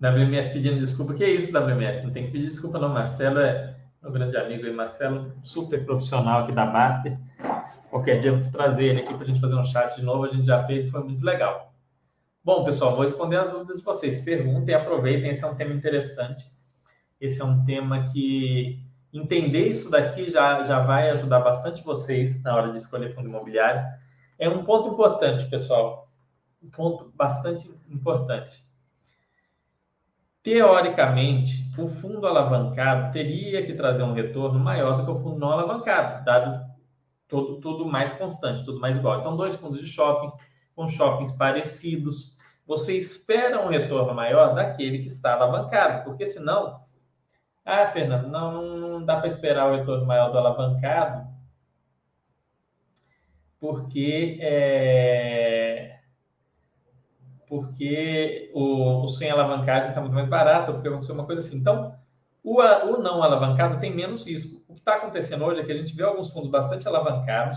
WMS 0.00 0.50
pedindo 0.50 0.78
desculpa. 0.78 1.12
Que 1.12 1.24
é 1.24 1.30
isso, 1.30 1.52
WMS? 1.52 2.02
Não 2.02 2.10
tem 2.10 2.24
que 2.24 2.32
pedir 2.32 2.46
desculpa, 2.46 2.78
não. 2.78 2.88
Marcelo 2.88 3.38
é 3.38 3.73
meu 4.04 4.12
grande 4.12 4.36
amigo 4.36 4.66
aí, 4.66 4.72
Marcelo, 4.72 5.32
super 5.42 5.82
profissional 5.86 6.42
aqui 6.42 6.52
da 6.52 6.66
Master. 6.66 7.18
Qualquer 7.88 8.20
dia 8.20 8.32
eu 8.32 8.38
vou 8.38 8.52
trazer 8.52 8.84
ele 8.84 9.00
aqui 9.00 9.14
para 9.14 9.22
a 9.22 9.26
gente 9.26 9.40
fazer 9.40 9.54
um 9.54 9.64
chat 9.64 9.96
de 9.96 10.02
novo. 10.02 10.24
A 10.24 10.28
gente 10.28 10.44
já 10.44 10.62
fez 10.66 10.84
e 10.84 10.90
foi 10.90 11.02
muito 11.02 11.24
legal. 11.24 11.72
Bom, 12.44 12.64
pessoal, 12.64 12.92
vou 12.92 13.02
responder 13.02 13.36
as 13.38 13.50
dúvidas 13.50 13.78
de 13.78 13.82
vocês. 13.82 14.18
Perguntem, 14.18 14.74
aproveitem. 14.74 15.30
Esse 15.30 15.42
é 15.42 15.46
um 15.46 15.54
tema 15.54 15.72
interessante. 15.72 16.44
Esse 17.18 17.40
é 17.40 17.44
um 17.46 17.64
tema 17.64 18.04
que 18.12 18.78
entender 19.10 19.68
isso 19.68 19.90
daqui 19.90 20.30
já, 20.30 20.64
já 20.64 20.80
vai 20.80 21.08
ajudar 21.08 21.40
bastante 21.40 21.82
vocês 21.82 22.42
na 22.42 22.54
hora 22.54 22.72
de 22.72 22.78
escolher 22.78 23.14
fundo 23.14 23.30
imobiliário. 23.30 23.82
É 24.38 24.50
um 24.50 24.64
ponto 24.64 24.90
importante, 24.90 25.48
pessoal. 25.48 26.10
Um 26.62 26.68
ponto 26.68 27.10
bastante 27.14 27.70
importante. 27.88 28.62
Teoricamente, 30.44 31.68
o 31.76 31.88
fundo 31.88 32.26
alavancado 32.26 33.10
teria 33.12 33.64
que 33.66 33.74
trazer 33.74 34.02
um 34.02 34.12
retorno 34.12 34.60
maior 34.60 34.98
do 34.98 35.04
que 35.04 35.10
o 35.10 35.18
fundo 35.18 35.40
não 35.40 35.50
alavancado, 35.50 36.22
dado 36.24 36.64
tudo, 37.26 37.60
tudo 37.60 37.86
mais 37.86 38.12
constante, 38.12 38.64
tudo 38.64 38.78
mais 38.78 38.96
igual. 38.96 39.20
Então, 39.20 39.36
dois 39.36 39.56
fundos 39.56 39.80
de 39.80 39.86
shopping 39.86 40.30
com 40.76 40.86
shoppings 40.86 41.32
parecidos, 41.32 42.36
você 42.66 42.94
espera 42.94 43.64
um 43.64 43.68
retorno 43.68 44.14
maior 44.14 44.54
daquele 44.54 44.98
que 44.98 45.06
está 45.06 45.34
alavancado, 45.34 46.04
porque 46.04 46.26
senão 46.26 46.84
ah, 47.64 47.86
Fernando, 47.86 48.28
não, 48.28 48.62
não 48.76 49.04
dá 49.04 49.16
para 49.16 49.26
esperar 49.26 49.72
o 49.72 49.76
retorno 49.76 50.04
maior 50.04 50.30
do 50.30 50.36
alavancado, 50.36 51.26
porque 53.58 54.38
é, 54.42 55.63
porque 57.54 58.50
o, 58.52 59.04
o 59.04 59.08
sem 59.08 59.30
alavancagem 59.30 59.90
está 59.90 60.00
muito 60.00 60.12
mais 60.12 60.26
barato, 60.26 60.72
porque 60.72 60.88
aconteceu 60.88 61.14
uma 61.14 61.24
coisa 61.24 61.40
assim. 61.40 61.56
Então, 61.56 61.94
o, 62.42 62.60
o 62.60 63.00
não 63.00 63.22
alavancado 63.22 63.78
tem 63.78 63.94
menos 63.94 64.26
risco. 64.26 64.60
O 64.66 64.74
que 64.74 64.80
está 64.80 64.96
acontecendo 64.96 65.44
hoje 65.44 65.60
é 65.60 65.64
que 65.64 65.70
a 65.70 65.76
gente 65.76 65.94
vê 65.94 66.02
alguns 66.02 66.30
fundos 66.30 66.50
bastante 66.50 66.88
alavancados 66.88 67.56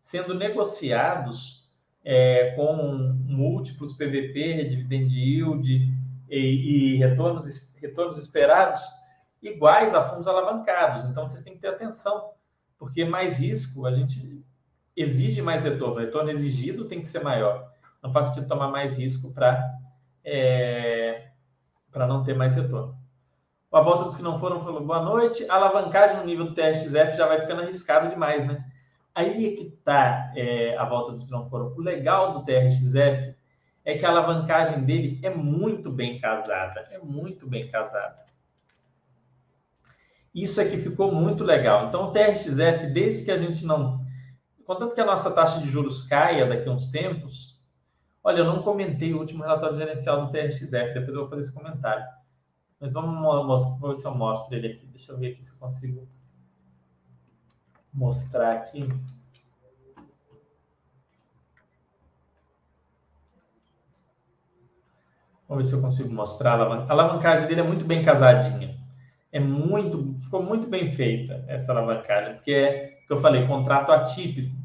sendo 0.00 0.34
negociados 0.34 1.64
é, 2.04 2.54
com 2.56 2.74
múltiplos 2.74 3.92
PVP, 3.92 4.64
dividend 4.64 5.14
yield 5.14 5.94
e, 6.28 6.36
e 6.36 6.96
retornos, 6.96 7.72
retornos 7.76 8.18
esperados 8.18 8.80
iguais 9.40 9.94
a 9.94 10.08
fundos 10.08 10.26
alavancados. 10.26 11.04
Então, 11.04 11.24
vocês 11.24 11.42
têm 11.42 11.54
que 11.54 11.60
ter 11.60 11.68
atenção, 11.68 12.30
porque 12.76 13.04
mais 13.04 13.38
risco, 13.38 13.86
a 13.86 13.92
gente 13.94 14.44
exige 14.96 15.40
mais 15.40 15.62
retorno. 15.62 15.94
O 15.94 15.98
retorno 16.00 16.30
exigido 16.30 16.86
tem 16.86 17.00
que 17.00 17.06
ser 17.06 17.22
maior. 17.22 17.75
Não 18.06 18.12
faz 18.12 18.26
sentido 18.26 18.46
tomar 18.46 18.68
mais 18.68 18.96
risco 18.96 19.32
para 19.32 19.68
é, 20.24 21.26
para 21.90 22.06
não 22.06 22.22
ter 22.22 22.34
mais 22.34 22.54
retorno. 22.54 22.96
A 23.72 23.80
volta 23.80 24.04
dos 24.04 24.16
que 24.16 24.22
não 24.22 24.38
foram 24.38 24.62
falou 24.62 24.84
boa 24.84 25.02
noite. 25.02 25.44
A 25.50 25.56
alavancagem 25.56 26.18
no 26.18 26.24
nível 26.24 26.46
do 26.46 26.54
TSF 26.54 27.16
já 27.16 27.26
vai 27.26 27.40
ficando 27.40 27.62
arriscado 27.62 28.08
demais, 28.08 28.46
né? 28.46 28.64
Aí 29.12 29.46
é 29.46 29.56
que 29.56 29.74
está 29.76 30.32
é, 30.36 30.76
a 30.78 30.84
volta 30.84 31.10
dos 31.12 31.24
que 31.24 31.32
não 31.32 31.50
foram. 31.50 31.74
O 31.74 31.80
legal 31.80 32.32
do 32.32 32.44
TRXF 32.44 33.34
é 33.84 33.98
que 33.98 34.06
a 34.06 34.08
alavancagem 34.08 34.84
dele 34.84 35.18
é 35.20 35.30
muito 35.30 35.90
bem 35.90 36.20
casada. 36.20 36.86
É 36.92 36.98
muito 36.98 37.48
bem 37.48 37.68
casada. 37.68 38.24
Isso 40.32 40.60
é 40.60 40.64
que 40.64 40.78
ficou 40.78 41.10
muito 41.10 41.42
legal. 41.42 41.88
Então, 41.88 42.04
o 42.04 42.12
TRXF, 42.12 42.86
desde 42.92 43.24
que 43.24 43.32
a 43.32 43.36
gente 43.36 43.64
não. 43.64 44.00
Contanto 44.64 44.94
que 44.94 45.00
a 45.00 45.06
nossa 45.06 45.30
taxa 45.32 45.58
de 45.58 45.68
juros 45.68 46.02
caia 46.04 46.46
daqui 46.46 46.68
a 46.68 46.72
uns 46.72 46.88
tempos. 46.88 47.55
Olha, 48.26 48.38
eu 48.38 48.44
não 48.44 48.60
comentei 48.60 49.14
o 49.14 49.20
último 49.20 49.44
relatório 49.44 49.76
gerencial 49.76 50.26
do 50.26 50.32
TRXF, 50.32 50.94
depois 50.94 51.08
eu 51.08 51.20
vou 51.20 51.28
fazer 51.28 51.42
esse 51.42 51.54
comentário. 51.54 52.04
Mas 52.80 52.92
vamos 52.92 53.14
mostrar, 53.20 53.78
vou 53.78 53.90
ver 53.90 53.96
se 53.96 54.04
eu 54.04 54.14
mostro 54.16 54.56
ele 54.56 54.66
aqui. 54.66 54.86
Deixa 54.88 55.12
eu 55.12 55.18
ver 55.18 55.28
aqui 55.28 55.44
se 55.44 55.52
eu 55.52 55.58
consigo 55.58 56.08
mostrar 57.94 58.52
aqui. 58.54 58.88
Vamos 65.48 65.62
ver 65.62 65.64
se 65.64 65.74
eu 65.74 65.80
consigo 65.80 66.12
mostrar. 66.12 66.60
A 66.60 66.90
alavancagem 66.90 67.46
dele 67.46 67.60
é 67.60 67.64
muito 67.64 67.84
bem 67.84 68.04
casadinha 68.04 68.76
é 69.36 69.40
muito, 69.40 70.18
ficou 70.20 70.42
muito 70.42 70.66
bem 70.66 70.90
feita 70.90 71.44
essa 71.46 71.70
alavancagem, 71.70 72.36
porque 72.36 72.52
é 72.52 72.86
que 73.06 73.12
eu 73.12 73.18
falei, 73.18 73.46
contrato 73.46 73.92
atípico. 73.92 74.55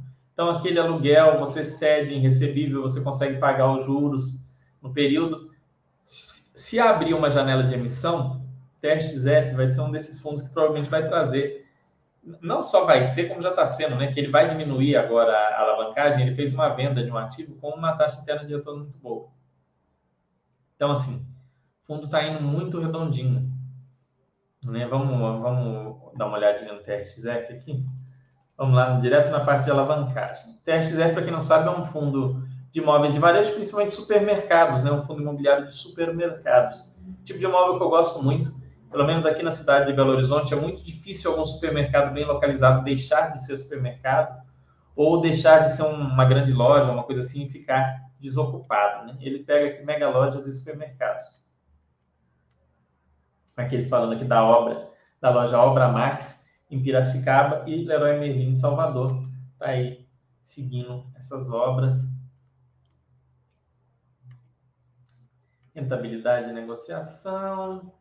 Então, 0.42 0.58
aquele 0.58 0.80
aluguel, 0.80 1.38
você 1.38 1.64
cede 1.64 2.16
em 2.16 2.20
recebível, 2.20 2.82
você 2.82 3.00
consegue 3.00 3.38
pagar 3.38 3.72
os 3.72 3.86
juros 3.86 4.44
no 4.82 4.92
período. 4.92 5.52
Se 6.04 6.80
abrir 6.80 7.14
uma 7.14 7.30
janela 7.30 7.62
de 7.62 7.76
emissão, 7.76 8.44
Testes 8.82 9.28
F 9.28 9.56
vai 9.56 9.68
ser 9.68 9.82
um 9.82 9.92
desses 9.92 10.20
fundos 10.20 10.42
que 10.42 10.50
provavelmente 10.50 10.89
vai 10.89 11.08
trazer. 11.08 11.70
Não 12.42 12.64
só 12.64 12.86
vai 12.86 13.04
ser, 13.04 13.28
como 13.28 13.44
já 13.44 13.52
está 13.52 13.68
sendo, 13.68 13.96
né? 13.96 14.12
Que 14.12 14.20
ele 14.20 14.32
vai 14.32 14.50
diminuir 14.50 14.96
agora 14.96 15.32
a 15.32 15.62
alavancagem. 15.62 16.26
Ele 16.26 16.36
fez 16.36 16.52
uma 16.52 16.70
venda 16.70 17.04
de 17.04 17.12
um 17.12 17.18
ativo 17.20 17.56
com 17.58 17.70
uma 17.70 17.96
taxa 17.96 18.20
interna 18.20 18.44
de 18.44 18.56
retorno 18.56 18.80
muito 18.80 18.98
boa. 18.98 19.28
Então, 20.76 20.92
assim, 20.92 21.24
o 21.84 21.86
fundo 21.86 22.06
está 22.06 22.24
indo 22.24 22.42
muito 22.42 22.80
redondinho. 22.80 23.48
Né? 24.66 24.88
Vamos, 24.88 25.20
vamos 25.39 26.18
dar 26.18 26.26
uma 26.26 26.38
olhadinha 26.38 26.74
no 26.74 26.82
TRXF 26.82 27.54
aqui. 27.54 27.86
Vamos 28.62 28.76
lá, 28.76 28.99
direto 28.99 29.32
na 29.32 29.39
parte 29.39 29.66
de 29.66 29.72
alavancagem. 29.72 30.55
TRXF, 30.64 31.14
para 31.14 31.24
quem 31.24 31.32
não 31.32 31.41
sabe, 31.41 31.68
é 31.68 31.72
um 31.72 31.84
fundo 31.88 32.47
de 32.72 32.80
imóveis 32.80 33.12
de 33.12 33.18
varejo, 33.18 33.55
principalmente 33.55 33.95
supermercados, 33.95 34.84
né? 34.84 34.91
um 34.91 35.01
fundo 35.01 35.20
imobiliário 35.20 35.66
de 35.66 35.74
supermercados. 35.74 36.93
Tipo 37.26 37.39
de 37.39 37.45
imóvel 37.45 37.80
que 37.80 37.84
eu 37.84 37.89
gosto 37.89 38.22
muito, 38.22 38.53
pelo 38.91 39.03
menos 39.03 39.26
aqui 39.26 39.41
na 39.41 39.49
cidade 39.49 39.88
de 39.88 39.93
Belo 39.93 40.12
Horizonte, 40.12 40.53
é 40.53 40.55
muito 40.55 40.84
difícil 40.84 41.32
algum 41.32 41.43
supermercado 41.43 42.14
bem 42.14 42.24
localizado 42.24 42.84
deixar 42.84 43.32
de 43.32 43.43
ser 43.43 43.57
supermercado 43.57 44.39
ou 44.95 45.20
deixar 45.22 45.64
de 45.64 45.72
ser 45.72 45.82
uma 45.82 46.26
grande 46.26 46.53
loja, 46.53 46.91
uma 46.91 47.01
coisa 47.01 47.22
assim, 47.22 47.45
e 47.45 47.49
ficar 47.49 48.12
desocupado. 48.20 49.07
Né? 49.07 49.18
Ele 49.22 49.39
pega 49.39 49.74
aqui 49.74 49.84
mega 49.84 50.07
lojas 50.07 50.45
e 50.45 50.53
supermercados 50.53 51.41
aqueles 53.57 53.89
falando 53.89 54.14
aqui 54.14 54.24
da 54.24 54.43
obra, 54.43 54.88
da 55.20 55.32
loja 55.32 55.59
Obra 55.59 55.88
Max 55.88 56.41
em 56.72 56.82
Piracicaba 56.82 57.69
e 57.69 57.84
Leroy 57.84 58.17
Merlin 58.17 58.49
em 58.49 58.55
Salvador. 58.55 59.13
Tá 59.59 59.67
aí 59.67 60.07
seguindo 60.45 61.05
essas 61.15 61.49
obras. 61.49 62.09
Rentabilidade 65.76 66.47
de 66.47 66.53
negociação. 66.53 67.93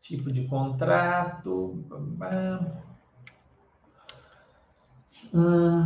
Tipo 0.00 0.32
de 0.32 0.48
contrato. 0.48 1.84
Hum, 5.34 5.84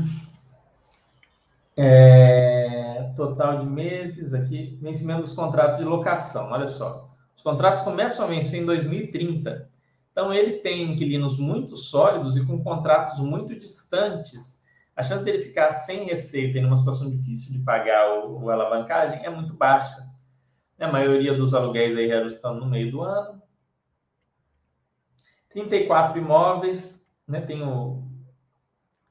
é, 1.76 3.12
total 3.16 3.58
de 3.60 3.66
meses 3.66 4.34
aqui, 4.34 4.78
vencimento 4.80 5.22
dos 5.22 5.32
contratos 5.32 5.78
de 5.78 5.84
locação. 5.84 6.50
Olha 6.50 6.68
só, 6.68 7.11
os 7.42 7.50
contratos 7.50 7.82
começam 7.82 8.24
a 8.24 8.28
vencer 8.28 8.62
em 8.62 8.64
2030. 8.64 9.68
Então 10.12 10.32
ele 10.32 10.58
tem 10.58 10.92
inquilinos 10.92 11.36
muito 11.36 11.76
sólidos 11.76 12.36
e 12.36 12.46
com 12.46 12.62
contratos 12.62 13.18
muito 13.18 13.58
distantes. 13.58 14.62
A 14.94 15.02
chance 15.02 15.24
dele 15.24 15.42
ficar 15.42 15.72
sem 15.72 16.04
receita 16.04 16.56
em 16.56 16.64
uma 16.64 16.76
situação 16.76 17.10
difícil 17.10 17.52
de 17.52 17.58
pagar 17.58 18.20
o, 18.20 18.44
o 18.44 18.50
alavancagem 18.50 19.24
é 19.24 19.28
muito 19.28 19.54
baixa. 19.54 20.06
A 20.78 20.86
maioria 20.86 21.34
dos 21.34 21.52
aluguéis 21.52 21.96
aí 21.96 22.06
reajustando 22.06 22.60
no 22.60 22.66
meio 22.66 22.92
do 22.92 23.02
ano. 23.02 23.42
34 25.50 26.18
imóveis, 26.18 27.04
né? 27.26 27.40
Tenho 27.40 28.08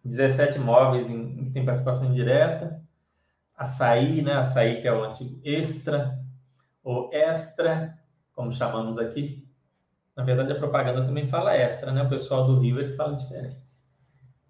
17 0.06 0.58
imóveis 0.58 1.10
em, 1.10 1.48
que 1.48 1.52
tem 1.52 1.66
participação 1.66 2.08
indireta. 2.08 2.82
Açaí, 3.58 4.22
né? 4.22 4.36
Açaí, 4.36 4.82
que 4.82 4.88
é 4.88 4.94
o 4.94 5.04
antigo 5.04 5.38
Extra, 5.44 6.18
ou 6.82 7.10
Extra, 7.12 8.01
como 8.42 8.52
chamamos 8.52 8.98
aqui. 8.98 9.48
Na 10.16 10.24
verdade, 10.24 10.52
a 10.52 10.56
propaganda 10.56 11.06
também 11.06 11.28
fala 11.28 11.56
Extra, 11.56 11.92
né? 11.92 12.02
O 12.02 12.10
pessoal 12.10 12.46
do 12.48 12.60
Rio 12.60 12.80
ele 12.80 12.96
fala 12.96 13.16
diferente. 13.16 13.62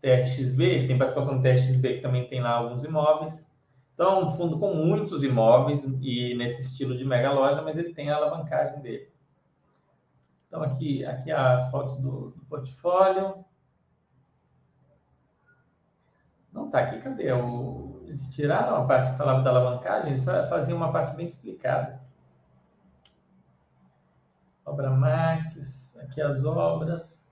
TRXB, 0.02 0.88
tem 0.88 0.98
participação 0.98 1.38
do 1.38 1.44
TRXB, 1.44 1.96
que 1.96 2.02
também 2.02 2.28
tem 2.28 2.42
lá 2.42 2.52
alguns 2.52 2.84
imóveis. 2.86 3.44
Então, 3.94 4.22
é 4.22 4.24
um 4.24 4.30
fundo 4.30 4.58
com 4.58 4.74
muitos 4.74 5.24
imóveis 5.24 5.84
e 6.02 6.34
nesse 6.36 6.62
estilo 6.62 6.98
de 6.98 7.04
mega 7.04 7.32
loja, 7.32 7.62
mas 7.62 7.78
ele 7.78 7.94
tem 7.94 8.10
a 8.10 8.16
alavancagem 8.16 8.80
dele. 8.80 9.12
Então, 10.48 10.64
aqui, 10.64 11.06
aqui 11.06 11.32
as 11.32 11.70
fotos 11.70 11.98
do, 11.98 12.32
do 12.32 12.46
portfólio. 12.46 13.46
Não 16.52 16.66
está 16.66 16.80
aqui, 16.80 17.00
cadê? 17.02 17.32
O, 17.34 18.04
eles 18.08 18.34
tiraram 18.34 18.78
a 18.78 18.86
parte 18.86 19.12
que 19.12 19.18
falava 19.18 19.44
da 19.44 19.50
alavancagem, 19.50 20.12
eles 20.14 20.24
faziam 20.24 20.78
uma 20.78 20.92
parte 20.92 21.16
bem 21.16 21.28
explicada. 21.28 22.02
Obra 24.72 24.90
Max, 24.90 25.98
aqui 25.98 26.22
as 26.22 26.46
obras. 26.46 27.30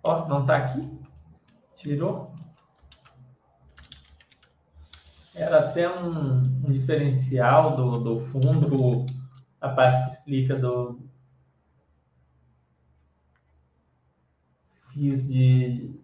Ó, 0.00 0.28
não 0.28 0.42
está 0.42 0.58
aqui? 0.58 0.88
Tirou? 1.74 2.32
Era 5.34 5.70
até 5.70 5.92
um, 5.92 6.38
um 6.38 6.70
diferencial 6.70 7.74
do, 7.74 7.98
do 7.98 8.20
fundo, 8.20 9.06
a 9.60 9.70
parte 9.70 10.04
que 10.04 10.10
explica 10.12 10.54
do. 10.54 11.00
Fiz 14.92 15.26
de. 15.26 16.00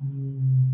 Hum, 0.00 0.71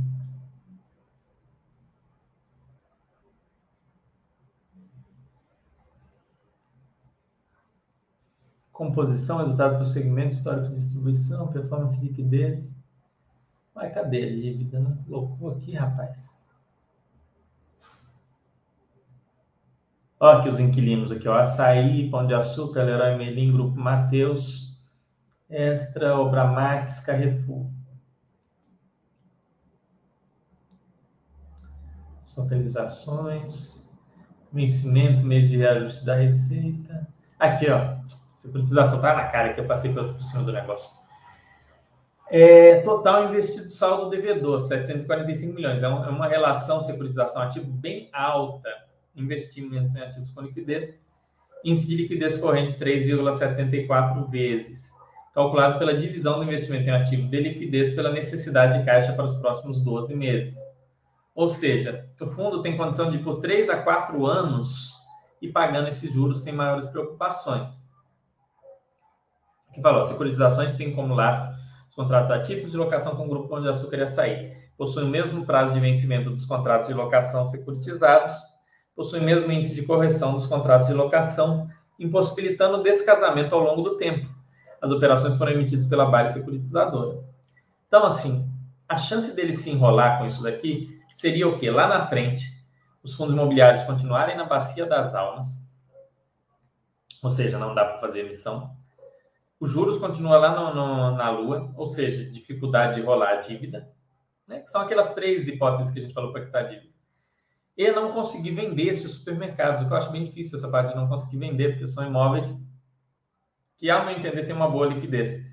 composição, 8.79 9.39
resultado 9.39 9.81
do 9.81 9.87
segmento, 9.87 10.37
histórico 10.37 10.69
de 10.69 10.77
distribuição, 10.77 11.49
performance 11.49 12.01
liquidez. 12.01 12.73
Mas 13.75 13.93
cadê 13.93 14.23
a 14.23 14.31
dívida? 14.31 14.79
Não 14.79 14.97
colocou 14.99 15.51
aqui, 15.51 15.73
rapaz. 15.75 16.17
Ó, 20.21 20.29
aqui 20.29 20.49
os 20.49 20.61
inquilinos 20.61 21.11
aqui, 21.11 21.27
ó. 21.27 21.37
Açaí, 21.41 22.09
Pão 22.09 22.25
de 22.25 22.35
Açúcar, 22.35 22.85
Leroy 22.85 23.17
Merlin, 23.17 23.53
Grupo 23.53 23.77
Mateus, 23.77 24.81
Extra, 25.51 26.17
Obramax, 26.17 27.01
Carrefour. 27.01 27.67
Localizações, 32.37 33.85
vencimento, 34.53 35.25
mês 35.25 35.49
de 35.49 35.57
reajuste 35.57 36.05
da 36.05 36.15
receita. 36.15 37.09
Aqui, 37.41 37.69
ó. 37.69 37.99
Securitização 38.49 39.01
tá 39.01 39.15
na 39.15 39.27
cara 39.27 39.53
que 39.53 39.61
eu 39.61 39.67
passei 39.67 39.93
por 39.93 40.21
cima 40.23 40.43
do 40.43 40.53
negócio. 40.53 40.91
É, 42.31 42.81
total 42.81 43.29
investido 43.29 43.69
saldo 43.69 44.11
devedor, 44.11 44.61
745 44.61 45.55
milhões. 45.55 45.83
É, 45.83 45.89
um, 45.89 46.05
é, 46.05 46.09
uma 46.09 46.27
relação 46.27 46.81
securitização 46.81 47.43
ativo 47.43 47.71
bem 47.71 48.09
alta, 48.13 48.69
investimento 49.15 49.97
em 49.97 50.01
ativos 50.01 50.31
com 50.31 50.43
liquidez, 50.43 50.99
índice 51.65 51.87
de 51.87 51.97
liquidez 51.97 52.37
corrente 52.37 52.75
3,74 52.75 54.31
vezes, 54.31 54.91
calculado 55.35 55.79
pela 55.79 55.97
divisão 55.97 56.39
do 56.39 56.45
investimento 56.45 56.89
em 56.89 56.93
ativo 56.93 57.29
de 57.29 57.41
liquidez 57.41 57.95
pela 57.95 58.13
necessidade 58.13 58.79
de 58.79 58.85
caixa 58.85 59.13
para 59.13 59.25
os 59.25 59.35
próximos 59.35 59.83
12 59.83 60.15
meses. 60.15 60.57
Ou 61.35 61.49
seja, 61.49 62.09
o 62.21 62.27
fundo 62.27 62.63
tem 62.63 62.77
condição 62.77 63.11
de 63.11 63.19
ir 63.19 63.23
por 63.23 63.41
3 63.41 63.71
a 63.71 63.83
4 63.83 64.27
anos 64.27 64.93
e 65.41 65.49
pagando 65.49 65.89
esses 65.89 66.13
juros 66.13 66.43
sem 66.43 66.53
maiores 66.53 66.87
preocupações. 66.87 67.88
Aqui 69.71 69.81
falou, 69.81 70.05
securitizações 70.05 70.77
têm 70.77 70.95
como 70.95 71.15
lastro 71.15 71.57
contratos 71.99 72.31
atípicos 72.31 72.71
de 72.71 72.79
locação 72.79 73.17
com 73.17 73.25
o 73.25 73.29
Grupo 73.29 73.49
Pão 73.49 73.61
de 73.61 73.69
Açúcar 73.69 73.97
e 73.97 74.03
Açaí 74.03 74.57
possuem 74.77 75.07
o 75.07 75.11
mesmo 75.11 75.45
prazo 75.45 75.75
de 75.75 75.81
vencimento 75.81 76.31
dos 76.31 76.47
contratos 76.47 76.87
de 76.87 76.95
locação 76.95 77.45
securitizados, 77.49 78.33
possuem 78.95 79.21
o 79.21 79.25
mesmo 79.25 79.51
índice 79.51 79.75
de 79.75 79.83
correção 79.83 80.33
dos 80.33 80.47
contratos 80.47 80.87
de 80.87 80.95
locação, 80.95 81.69
impossibilitando 81.99 82.79
o 82.79 82.83
descasamento 82.85 83.53
ao 83.53 83.61
longo 83.61 83.83
do 83.83 83.97
tempo. 83.97 84.33
As 84.81 84.93
operações 84.93 85.37
foram 85.37 85.51
emitidas 85.51 85.87
pela 85.87 86.07
Bari 86.07 86.29
Securitizadora. 86.29 87.19
Então, 87.89 88.05
assim, 88.05 88.49
a 88.89 88.97
chance 88.97 89.35
dele 89.35 89.57
se 89.57 89.69
enrolar 89.69 90.19
com 90.19 90.27
isso 90.27 90.41
daqui 90.41 90.97
seria 91.13 91.49
o 91.49 91.59
quê? 91.59 91.69
Lá 91.69 91.89
na 91.89 92.07
frente, 92.07 92.45
os 93.03 93.17
fundos 93.17 93.35
imobiliários 93.35 93.83
continuarem 93.83 94.37
na 94.37 94.45
bacia 94.45 94.87
das 94.87 95.13
almas, 95.13 95.49
ou 97.21 97.31
seja, 97.33 97.59
não 97.59 97.75
dá 97.75 97.85
para 97.85 97.99
fazer 97.99 98.21
emissão, 98.21 98.71
os 99.61 99.71
juros 99.71 99.99
continuam 99.99 100.41
lá 100.41 100.55
no, 100.55 100.75
no, 100.75 101.17
na 101.17 101.31
lua, 101.31 101.73
ou 101.77 101.89
seja, 101.89 102.31
dificuldade 102.31 102.97
de 102.97 103.07
rolar 103.07 103.31
a 103.31 103.41
dívida, 103.41 103.91
né? 104.47 104.61
que 104.61 104.71
são 104.71 104.81
aquelas 104.81 105.15
três 105.15 105.49
hipóteses 105.49 105.93
que 105.93 105.99
a 105.99 106.03
gente 106.03 106.15
falou 106.15 106.33
para 106.33 106.45
quitar 106.45 106.65
a 106.65 106.69
dívida. 106.69 106.93
E 107.77 107.91
não 107.93 108.13
conseguir 108.13 108.53
vender 108.53 108.89
esses 108.89 109.11
supermercados, 109.13 109.83
o 109.83 109.87
que 109.87 109.93
eu 109.93 109.97
acho 109.97 110.11
bem 110.11 110.25
difícil 110.25 110.59
essa 110.59 110.69
parte 110.69 110.91
de 110.91 110.97
não 110.97 111.09
conseguir 111.09 111.39
vender, 111.39 111.71
porque 111.71 111.87
são 111.87 112.07
imóveis 112.07 112.57
que, 113.77 113.89
ao 113.89 114.05
meu 114.05 114.17
entender, 114.17 114.45
tem 114.45 114.55
uma 114.55 114.69
boa 114.69 114.87
liquidez. 114.87 115.45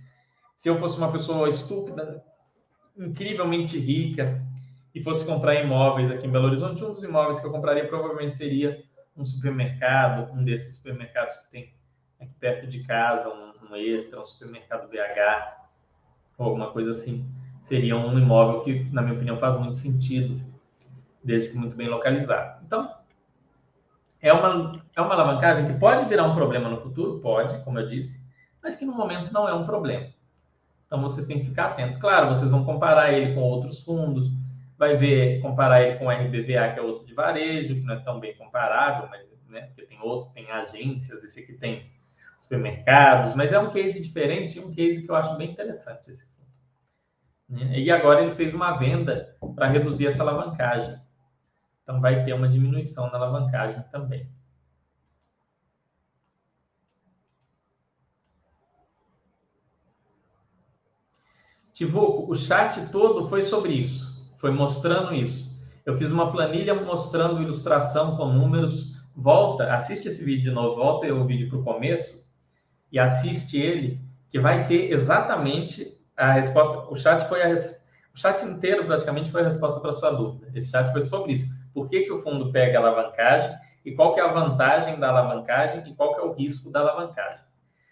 Se 0.57 0.67
eu 0.69 0.77
fosse 0.77 0.97
uma 0.97 1.11
pessoa 1.11 1.47
estúpida, 1.49 2.23
incrivelmente 2.97 3.77
rica, 3.77 4.43
e 4.95 5.03
fosse 5.03 5.25
comprar 5.25 5.55
imóveis 5.55 6.09
aqui 6.09 6.25
em 6.25 6.31
Belo 6.31 6.47
Horizonte, 6.47 6.81
um 6.81 6.87
dos 6.87 7.03
imóveis 7.03 7.39
que 7.41 7.45
eu 7.45 7.51
compraria 7.51 7.85
provavelmente 7.85 8.37
seria 8.37 8.81
um 9.15 9.25
supermercado, 9.25 10.31
um 10.31 10.43
desses 10.43 10.75
supermercados 10.75 11.35
que 11.39 11.51
tem 11.51 11.74
aqui 12.19 12.33
perto 12.39 12.67
de 12.67 12.83
casa, 12.83 13.29
um 13.29 13.55
um 13.71 13.75
extra, 13.75 14.21
um 14.21 14.25
supermercado 14.25 14.87
BH, 14.89 15.67
ou 16.37 16.47
alguma 16.47 16.71
coisa 16.71 16.91
assim. 16.91 17.25
Seria 17.59 17.95
um 17.97 18.17
imóvel 18.17 18.61
que, 18.63 18.83
na 18.91 19.01
minha 19.01 19.15
opinião, 19.15 19.37
faz 19.37 19.55
muito 19.55 19.75
sentido, 19.75 20.41
desde 21.23 21.49
que 21.49 21.57
muito 21.57 21.75
bem 21.75 21.87
localizado. 21.87 22.63
Então, 22.65 22.93
é 24.21 24.31
uma, 24.31 24.81
é 24.95 25.01
uma 25.01 25.13
alavancagem 25.13 25.65
que 25.65 25.79
pode 25.79 26.07
virar 26.07 26.25
um 26.25 26.35
problema 26.35 26.69
no 26.69 26.81
futuro, 26.81 27.19
pode, 27.19 27.63
como 27.63 27.79
eu 27.79 27.87
disse, 27.87 28.23
mas 28.61 28.75
que 28.75 28.85
no 28.85 28.93
momento 28.93 29.33
não 29.33 29.47
é 29.49 29.53
um 29.53 29.65
problema. 29.65 30.13
Então 30.85 31.01
vocês 31.01 31.25
têm 31.25 31.39
que 31.39 31.45
ficar 31.45 31.67
atentos. 31.67 31.97
Claro, 31.97 32.29
vocês 32.29 32.51
vão 32.51 32.63
comparar 32.63 33.11
ele 33.11 33.33
com 33.33 33.41
outros 33.41 33.79
fundos, 33.79 34.29
vai 34.77 34.95
ver, 34.95 35.41
comparar 35.41 35.81
ele 35.81 35.97
com 35.97 36.05
o 36.05 36.11
RBVA, 36.11 36.73
que 36.73 36.79
é 36.79 36.81
outro 36.81 37.05
de 37.05 37.13
varejo, 37.13 37.75
que 37.75 37.81
não 37.81 37.95
é 37.95 37.99
tão 37.99 38.19
bem 38.19 38.35
comparável, 38.35 39.07
mas 39.09 39.25
né, 39.47 39.61
porque 39.61 39.83
tem 39.83 39.99
outros, 40.01 40.31
tem 40.31 40.51
agências, 40.51 41.23
esse 41.23 41.39
aqui 41.39 41.53
tem 41.53 41.89
supermercados, 42.45 43.33
mas 43.33 43.51
é 43.51 43.59
um 43.59 43.71
case 43.71 43.99
diferente, 43.99 44.59
um 44.59 44.71
case 44.71 45.03
que 45.03 45.09
eu 45.09 45.15
acho 45.15 45.35
bem 45.35 45.51
interessante 45.51 46.11
esse 46.11 46.23
aqui. 46.23 46.31
Né? 47.49 47.79
E 47.79 47.91
agora 47.91 48.21
ele 48.21 48.35
fez 48.35 48.53
uma 48.53 48.77
venda 48.77 49.35
para 49.55 49.67
reduzir 49.67 50.07
essa 50.07 50.21
alavancagem. 50.21 50.95
Então 51.81 51.99
vai 51.99 52.23
ter 52.23 52.33
uma 52.33 52.47
diminuição 52.47 53.07
na 53.07 53.17
alavancagem 53.17 53.83
também. 53.91 54.29
Tivuco, 61.73 62.31
o 62.31 62.35
chat 62.35 62.89
todo 62.89 63.27
foi 63.27 63.43
sobre 63.43 63.73
isso, 63.73 64.23
foi 64.37 64.51
mostrando 64.51 65.13
isso. 65.13 65.53
Eu 65.85 65.97
fiz 65.97 66.11
uma 66.11 66.31
planilha 66.31 66.73
mostrando 66.73 67.41
ilustração 67.41 68.15
com 68.15 68.31
números. 68.31 68.95
Volta, 69.15 69.73
assiste 69.73 70.07
esse 70.07 70.23
vídeo 70.23 70.49
de 70.49 70.51
novo, 70.51 70.75
volta 70.77 71.13
o 71.13 71.25
vídeo 71.25 71.49
para 71.49 71.59
o 71.59 71.63
começo 71.63 72.24
e 72.91 72.99
assiste 72.99 73.57
ele, 73.57 74.01
que 74.29 74.39
vai 74.39 74.67
ter 74.67 74.91
exatamente 74.91 75.97
a 76.15 76.31
resposta. 76.33 76.91
O 76.91 76.95
chat 76.95 77.27
foi 77.27 77.41
a 77.41 77.53
o 78.15 78.17
chat 78.17 78.41
inteiro 78.45 78.85
praticamente 78.85 79.29
foi 79.29 79.41
a 79.41 79.45
resposta 79.45 79.81
para 79.81 79.91
sua 79.91 80.11
dúvida. 80.11 80.49
Esse 80.55 80.71
chat 80.71 80.89
foi 80.93 81.01
sobre 81.01 81.33
isso. 81.33 81.53
Por 81.73 81.89
que, 81.89 82.03
que 82.03 82.11
o 82.13 82.21
fundo 82.23 82.49
pega 82.49 82.79
alavancagem 82.79 83.53
e 83.83 83.91
qual 83.91 84.13
que 84.13 84.21
é 84.21 84.23
a 84.23 84.31
vantagem 84.31 84.97
da 84.97 85.09
alavancagem 85.09 85.83
e 85.85 85.93
qual 85.93 86.15
que 86.15 86.21
é 86.21 86.23
o 86.23 86.31
risco 86.31 86.71
da 86.71 86.79
alavancagem? 86.79 87.43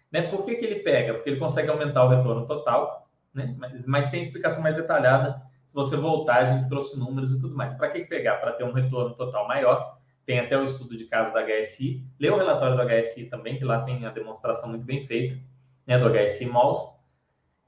Né? 0.10 0.22
Por 0.22 0.46
que, 0.46 0.56
que 0.56 0.64
ele 0.64 0.80
pega? 0.80 1.14
Porque 1.14 1.30
ele 1.30 1.40
consegue 1.40 1.70
aumentar 1.70 2.06
o 2.06 2.08
retorno 2.08 2.48
total, 2.48 3.10
né? 3.34 3.54
mas, 3.58 3.86
mas 3.86 4.10
tem 4.10 4.22
explicação 4.22 4.64
mais 4.64 4.78
detalhada. 4.78 5.42
Se 5.68 5.76
você 5.76 5.98
voltar, 5.98 6.38
a 6.38 6.46
gente 6.46 6.70
trouxe 6.70 6.98
números 6.98 7.34
e 7.34 7.42
tudo 7.42 7.56
mais. 7.56 7.74
Para 7.74 7.90
que 7.90 8.06
pegar? 8.06 8.38
Para 8.38 8.54
ter 8.54 8.64
um 8.64 8.72
retorno 8.72 9.14
total 9.16 9.46
maior 9.46 9.98
tem 10.26 10.40
até 10.40 10.58
o 10.58 10.64
estudo 10.64 10.98
de 10.98 11.06
caso 11.06 11.34
da 11.34 11.42
HSI. 11.42 12.04
Lê 12.20 12.30
o 12.30 12.38
relatório 12.38 12.78
do 12.78 12.84
HSI 12.84 13.26
também, 13.26 13.58
que 13.58 13.66
lá 13.66 13.82
tem 13.82 14.06
a 14.06 14.12
demonstração 14.12 14.70
muito 14.70 14.86
bem 14.86 15.06
feita, 15.06 15.40
né, 15.86 15.98
do 15.98 16.10
HSI 16.10 16.46
Malls. 16.46 16.94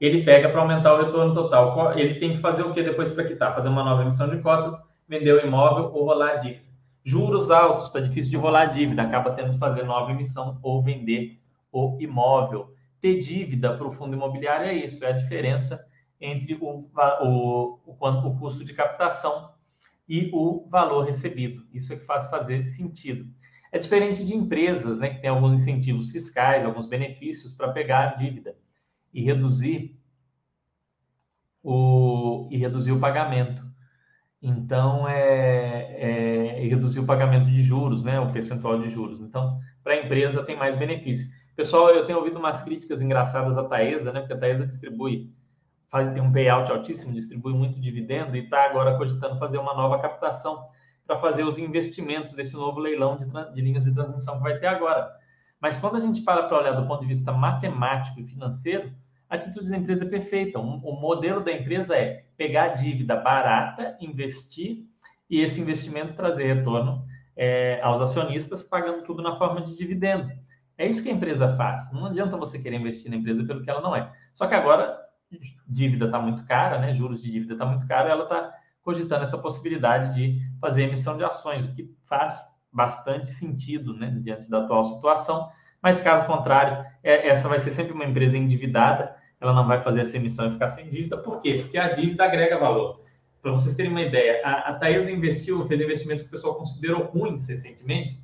Ele 0.00 0.24
pega 0.24 0.48
para 0.48 0.60
aumentar 0.60 0.94
o 0.94 1.04
retorno 1.04 1.34
total. 1.34 1.98
Ele 1.98 2.18
tem 2.18 2.34
que 2.34 2.40
fazer 2.40 2.62
o 2.62 2.72
que 2.72 2.82
depois 2.82 3.10
para 3.10 3.24
quitar? 3.24 3.54
Fazer 3.54 3.68
uma 3.68 3.84
nova 3.84 4.02
emissão 4.02 4.28
de 4.28 4.38
cotas, 4.42 4.74
vender 5.08 5.32
o 5.32 5.46
imóvel 5.46 5.90
ou 5.94 6.04
rolar 6.04 6.32
a 6.32 6.36
dívida. 6.36 6.66
Juros 7.04 7.50
altos, 7.50 7.86
está 7.86 8.00
difícil 8.00 8.30
de 8.30 8.36
rolar 8.36 8.62
a 8.62 8.66
dívida, 8.66 9.02
acaba 9.02 9.30
tendo 9.30 9.52
que 9.52 9.58
fazer 9.58 9.84
nova 9.84 10.10
emissão 10.10 10.58
ou 10.62 10.82
vender 10.82 11.38
o 11.70 11.96
imóvel. 12.00 12.74
Ter 13.00 13.18
dívida 13.18 13.76
para 13.76 13.86
o 13.86 13.92
fundo 13.92 14.16
imobiliário 14.16 14.66
é 14.66 14.74
isso, 14.74 15.04
é 15.04 15.08
a 15.08 15.12
diferença 15.12 15.86
entre 16.20 16.54
o, 16.54 16.88
o, 17.20 17.78
o, 17.86 17.96
o 17.96 18.38
custo 18.38 18.64
de 18.64 18.72
captação 18.72 19.50
e 20.08 20.30
o 20.32 20.66
valor 20.68 21.04
recebido. 21.04 21.66
Isso 21.72 21.92
é 21.92 21.96
que 21.96 22.04
faz 22.04 22.28
fazer 22.28 22.62
sentido. 22.62 23.26
É 23.72 23.78
diferente 23.78 24.24
de 24.24 24.34
empresas, 24.34 24.98
né, 24.98 25.10
que 25.10 25.20
tem 25.20 25.30
alguns 25.30 25.60
incentivos 25.60 26.10
fiscais, 26.10 26.64
alguns 26.64 26.86
benefícios 26.86 27.52
para 27.54 27.72
pegar 27.72 28.10
a 28.10 28.14
dívida 28.14 28.56
e 29.12 29.22
reduzir 29.22 29.98
o, 31.62 32.48
e 32.50 32.56
reduzir 32.56 32.92
o 32.92 33.00
pagamento. 33.00 33.64
Então, 34.40 35.08
é, 35.08 36.60
é 36.60 36.68
reduzir 36.68 37.00
o 37.00 37.06
pagamento 37.06 37.46
de 37.46 37.62
juros, 37.62 38.04
né, 38.04 38.20
o 38.20 38.32
percentual 38.32 38.80
de 38.80 38.88
juros. 38.90 39.20
Então, 39.20 39.58
para 39.82 39.94
a 39.94 40.04
empresa 40.04 40.44
tem 40.44 40.56
mais 40.56 40.78
benefício. 40.78 41.26
Pessoal, 41.56 41.90
eu 41.90 42.06
tenho 42.06 42.18
ouvido 42.18 42.38
umas 42.38 42.62
críticas 42.62 43.00
engraçadas 43.00 43.56
à 43.56 43.64
Taesa, 43.64 44.12
né, 44.12 44.20
porque 44.20 44.34
a 44.34 44.38
Taesa 44.38 44.66
distribui, 44.66 45.32
faz, 45.90 46.12
tem 46.12 46.22
um 46.22 46.32
payout 46.32 46.70
altíssimo, 46.70 47.14
distribui 47.14 47.52
muito 47.52 47.80
dividendo 47.80 48.36
e 48.36 48.44
está 48.44 48.64
agora 48.64 48.96
cogitando 48.96 49.38
fazer 49.38 49.58
uma 49.58 49.74
nova 49.74 49.98
captação 50.00 50.68
para 51.06 51.18
fazer 51.18 51.44
os 51.44 51.58
investimentos 51.58 52.32
desse 52.32 52.54
novo 52.54 52.80
leilão 52.80 53.16
de, 53.16 53.26
de 53.54 53.60
linhas 53.60 53.84
de 53.84 53.94
transmissão 53.94 54.36
que 54.38 54.42
vai 54.42 54.58
ter 54.58 54.66
agora. 54.66 55.08
Mas 55.60 55.76
quando 55.76 55.96
a 55.96 56.00
gente 56.00 56.22
para 56.22 56.42
para 56.44 56.58
olhar 56.58 56.72
do 56.72 56.86
ponto 56.86 57.00
de 57.00 57.06
vista 57.06 57.32
matemático 57.32 58.20
e 58.20 58.24
financeiro, 58.24 58.92
a 59.28 59.36
atitude 59.36 59.68
da 59.68 59.76
empresa 59.76 60.04
é 60.04 60.08
perfeita. 60.08 60.58
O 60.58 61.00
modelo 61.00 61.42
da 61.42 61.52
empresa 61.52 61.96
é 61.96 62.24
pegar 62.36 62.68
dívida 62.68 63.16
barata, 63.16 63.96
investir 64.00 64.84
e 65.28 65.40
esse 65.40 65.60
investimento 65.60 66.14
trazer 66.14 66.54
retorno 66.54 67.04
é, 67.36 67.80
aos 67.82 68.00
acionistas, 68.00 68.62
pagando 68.62 69.02
tudo 69.02 69.22
na 69.22 69.36
forma 69.36 69.62
de 69.62 69.76
dividendo. 69.76 70.30
É 70.78 70.86
isso 70.86 71.02
que 71.02 71.08
a 71.08 71.12
empresa 71.12 71.56
faz. 71.56 71.90
Não 71.92 72.06
adianta 72.06 72.36
você 72.36 72.58
querer 72.58 72.76
investir 72.76 73.10
na 73.10 73.16
empresa 73.16 73.44
pelo 73.44 73.62
que 73.62 73.70
ela 73.70 73.80
não 73.80 73.96
é. 73.96 74.12
Só 74.32 74.46
que 74.46 74.54
agora 74.54 75.05
dívida 75.66 76.06
está 76.06 76.18
muito 76.20 76.44
cara, 76.44 76.78
né? 76.78 76.94
Juros 76.94 77.22
de 77.22 77.30
dívida 77.30 77.54
está 77.54 77.66
muito 77.66 77.86
caro, 77.86 78.08
ela 78.08 78.24
está 78.24 78.54
cogitando 78.82 79.24
essa 79.24 79.38
possibilidade 79.38 80.14
de 80.14 80.40
fazer 80.60 80.84
emissão 80.84 81.16
de 81.16 81.24
ações, 81.24 81.64
o 81.64 81.74
que 81.74 81.92
faz 82.06 82.46
bastante 82.72 83.30
sentido, 83.30 83.96
né? 83.96 84.10
Diante 84.22 84.48
da 84.48 84.58
atual 84.58 84.84
situação 84.84 85.50
mas 85.86 86.00
caso 86.00 86.26
contrário, 86.26 86.84
é, 87.00 87.28
essa 87.28 87.48
vai 87.48 87.60
ser 87.60 87.70
sempre 87.70 87.92
uma 87.92 88.04
empresa 88.04 88.36
endividada, 88.36 89.14
ela 89.40 89.52
não 89.52 89.68
vai 89.68 89.82
fazer 89.84 90.00
essa 90.00 90.16
emissão 90.16 90.48
e 90.48 90.52
ficar 90.52 90.70
sem 90.70 90.88
dívida. 90.88 91.16
Por 91.16 91.40
quê? 91.40 91.60
Porque 91.62 91.78
a 91.78 91.92
dívida 91.92 92.24
agrega 92.24 92.58
valor. 92.58 93.04
Para 93.40 93.52
vocês 93.52 93.76
terem 93.76 93.92
uma 93.92 94.02
ideia, 94.02 94.40
a, 94.44 94.70
a 94.70 94.74
Taesa 94.74 95.12
investiu, 95.12 95.64
fez 95.68 95.80
investimentos 95.80 96.24
que 96.24 96.28
o 96.28 96.32
pessoal 96.32 96.56
considerou 96.56 97.04
ruins 97.04 97.46
recentemente, 97.46 98.18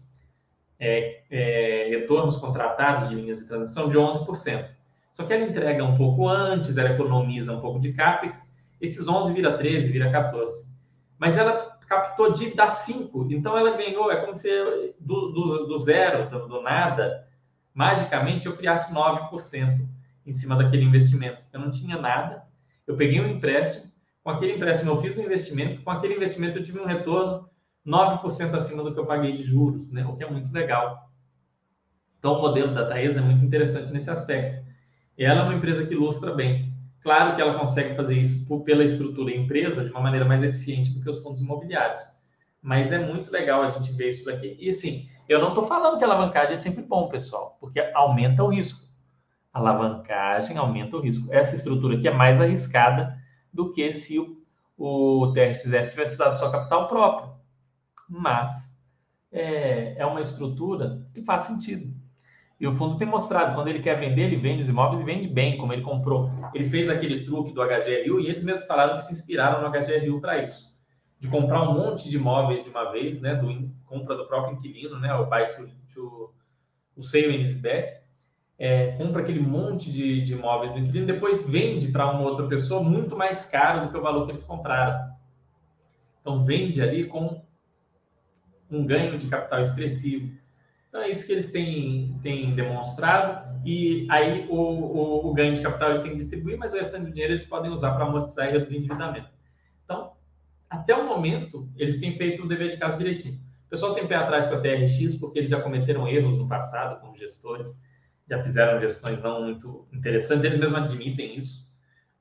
é, 0.80 1.22
é, 1.30 1.86
retornos 1.90 2.36
contratados 2.36 3.09
de 3.09 3.14
linhas 3.14 3.38
de 3.38 3.46
transmissão 3.46 3.88
de 3.88 3.96
11%. 3.96 4.68
Só 5.12 5.24
que 5.24 5.32
ela 5.32 5.44
entrega 5.44 5.84
um 5.84 5.96
pouco 5.96 6.26
antes, 6.26 6.76
ela 6.76 6.90
economiza 6.90 7.52
um 7.52 7.60
pouco 7.60 7.78
de 7.78 7.92
CAPEX, 7.92 8.50
esses 8.80 9.06
11 9.06 9.32
vira 9.32 9.56
13, 9.56 9.92
vira 9.92 10.10
14. 10.10 10.66
Mas 11.18 11.36
ela 11.36 11.78
captou 11.86 12.32
dívida 12.32 12.64
a 12.64 12.70
5, 12.70 13.28
então 13.30 13.56
ela 13.56 13.76
ganhou, 13.76 14.10
é 14.10 14.16
como 14.16 14.34
se 14.34 14.48
do, 14.98 15.30
do, 15.30 15.66
do 15.66 15.78
zero, 15.78 16.30
do, 16.30 16.48
do 16.48 16.62
nada, 16.62 17.28
magicamente 17.74 18.46
eu 18.46 18.56
criasse 18.56 18.92
9% 18.92 19.86
em 20.26 20.32
cima 20.32 20.56
daquele 20.56 20.84
investimento. 20.84 21.42
Eu 21.52 21.60
não 21.60 21.70
tinha 21.70 21.98
nada, 21.98 22.44
eu 22.86 22.96
peguei 22.96 23.20
um 23.20 23.28
empréstimo, 23.28 23.92
com 24.24 24.30
aquele 24.30 24.54
empréstimo 24.54 24.90
eu 24.90 25.02
fiz 25.02 25.18
um 25.18 25.22
investimento, 25.22 25.82
com 25.82 25.90
aquele 25.90 26.14
investimento 26.14 26.58
eu 26.58 26.64
tive 26.64 26.80
um 26.80 26.86
retorno 26.86 27.48
9% 27.86 28.54
acima 28.54 28.82
do 28.82 28.94
que 28.94 29.00
eu 29.00 29.06
paguei 29.06 29.36
de 29.36 29.42
juros, 29.42 29.90
né? 29.90 30.06
o 30.06 30.14
que 30.14 30.24
é 30.24 30.30
muito 30.30 30.52
legal. 30.52 31.10
Então, 32.18 32.38
o 32.38 32.40
modelo 32.40 32.72
da 32.72 32.86
Taesa 32.86 33.18
é 33.18 33.22
muito 33.22 33.44
interessante 33.44 33.92
nesse 33.92 34.08
aspecto. 34.08 34.64
Ela 35.18 35.40
é 35.40 35.44
uma 35.44 35.54
empresa 35.54 35.86
que 35.86 35.94
ilustra 35.94 36.34
bem. 36.34 36.72
Claro 37.02 37.34
que 37.34 37.42
ela 37.42 37.58
consegue 37.58 37.94
fazer 37.96 38.16
isso 38.16 38.46
por, 38.46 38.62
pela 38.62 38.84
estrutura 38.84 39.34
empresa 39.34 39.84
de 39.84 39.90
uma 39.90 40.00
maneira 40.00 40.24
mais 40.24 40.42
eficiente 40.42 40.94
do 40.94 41.02
que 41.02 41.10
os 41.10 41.22
fundos 41.22 41.40
imobiliários. 41.40 42.00
Mas 42.62 42.92
é 42.92 42.98
muito 42.98 43.30
legal 43.30 43.62
a 43.62 43.68
gente 43.68 43.92
ver 43.92 44.10
isso 44.10 44.24
daqui. 44.24 44.56
E 44.58 44.70
assim, 44.70 45.08
eu 45.28 45.40
não 45.40 45.48
estou 45.48 45.64
falando 45.64 45.98
que 45.98 46.04
a 46.04 46.06
alavancagem 46.06 46.54
é 46.54 46.56
sempre 46.56 46.82
bom, 46.82 47.08
pessoal, 47.08 47.56
porque 47.60 47.80
aumenta 47.94 48.44
o 48.44 48.48
risco. 48.48 48.80
A 49.52 49.58
alavancagem 49.58 50.56
aumenta 50.56 50.96
o 50.96 51.00
risco. 51.00 51.26
Essa 51.32 51.56
estrutura 51.56 51.96
aqui 51.96 52.06
é 52.06 52.14
mais 52.14 52.40
arriscada 52.40 53.18
do 53.52 53.72
que 53.72 53.90
se 53.92 54.18
o, 54.18 54.38
o 54.78 55.32
TRXF 55.32 55.90
tivesse 55.90 56.14
usado 56.14 56.38
só 56.38 56.50
capital 56.50 56.88
próprio. 56.88 57.32
Mas 58.08 58.52
é, 59.32 59.94
é 59.98 60.06
uma 60.06 60.20
estrutura 60.20 61.04
que 61.12 61.22
faz 61.22 61.42
sentido. 61.42 61.92
E 62.62 62.66
o 62.66 62.72
fundo 62.72 62.96
tem 62.96 63.06
mostrado, 63.06 63.54
quando 63.54 63.68
ele 63.68 63.80
quer 63.80 63.98
vender, 63.98 64.22
ele 64.22 64.36
vende 64.36 64.62
os 64.62 64.68
imóveis 64.68 65.02
e 65.02 65.04
vende 65.04 65.28
bem, 65.28 65.58
como 65.58 65.72
ele 65.72 65.82
comprou. 65.82 66.30
Ele 66.54 66.64
fez 66.64 66.88
aquele 66.88 67.24
truque 67.24 67.52
do 67.52 67.60
HGRU 67.60 68.20
e 68.20 68.28
eles 68.28 68.42
mesmos 68.42 68.64
falaram 68.66 68.96
que 68.96 69.04
se 69.04 69.12
inspiraram 69.12 69.60
no 69.60 69.68
HGRU 69.68 70.20
para 70.20 70.42
isso 70.42 70.72
de 71.22 71.28
comprar 71.28 71.62
um 71.62 71.74
monte 71.74 72.10
de 72.10 72.16
imóveis 72.16 72.64
de 72.64 72.70
uma 72.70 72.90
vez, 72.90 73.20
né, 73.20 73.36
do 73.36 73.70
compra 73.86 74.16
do 74.16 74.26
próprio 74.26 74.56
inquilino, 74.56 74.98
né, 74.98 75.14
o 75.14 75.26
buy 75.26 75.46
to, 75.54 75.68
to 75.94 76.34
o 76.96 77.02
sale 77.02 77.40
and 77.40 77.60
back, 77.60 78.02
é, 78.58 78.96
compra 78.96 79.22
aquele 79.22 79.38
monte 79.38 79.90
de, 79.92 80.20
de 80.22 80.32
imóveis 80.32 80.72
do 80.72 80.80
inquilino, 80.80 81.06
depois 81.06 81.48
vende 81.48 81.92
para 81.92 82.10
uma 82.10 82.22
outra 82.22 82.48
pessoa 82.48 82.82
muito 82.82 83.16
mais 83.16 83.44
caro 83.44 83.86
do 83.86 83.92
que 83.92 83.96
o 83.96 84.02
valor 84.02 84.24
que 84.24 84.32
eles 84.32 84.42
compraram. 84.42 85.12
Então 86.20 86.44
vende 86.44 86.82
ali 86.82 87.06
com 87.06 87.40
um 88.68 88.84
ganho 88.84 89.16
de 89.16 89.28
capital 89.28 89.60
expressivo. 89.60 90.36
Então 90.93 91.01
é 91.01 91.09
isso 91.09 91.24
que 91.24 91.32
eles 91.32 91.51
têm, 91.51 92.18
têm 92.22 92.55
demonstrado 92.55 93.51
e 93.64 94.07
aí 94.11 94.47
o, 94.51 94.57
o, 94.57 95.30
o 95.30 95.32
ganho 95.32 95.55
de 95.55 95.62
capital 95.62 95.88
eles 95.88 96.03
têm 96.03 96.11
que 96.11 96.18
distribuir, 96.18 96.59
mas 96.59 96.74
o 96.74 96.76
restante 96.76 97.07
do 97.07 97.12
dinheiro 97.12 97.32
eles 97.32 97.47
podem 97.47 97.70
usar 97.70 97.95
para 97.95 98.05
amortizar 98.05 98.51
e 98.51 98.53
reduzir 98.53 98.74
o 98.74 98.78
endividamento. 98.78 99.30
Então 99.84 100.12
até 100.68 100.95
o 100.95 101.07
momento, 101.07 101.66
eles 101.76 101.99
têm 101.99 102.16
feito 102.16 102.43
o 102.43 102.49
dever 102.49 102.70
de 102.70 102.76
casa 102.76 102.99
direitinho. 102.99 103.36
O 103.66 103.70
pessoal 103.70 103.95
tem 103.95 104.07
pé 104.07 104.16
atrás 104.16 104.47
com 104.47 104.55
a 104.55 104.61
TRX, 104.61 105.16
porque 105.16 105.38
eles 105.38 105.49
já 105.51 105.62
cometeram 105.62 106.07
erros 106.07 106.36
no 106.36 106.47
passado 106.47 107.01
como 107.01 107.16
gestores, 107.16 107.66
já 108.28 108.43
fizeram 108.43 108.78
gestões 108.78 109.22
não 109.22 109.45
muito 109.45 109.86
interessantes, 109.93 110.45
eles 110.45 110.59
mesmos 110.59 110.78
admitem 110.78 111.38
isso. 111.38 111.72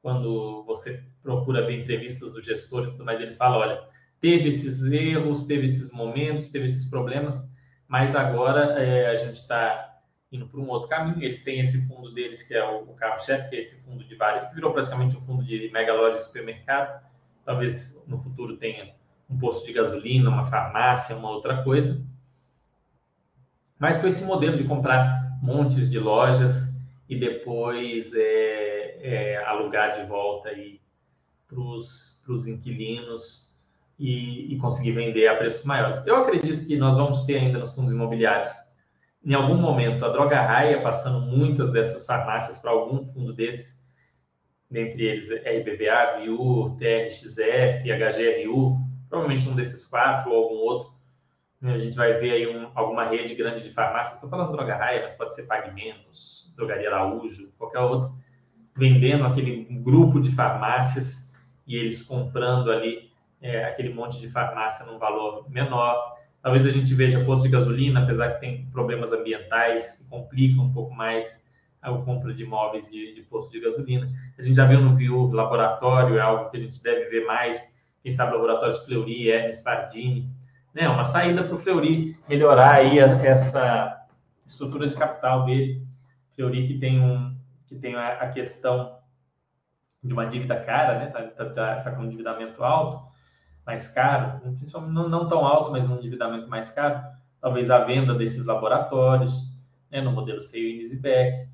Quando 0.01 0.63
você 0.63 1.03
procura 1.21 1.65
ver 1.65 1.81
entrevistas 1.81 2.31
do 2.31 2.41
gestor 2.41 2.87
e 2.87 2.91
tudo 2.91 3.03
mais, 3.03 3.19
ele 3.19 3.35
fala: 3.35 3.57
olha, 3.57 3.81
teve 4.19 4.49
esses 4.49 4.83
erros, 4.83 5.45
teve 5.45 5.65
esses 5.65 5.91
momentos, 5.91 6.49
teve 6.49 6.65
esses 6.65 6.89
problemas, 6.89 7.41
mas 7.91 8.15
agora 8.15 8.81
é, 8.81 9.07
a 9.07 9.15
gente 9.17 9.35
está 9.35 9.99
indo 10.31 10.47
para 10.47 10.61
um 10.61 10.69
outro 10.69 10.87
caminho. 10.87 11.21
Eles 11.21 11.43
têm 11.43 11.59
esse 11.59 11.85
fundo 11.87 12.13
deles, 12.13 12.41
que 12.41 12.53
é 12.53 12.63
o, 12.63 12.83
o 12.83 12.95
carro-chefe, 12.95 13.49
que 13.49 13.57
é 13.57 13.59
esse 13.59 13.83
fundo 13.83 14.01
de 14.03 14.15
vários, 14.15 14.47
que 14.47 14.55
virou 14.55 14.71
praticamente 14.71 15.17
um 15.17 15.21
fundo 15.21 15.43
de 15.43 15.69
mega 15.73 15.93
loja 15.93 16.19
de 16.19 16.23
supermercado 16.23 17.11
talvez 17.43 18.01
no 18.07 18.17
futuro 18.17 18.57
tenha 18.57 18.93
um 19.29 19.37
posto 19.37 19.65
de 19.65 19.73
gasolina, 19.73 20.29
uma 20.29 20.43
farmácia, 20.43 21.15
uma 21.15 21.29
outra 21.29 21.63
coisa. 21.63 22.01
Mas 23.79 23.97
com 23.97 24.07
esse 24.07 24.23
modelo 24.23 24.57
de 24.57 24.63
comprar 24.63 25.37
montes 25.41 25.89
de 25.89 25.99
lojas 25.99 26.53
e 27.09 27.19
depois 27.19 28.13
é, 28.13 28.99
é, 29.01 29.45
alugar 29.45 29.99
de 29.99 30.07
volta 30.07 30.49
para 31.47 31.59
os 31.59 32.47
inquilinos 32.47 33.50
e, 34.01 34.53
e, 34.53 34.57
conseguir 34.57 34.93
vender 34.93 35.27
a 35.27 35.35
preços 35.35 35.63
maiores. 35.63 36.05
Eu 36.07 36.15
acredito 36.17 36.65
que 36.65 36.75
nós 36.75 36.95
vamos 36.95 37.23
ter 37.25 37.37
ainda 37.37 37.59
nos 37.59 37.71
fundos 37.73 37.91
imobiliários, 37.91 38.49
em 39.23 39.35
algum 39.35 39.55
momento, 39.55 40.03
a 40.03 40.09
droga 40.09 40.41
raia 40.41 40.81
passando 40.81 41.21
muitas 41.21 41.71
dessas 41.71 42.03
farmácias 42.07 42.57
para 42.57 42.71
algum 42.71 43.05
fundo 43.05 43.31
desses 43.31 43.79
dentre 44.69 45.03
eles 45.03 45.29
RBVA, 45.29 46.19
VIU, 46.19 46.75
TRXF, 46.79 47.83
HGRU, 47.83 48.77
provavelmente 49.09 49.47
um 49.47 49.55
desses 49.55 49.85
quatro 49.85 50.31
ou 50.31 50.43
algum 50.43 50.55
outro. 50.55 50.93
A 51.61 51.77
gente 51.77 51.95
vai 51.95 52.13
ver 52.13 52.31
aí 52.31 52.47
um, 52.47 52.71
alguma 52.73 53.09
rede 53.09 53.35
grande 53.35 53.61
de 53.61 53.69
farmácias, 53.71 54.15
estou 54.15 54.29
falando 54.29 54.53
Droga 54.53 54.75
Raia, 54.75 55.03
mas 55.03 55.13
pode 55.13 55.35
ser 55.35 55.43
Pague 55.43 55.71
Menos, 55.71 56.51
Drogaria 56.55 56.89
Araújo, 56.89 57.51
qualquer 57.59 57.79
outro, 57.79 58.15
vendendo 58.75 59.25
aquele 59.25 59.65
grupo 59.65 60.19
de 60.19 60.31
farmácias 60.31 61.21
e 61.67 61.75
eles 61.75 62.01
comprando 62.01 62.71
ali 62.71 63.10
é, 63.41 63.65
aquele 63.65 63.93
monte 63.93 64.19
de 64.19 64.29
farmácia 64.29 64.85
num 64.85 64.99
valor 64.99 65.49
menor. 65.49 66.15
Talvez 66.41 66.65
a 66.65 66.69
gente 66.69 66.93
veja 66.93 67.23
posto 67.23 67.43
de 67.43 67.49
gasolina, 67.49 68.03
apesar 68.03 68.33
que 68.33 68.39
tem 68.39 68.65
problemas 68.71 69.11
ambientais 69.11 69.93
que 69.93 70.03
complicam 70.05 70.65
um 70.65 70.73
pouco 70.73 70.93
mais 70.93 71.41
a 71.81 71.91
compra 71.91 72.33
de 72.33 72.43
imóveis 72.43 72.89
de, 72.89 73.15
de 73.15 73.21
posto 73.23 73.51
de 73.51 73.59
gasolina. 73.59 74.07
A 74.37 74.43
gente 74.43 74.55
já 74.55 74.65
viu 74.65 74.79
no 74.79 74.95
Viu 74.95 75.31
laboratório, 75.31 76.17
é 76.17 76.21
algo 76.21 76.49
que 76.49 76.57
a 76.57 76.59
gente 76.59 76.81
deve 76.81 77.09
ver 77.09 77.25
mais, 77.25 77.75
quem 78.03 78.11
sabe 78.11 78.33
laboratórios 78.33 78.85
Fleury, 78.85 79.29
Hermes 79.29 79.59
Pardini, 79.59 80.29
né? 80.73 80.87
Uma 80.87 81.03
saída 81.03 81.43
para 81.43 81.55
o 81.55 81.57
Fleury 81.57 82.17
melhorar 82.29 82.75
aí 82.75 82.99
essa 82.99 84.05
estrutura 84.45 84.87
de 84.87 84.95
capital 84.95 85.45
dele. 85.45 85.81
Fleury 86.35 86.67
que 86.67 86.77
tem 86.77 87.01
um 87.01 87.35
que 87.67 87.75
tem 87.75 87.95
a, 87.95 88.27
questão 88.29 88.97
de 90.03 90.11
uma 90.11 90.25
dívida 90.25 90.59
cara, 90.59 90.99
né? 90.99 91.05
Tá, 91.07 91.23
tá, 91.23 91.45
tá, 91.45 91.75
tá 91.81 91.91
com 91.91 92.01
um 92.01 92.05
endividamento 92.05 92.61
alto, 92.63 93.10
mais 93.65 93.87
caro, 93.87 94.41
não, 94.89 95.09
não 95.09 95.27
tão 95.27 95.45
alto, 95.45 95.71
mas 95.71 95.89
um 95.89 95.95
endividamento 95.95 96.49
mais 96.49 96.71
caro. 96.71 97.01
Talvez 97.39 97.69
a 97.69 97.83
venda 97.83 98.13
desses 98.13 98.45
laboratórios, 98.45 99.51
né, 99.89 100.01
no 100.01 100.11
modelo 100.11 100.41
Seio 100.41 100.81
e 100.81 100.95
Beck, 100.95 101.47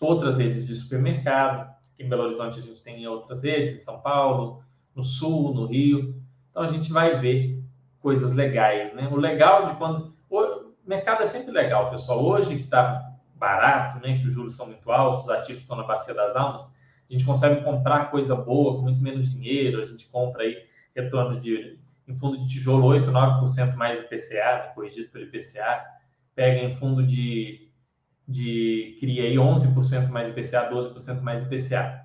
outras 0.00 0.38
redes 0.38 0.66
de 0.66 0.74
supermercado. 0.74 1.68
Em 1.98 2.08
Belo 2.08 2.24
Horizonte 2.24 2.58
a 2.58 2.62
gente 2.62 2.82
tem 2.82 3.06
outras 3.06 3.42
redes, 3.42 3.74
em 3.74 3.78
São 3.78 4.00
Paulo, 4.00 4.62
no 4.94 5.04
Sul, 5.04 5.52
no 5.52 5.66
Rio. 5.66 6.14
Então 6.50 6.62
a 6.62 6.70
gente 6.70 6.92
vai 6.92 7.18
ver 7.20 7.62
coisas 8.00 8.32
legais, 8.32 8.94
né? 8.94 9.08
O 9.10 9.16
legal 9.16 9.66
de 9.66 9.76
quando 9.76 10.14
o 10.30 10.72
mercado 10.86 11.22
é 11.22 11.26
sempre 11.26 11.50
legal, 11.50 11.90
pessoal. 11.90 12.24
Hoje 12.24 12.54
que 12.54 12.62
está 12.62 13.12
barato, 13.34 14.00
né? 14.00 14.18
Que 14.18 14.28
os 14.28 14.34
juros 14.34 14.54
são 14.54 14.66
muito 14.66 14.90
altos, 14.90 15.24
os 15.24 15.30
ativos 15.30 15.62
estão 15.62 15.76
na 15.76 15.82
bacia 15.82 16.14
das 16.14 16.36
almas, 16.36 16.62
a 16.62 17.12
gente 17.12 17.24
consegue 17.24 17.62
comprar 17.64 18.10
coisa 18.10 18.36
boa 18.36 18.76
com 18.76 18.82
muito 18.82 19.02
menos 19.02 19.32
dinheiro. 19.32 19.82
A 19.82 19.86
gente 19.86 20.06
compra 20.06 20.42
aí 20.42 20.67
retorno 21.00 21.38
de 21.38 21.78
em 22.06 22.14
fundo 22.14 22.38
de 22.38 22.46
tijolo 22.46 22.86
8, 22.86 23.10
9% 23.10 23.74
mais 23.76 24.00
IPCA, 24.00 24.72
corrigido 24.74 25.10
pelo 25.10 25.26
IPCA, 25.26 25.84
pega 26.34 26.58
em 26.58 26.74
fundo 26.76 27.06
de, 27.06 27.70
de 28.26 28.96
cria 28.98 29.24
aí 29.24 29.34
11% 29.34 30.08
mais 30.08 30.30
IPCA, 30.30 30.70
12% 30.70 31.20
mais 31.20 31.42
IPCA. 31.42 32.00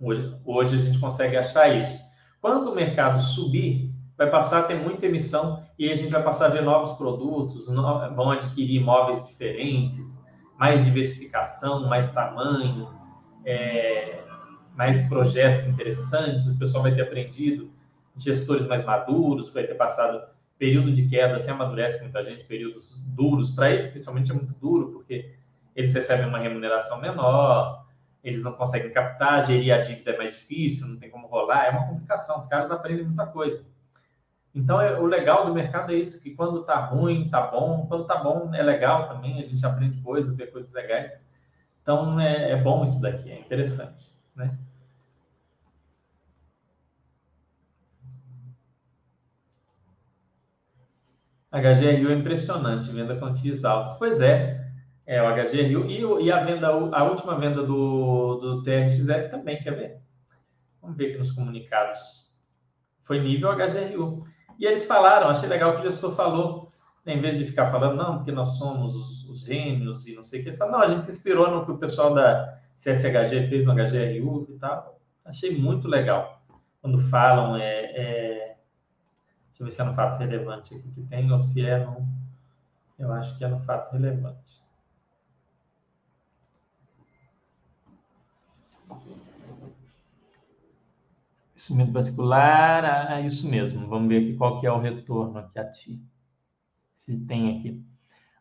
Hoje, 0.00 0.36
hoje 0.44 0.74
a 0.74 0.78
gente 0.78 0.98
consegue 0.98 1.36
achar 1.36 1.68
isso. 1.76 1.96
Quando 2.40 2.72
o 2.72 2.74
mercado 2.74 3.20
subir, 3.20 3.94
vai 4.16 4.28
passar 4.28 4.60
a 4.60 4.62
ter 4.64 4.74
muita 4.74 5.06
emissão 5.06 5.64
e 5.78 5.88
a 5.88 5.94
gente 5.94 6.10
vai 6.10 6.22
passar 6.22 6.46
a 6.46 6.50
ver 6.50 6.62
novos 6.62 6.92
produtos, 6.96 7.66
vão 7.66 8.32
adquirir 8.32 8.80
imóveis 8.80 9.24
diferentes, 9.28 10.20
mais 10.58 10.84
diversificação, 10.84 11.88
mais 11.88 12.12
tamanho, 12.12 12.88
é, 13.44 14.24
mais 14.80 15.02
projetos 15.02 15.66
interessantes, 15.66 16.46
o 16.46 16.58
pessoal 16.58 16.82
vai 16.82 16.94
ter 16.94 17.02
aprendido 17.02 17.70
gestores 18.16 18.64
mais 18.64 18.82
maduros, 18.82 19.50
vai 19.50 19.64
ter 19.64 19.74
passado 19.74 20.26
período 20.56 20.90
de 20.90 21.06
queda, 21.06 21.38
se 21.38 21.50
amadurece 21.50 22.00
muita 22.00 22.24
gente, 22.24 22.44
períodos 22.44 22.96
duros 23.08 23.50
para 23.50 23.70
eles, 23.70 23.88
especialmente 23.88 24.30
é 24.30 24.34
muito 24.34 24.54
duro, 24.54 24.90
porque 24.90 25.34
eles 25.76 25.92
recebem 25.92 26.26
uma 26.26 26.38
remuneração 26.38 26.98
menor, 26.98 27.84
eles 28.24 28.42
não 28.42 28.54
conseguem 28.54 28.90
captar, 28.90 29.46
gerir 29.46 29.70
a 29.74 29.82
dívida 29.82 30.12
é 30.12 30.16
mais 30.16 30.32
difícil, 30.32 30.88
não 30.88 30.96
tem 30.96 31.10
como 31.10 31.26
rolar, 31.26 31.66
é 31.66 31.70
uma 31.72 31.86
complicação, 31.86 32.38
os 32.38 32.46
caras 32.46 32.70
aprendem 32.70 33.04
muita 33.04 33.26
coisa. 33.26 33.62
Então, 34.54 34.80
é, 34.80 34.98
o 34.98 35.04
legal 35.04 35.44
do 35.44 35.52
mercado 35.52 35.92
é 35.92 35.96
isso, 35.96 36.22
que 36.22 36.30
quando 36.30 36.64
tá 36.64 36.86
ruim, 36.86 37.28
tá 37.28 37.42
bom, 37.42 37.84
quando 37.86 38.06
tá 38.06 38.16
bom 38.16 38.54
é 38.54 38.62
legal 38.62 39.08
também, 39.08 39.42
a 39.42 39.44
gente 39.44 39.64
aprende 39.66 40.00
coisas, 40.00 40.34
vê 40.36 40.46
coisas 40.46 40.72
legais. 40.72 41.12
Então, 41.82 42.18
é, 42.18 42.52
é 42.52 42.56
bom 42.56 42.82
isso 42.86 42.98
daqui, 42.98 43.30
é 43.30 43.40
interessante, 43.40 44.10
né? 44.34 44.56
HGRU 51.52 52.10
é 52.10 52.14
impressionante, 52.14 52.90
venda 52.90 53.16
com 53.16 53.34
TIs 53.34 53.64
altas. 53.64 53.96
Pois 53.98 54.20
é, 54.20 54.60
é 55.06 55.20
o 55.20 55.34
HGRU 55.34 55.90
e, 55.90 56.24
e 56.24 56.30
a 56.32 56.44
venda, 56.44 56.68
a 56.68 57.04
última 57.04 57.38
venda 57.38 57.62
do, 57.62 58.36
do 58.36 58.62
TRXF 58.62 59.30
também, 59.30 59.60
quer 59.60 59.74
ver? 59.74 60.00
Vamos 60.80 60.96
ver 60.96 61.08
aqui 61.08 61.18
nos 61.18 61.32
comunicados. 61.32 61.98
Foi 63.02 63.20
nível 63.20 63.50
HGRU. 63.52 64.24
E 64.58 64.64
eles 64.64 64.86
falaram, 64.86 65.28
achei 65.28 65.48
legal 65.48 65.74
que 65.74 65.80
o 65.80 65.90
gestor 65.90 66.14
falou, 66.14 66.70
né, 67.04 67.14
em 67.14 67.20
vez 67.20 67.36
de 67.36 67.46
ficar 67.46 67.70
falando, 67.72 67.96
não, 67.96 68.16
porque 68.18 68.30
nós 68.30 68.56
somos 68.58 68.94
os, 68.94 69.24
os 69.28 69.48
e 69.48 70.14
não 70.14 70.22
sei 70.22 70.40
o 70.40 70.44
que, 70.44 70.52
falaram, 70.52 70.78
não, 70.78 70.84
a 70.84 70.88
gente 70.88 71.04
se 71.04 71.10
inspirou 71.10 71.50
no 71.50 71.64
que 71.64 71.72
o 71.72 71.78
pessoal 71.78 72.14
da 72.14 72.60
CSHG 72.76 73.48
fez 73.48 73.66
no 73.66 73.74
HGRU 73.74 74.46
e 74.50 74.58
tal. 74.58 75.00
Achei 75.24 75.56
muito 75.56 75.88
legal. 75.88 76.42
Quando 76.80 76.98
falam, 76.98 77.56
é, 77.56 77.84
é 77.94 78.49
Deixa 79.60 79.62
eu 79.62 79.66
ver 79.66 79.72
se 79.72 79.82
é 79.82 79.84
no 79.84 79.94
fato 79.94 80.18
relevante 80.18 80.74
aqui 80.74 80.90
que 80.90 81.02
tem 81.02 81.30
ou 81.30 81.38
se 81.38 81.66
é 81.66 81.84
no. 81.84 82.08
Eu 82.98 83.12
acho 83.12 83.36
que 83.36 83.44
é 83.44 83.48
no 83.48 83.60
fato 83.60 83.92
relevante. 83.92 84.58
Instrumento 91.54 91.92
particular, 91.92 92.84
ah, 92.86 93.20
é 93.20 93.26
isso 93.26 93.46
mesmo. 93.46 93.86
Vamos 93.86 94.08
ver 94.08 94.22
aqui 94.22 94.36
qual 94.36 94.58
que 94.58 94.66
é 94.66 94.72
o 94.72 94.78
retorno 94.78 95.38
aqui 95.38 95.58
a 95.58 95.70
TI. 95.70 96.02
Se 96.94 97.18
tem 97.18 97.58
aqui. 97.58 97.84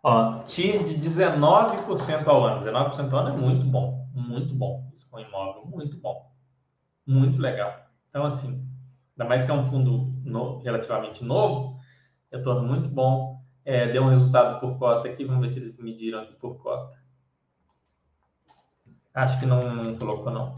Ó, 0.02 0.44
TIR 0.44 0.86
de 0.86 0.96
19% 0.96 2.28
ao 2.28 2.46
ano. 2.46 2.64
19% 2.64 3.12
ao 3.12 3.20
ano 3.20 3.36
é 3.36 3.38
muito 3.38 3.66
bom. 3.66 4.08
Muito 4.14 4.56
bom. 4.56 4.90
Isso 4.94 5.06
com 5.10 5.20
imóvel, 5.20 5.66
muito 5.66 5.98
bom. 5.98 6.32
Muito 7.06 7.42
legal. 7.42 7.90
Então, 8.10 8.26
assim, 8.26 8.69
ainda 9.20 9.26
mais 9.26 9.44
que 9.44 9.52
é 9.52 9.54
um 9.54 9.70
fundo 9.70 10.14
no, 10.24 10.60
relativamente 10.60 11.26
novo, 11.26 11.78
retorno 12.32 12.66
muito 12.66 12.88
bom. 12.88 13.44
É, 13.66 13.92
deu 13.92 14.04
um 14.04 14.10
resultado 14.10 14.62
por 14.62 14.80
cota 14.80 15.10
aqui, 15.10 15.26
vamos 15.26 15.42
ver 15.42 15.50
se 15.50 15.60
eles 15.60 15.78
mediram 15.78 16.22
aqui 16.22 16.34
por 16.36 16.56
cota. 16.64 16.98
Acho 19.14 19.38
que 19.42 19.46
não, 19.46 19.76
não 19.76 19.98
colocou, 19.98 20.32
não. 20.32 20.56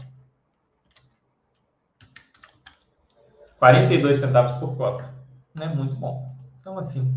42 3.58 4.18
centavos 4.18 4.52
por 4.52 4.76
cota. 4.76 5.12
Né? 5.58 5.66
Muito 5.66 5.96
bom. 5.96 6.32
Então, 6.60 6.78
assim, 6.78 7.12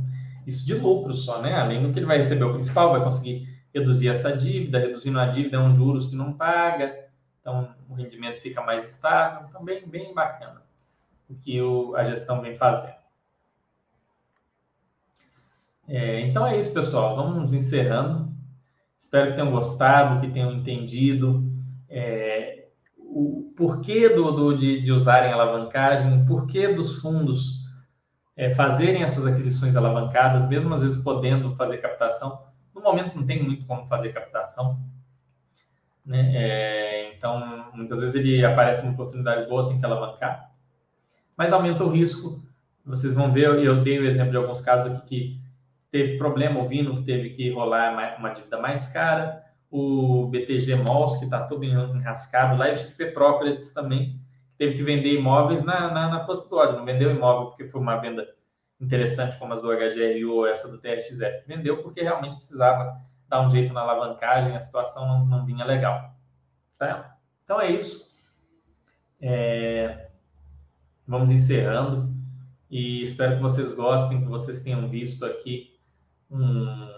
isso 0.47 0.65
de 0.65 0.73
lucro 0.73 1.13
só, 1.13 1.41
né? 1.41 1.53
Além 1.53 1.83
do 1.83 1.93
que 1.93 1.99
ele 1.99 2.07
vai 2.07 2.17
receber 2.17 2.43
o 2.43 2.53
principal, 2.53 2.91
vai 2.91 3.03
conseguir 3.03 3.47
reduzir 3.73 4.09
essa 4.09 4.35
dívida, 4.35 4.79
reduzindo 4.79 5.19
a 5.19 5.27
dívida 5.27 5.57
é 5.57 5.59
um 5.59 5.73
juros 5.73 6.07
que 6.07 6.15
não 6.15 6.33
paga, 6.33 7.07
então 7.39 7.75
o 7.89 7.93
rendimento 7.93 8.41
fica 8.41 8.61
mais 8.61 8.89
estável, 8.89 9.47
então 9.47 9.63
bem, 9.63 9.85
bem 9.87 10.13
bacana 10.13 10.64
o 11.30 11.36
que 11.36 11.61
o, 11.61 11.95
a 11.95 12.03
gestão 12.05 12.41
vem 12.41 12.55
fazendo. 12.55 12.95
É, 15.88 16.21
então 16.21 16.45
é 16.45 16.57
isso, 16.57 16.73
pessoal. 16.73 17.15
Vamos 17.15 17.53
encerrando. 17.53 18.34
Espero 18.97 19.32
que 19.32 19.36
tenham 19.36 19.51
gostado, 19.51 20.19
que 20.19 20.32
tenham 20.32 20.51
entendido 20.51 21.43
é, 21.89 22.67
o 22.97 23.53
porquê 23.55 24.09
do, 24.09 24.32
do 24.32 24.57
de, 24.57 24.82
de, 24.82 24.91
usarem 24.91 25.32
alavancagem, 25.32 26.21
o 26.21 26.26
porquê 26.26 26.73
dos 26.73 26.95
fundos 26.99 27.63
é, 28.36 28.53
fazerem 28.53 29.03
essas 29.03 29.26
aquisições 29.26 29.76
alavancadas, 29.76 30.47
mesmo 30.49 30.73
às 30.73 30.82
vezes 30.82 31.01
podendo 31.03 31.55
fazer 31.55 31.78
captação. 31.78 32.43
No 32.73 32.82
momento 32.82 33.15
não 33.15 33.26
tem 33.26 33.43
muito 33.43 33.65
como 33.65 33.88
fazer 33.88 34.11
captação. 34.11 34.80
Né? 36.05 36.32
É, 36.36 37.15
então, 37.15 37.71
muitas 37.73 37.99
vezes 37.99 38.15
ele 38.15 38.43
aparece 38.43 38.82
uma 38.82 38.93
oportunidade 38.93 39.47
boa, 39.47 39.69
tem 39.69 39.80
que 39.80 39.86
alavancar 39.86 40.55
mas 41.38 41.51
aumenta 41.51 41.83
o 41.83 41.89
risco. 41.89 42.43
Vocês 42.86 43.15
vão 43.15 43.31
ver, 43.31 43.63
eu 43.63 43.83
dei 43.83 43.99
o 43.99 44.05
exemplo 44.05 44.31
de 44.31 44.38
alguns 44.38 44.61
casos 44.61 44.91
aqui 44.91 45.05
que 45.07 45.41
teve 45.91 46.17
problema 46.17 46.59
ouvindo, 46.59 46.95
que 46.97 47.03
teve 47.03 47.31
que 47.31 47.49
rolar 47.51 48.17
uma 48.19 48.29
dívida 48.29 48.59
mais 48.59 48.88
cara, 48.88 49.43
o 49.71 50.27
BTG 50.27 50.75
Malls, 50.75 51.17
que 51.17 51.25
está 51.25 51.43
todo 51.43 51.63
enrascado 51.63 52.57
lá, 52.57 52.69
e 52.69 52.73
o 52.73 52.77
XP 52.77 53.07
Properties 53.07 53.73
também, 53.73 54.19
que 54.51 54.57
teve 54.57 54.75
que 54.75 54.83
vender 54.83 55.13
imóveis 55.13 55.63
na, 55.63 55.91
na, 55.91 56.07
na 56.09 56.27
não 56.73 56.86
vendeu 56.86 57.11
imóvel 57.11 57.47
porque 57.47 57.65
foi 57.65 57.81
uma 57.81 57.97
venda 57.97 58.27
interessante, 58.79 59.38
como 59.38 59.53
as 59.53 59.61
do 59.61 59.69
HGRU 59.69 60.31
ou 60.31 60.47
essa 60.47 60.67
do 60.67 60.77
TRXF. 60.77 61.47
Vendeu 61.47 61.81
porque 61.81 62.01
realmente 62.01 62.38
precisava 62.38 63.01
dar 63.27 63.41
um 63.41 63.49
jeito 63.49 63.73
na 63.73 63.81
alavancagem, 63.81 64.55
a 64.55 64.59
situação 64.59 65.07
não, 65.07 65.25
não 65.25 65.45
vinha 65.45 65.65
legal. 65.65 66.13
Tá? 66.77 67.17
Então 67.43 67.59
é 67.59 67.71
isso. 67.71 68.13
É 69.19 70.05
vamos 71.08 71.32
encerrando 71.32 72.14
e 72.70 73.03
espero 73.03 73.36
que 73.36 73.41
vocês 73.41 73.74
gostem, 73.74 74.22
que 74.22 74.28
vocês 74.28 74.62
tenham 74.62 74.88
visto 74.89 75.26
aqui 75.26 75.76
um, 76.30 76.89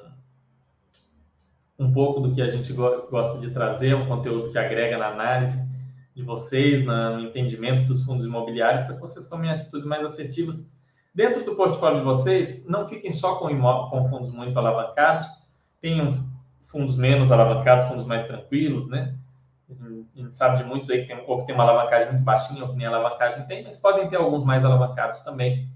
um 1.78 1.92
pouco 1.92 2.22
do 2.22 2.34
que 2.34 2.42
a 2.42 2.50
gente 2.50 2.74
gosta 2.74 3.40
de 3.40 3.52
trazer, 3.52 3.96
um 3.96 4.08
conteúdo 4.08 4.50
que 4.52 4.58
agrega 4.58 4.98
na 4.98 5.08
análise 5.08 5.68
de 6.16 6.24
vocês, 6.24 6.84
no 6.84 7.20
entendimento 7.20 7.86
dos 7.86 8.04
fundos 8.04 8.26
imobiliários, 8.26 8.86
para 8.86 8.96
que 8.96 9.02
vocês 9.02 9.28
tomem 9.28 9.52
atitudes 9.52 9.86
mais 9.86 10.04
assertivas 10.04 10.68
dentro 11.14 11.44
do 11.44 11.56
portfólio 11.56 12.00
de 12.00 12.06
vocês. 12.06 12.66
Não 12.66 12.88
fiquem 12.88 13.14
só 13.14 13.36
com, 13.36 13.50
com 13.90 14.06
fundos 14.06 14.32
muito 14.32 14.58
alavancados, 14.58 15.28
tenham 15.80 16.26
fundos 16.66 16.96
menos 16.96 17.32
alavancados, 17.32 17.86
fundos 17.88 18.06
mais 18.06 18.26
tranquilos, 18.26 18.90
né? 18.90 19.17
A 19.70 20.20
gente 20.20 20.36
sabe 20.36 20.60
de 20.60 20.64
muitos 20.64 20.90
aí 20.90 21.02
que 21.02 21.08
tem, 21.08 21.24
ou 21.28 21.40
que 21.40 21.46
tem 21.46 21.56
uma 21.56 21.66
alavancagem 21.66 22.10
muito 22.10 22.24
baixinha, 22.24 22.64
ou 22.64 22.70
que 22.70 22.76
nem 22.78 22.88
alavancagem 22.88 23.46
tem, 23.48 23.64
mas 23.64 23.78
podem 23.78 24.08
ter 24.08 24.16
alguns 24.16 24.44
mais 24.46 24.64
alavancados 24.64 25.22
também, 25.22 25.70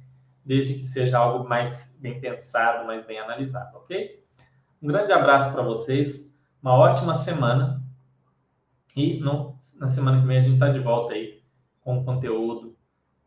desde 0.45 0.75
que 0.75 0.83
seja 0.83 1.17
algo 1.17 1.47
mais 1.47 1.95
bem 1.99 2.19
pensado, 2.19 2.85
mais 2.85 3.05
bem 3.05 3.19
analisado, 3.19 3.77
ok? 3.77 4.23
Um 4.81 4.87
grande 4.87 5.11
abraço 5.11 5.51
para 5.51 5.61
vocês, 5.61 6.33
uma 6.61 6.73
ótima 6.73 7.13
semana 7.13 7.83
e 8.95 9.19
na 9.77 9.87
semana 9.87 10.21
que 10.21 10.27
vem 10.27 10.37
a 10.37 10.41
gente 10.41 10.53
está 10.53 10.69
de 10.69 10.79
volta 10.79 11.13
aí 11.13 11.41
com 11.81 12.03
conteúdo 12.03 12.75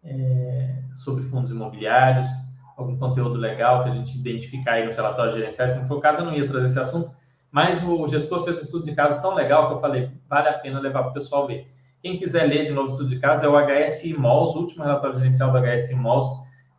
é, 0.02 0.82
sobre 0.92 1.24
fundos 1.24 1.50
imobiliários, 1.50 2.28
algum 2.76 2.96
conteúdo 2.96 3.38
legal 3.38 3.82
que 3.82 3.90
a 3.90 3.94
gente 3.94 4.18
identificar 4.18 4.72
aí 4.72 4.86
nos 4.86 4.96
relatórios 4.96 5.36
gerenciais. 5.36 5.72
Como 5.72 5.86
foi 5.86 5.96
o 5.96 6.00
caso, 6.00 6.20
eu 6.20 6.24
não 6.24 6.34
ia 6.34 6.48
trazer 6.48 6.66
esse 6.66 6.80
assunto, 6.80 7.10
mas 7.54 7.84
o 7.84 8.08
gestor 8.08 8.42
fez 8.42 8.58
um 8.58 8.62
estudo 8.62 8.84
de 8.84 8.96
casos 8.96 9.22
tão 9.22 9.32
legal 9.32 9.68
que 9.68 9.74
eu 9.74 9.80
falei, 9.80 10.10
vale 10.28 10.48
a 10.48 10.54
pena 10.54 10.80
levar 10.80 11.02
para 11.02 11.10
o 11.12 11.14
pessoal 11.14 11.46
ver. 11.46 11.72
Quem 12.02 12.18
quiser 12.18 12.48
ler 12.48 12.64
de 12.64 12.72
novo 12.72 12.88
o 12.88 12.90
estudo 12.90 13.10
de 13.10 13.20
casos 13.20 13.44
é 13.44 13.48
o 13.48 13.54
HSI 13.56 14.12
Malls, 14.18 14.56
o 14.56 14.62
último 14.62 14.82
relatório 14.82 15.14
gerencial 15.14 15.52
do 15.52 15.58
HSI 15.58 15.94
Malls 15.94 16.26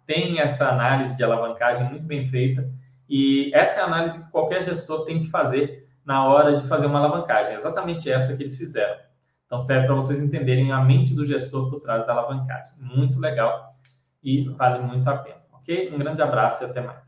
tem 0.05 0.37
essa 0.37 0.67
análise 0.67 1.15
de 1.15 1.23
alavancagem 1.23 1.89
muito 1.89 2.03
bem 2.03 2.27
feita 2.27 2.69
E 3.07 3.51
essa 3.55 3.79
é 3.79 3.83
a 3.83 3.85
análise 3.85 4.21
que 4.21 4.29
qualquer 4.31 4.65
gestor 4.65 5.05
tem 5.05 5.21
que 5.21 5.29
fazer 5.29 5.87
na 6.03 6.27
hora 6.27 6.57
de 6.57 6.67
fazer 6.67 6.87
uma 6.87 6.99
alavancagem. 6.99 7.53
É 7.53 7.55
exatamente 7.55 8.11
essa 8.11 8.35
que 8.35 8.43
eles 8.43 8.57
fizeram. 8.57 8.97
Então, 9.45 9.61
serve 9.61 9.85
para 9.85 9.95
vocês 9.95 10.19
entenderem 10.19 10.73
a 10.73 10.83
mente 10.83 11.15
do 11.15 11.23
gestor 11.23 11.69
por 11.69 11.79
trás 11.79 12.05
da 12.05 12.11
alavancagem. 12.11 12.73
Muito 12.77 13.17
legal 13.17 13.77
e 14.21 14.49
vale 14.49 14.79
muito 14.83 15.09
a 15.09 15.15
pena. 15.15 15.39
Ok? 15.53 15.89
Um 15.93 15.97
grande 15.97 16.21
abraço 16.21 16.63
e 16.63 16.65
até 16.65 16.81
mais. 16.81 17.04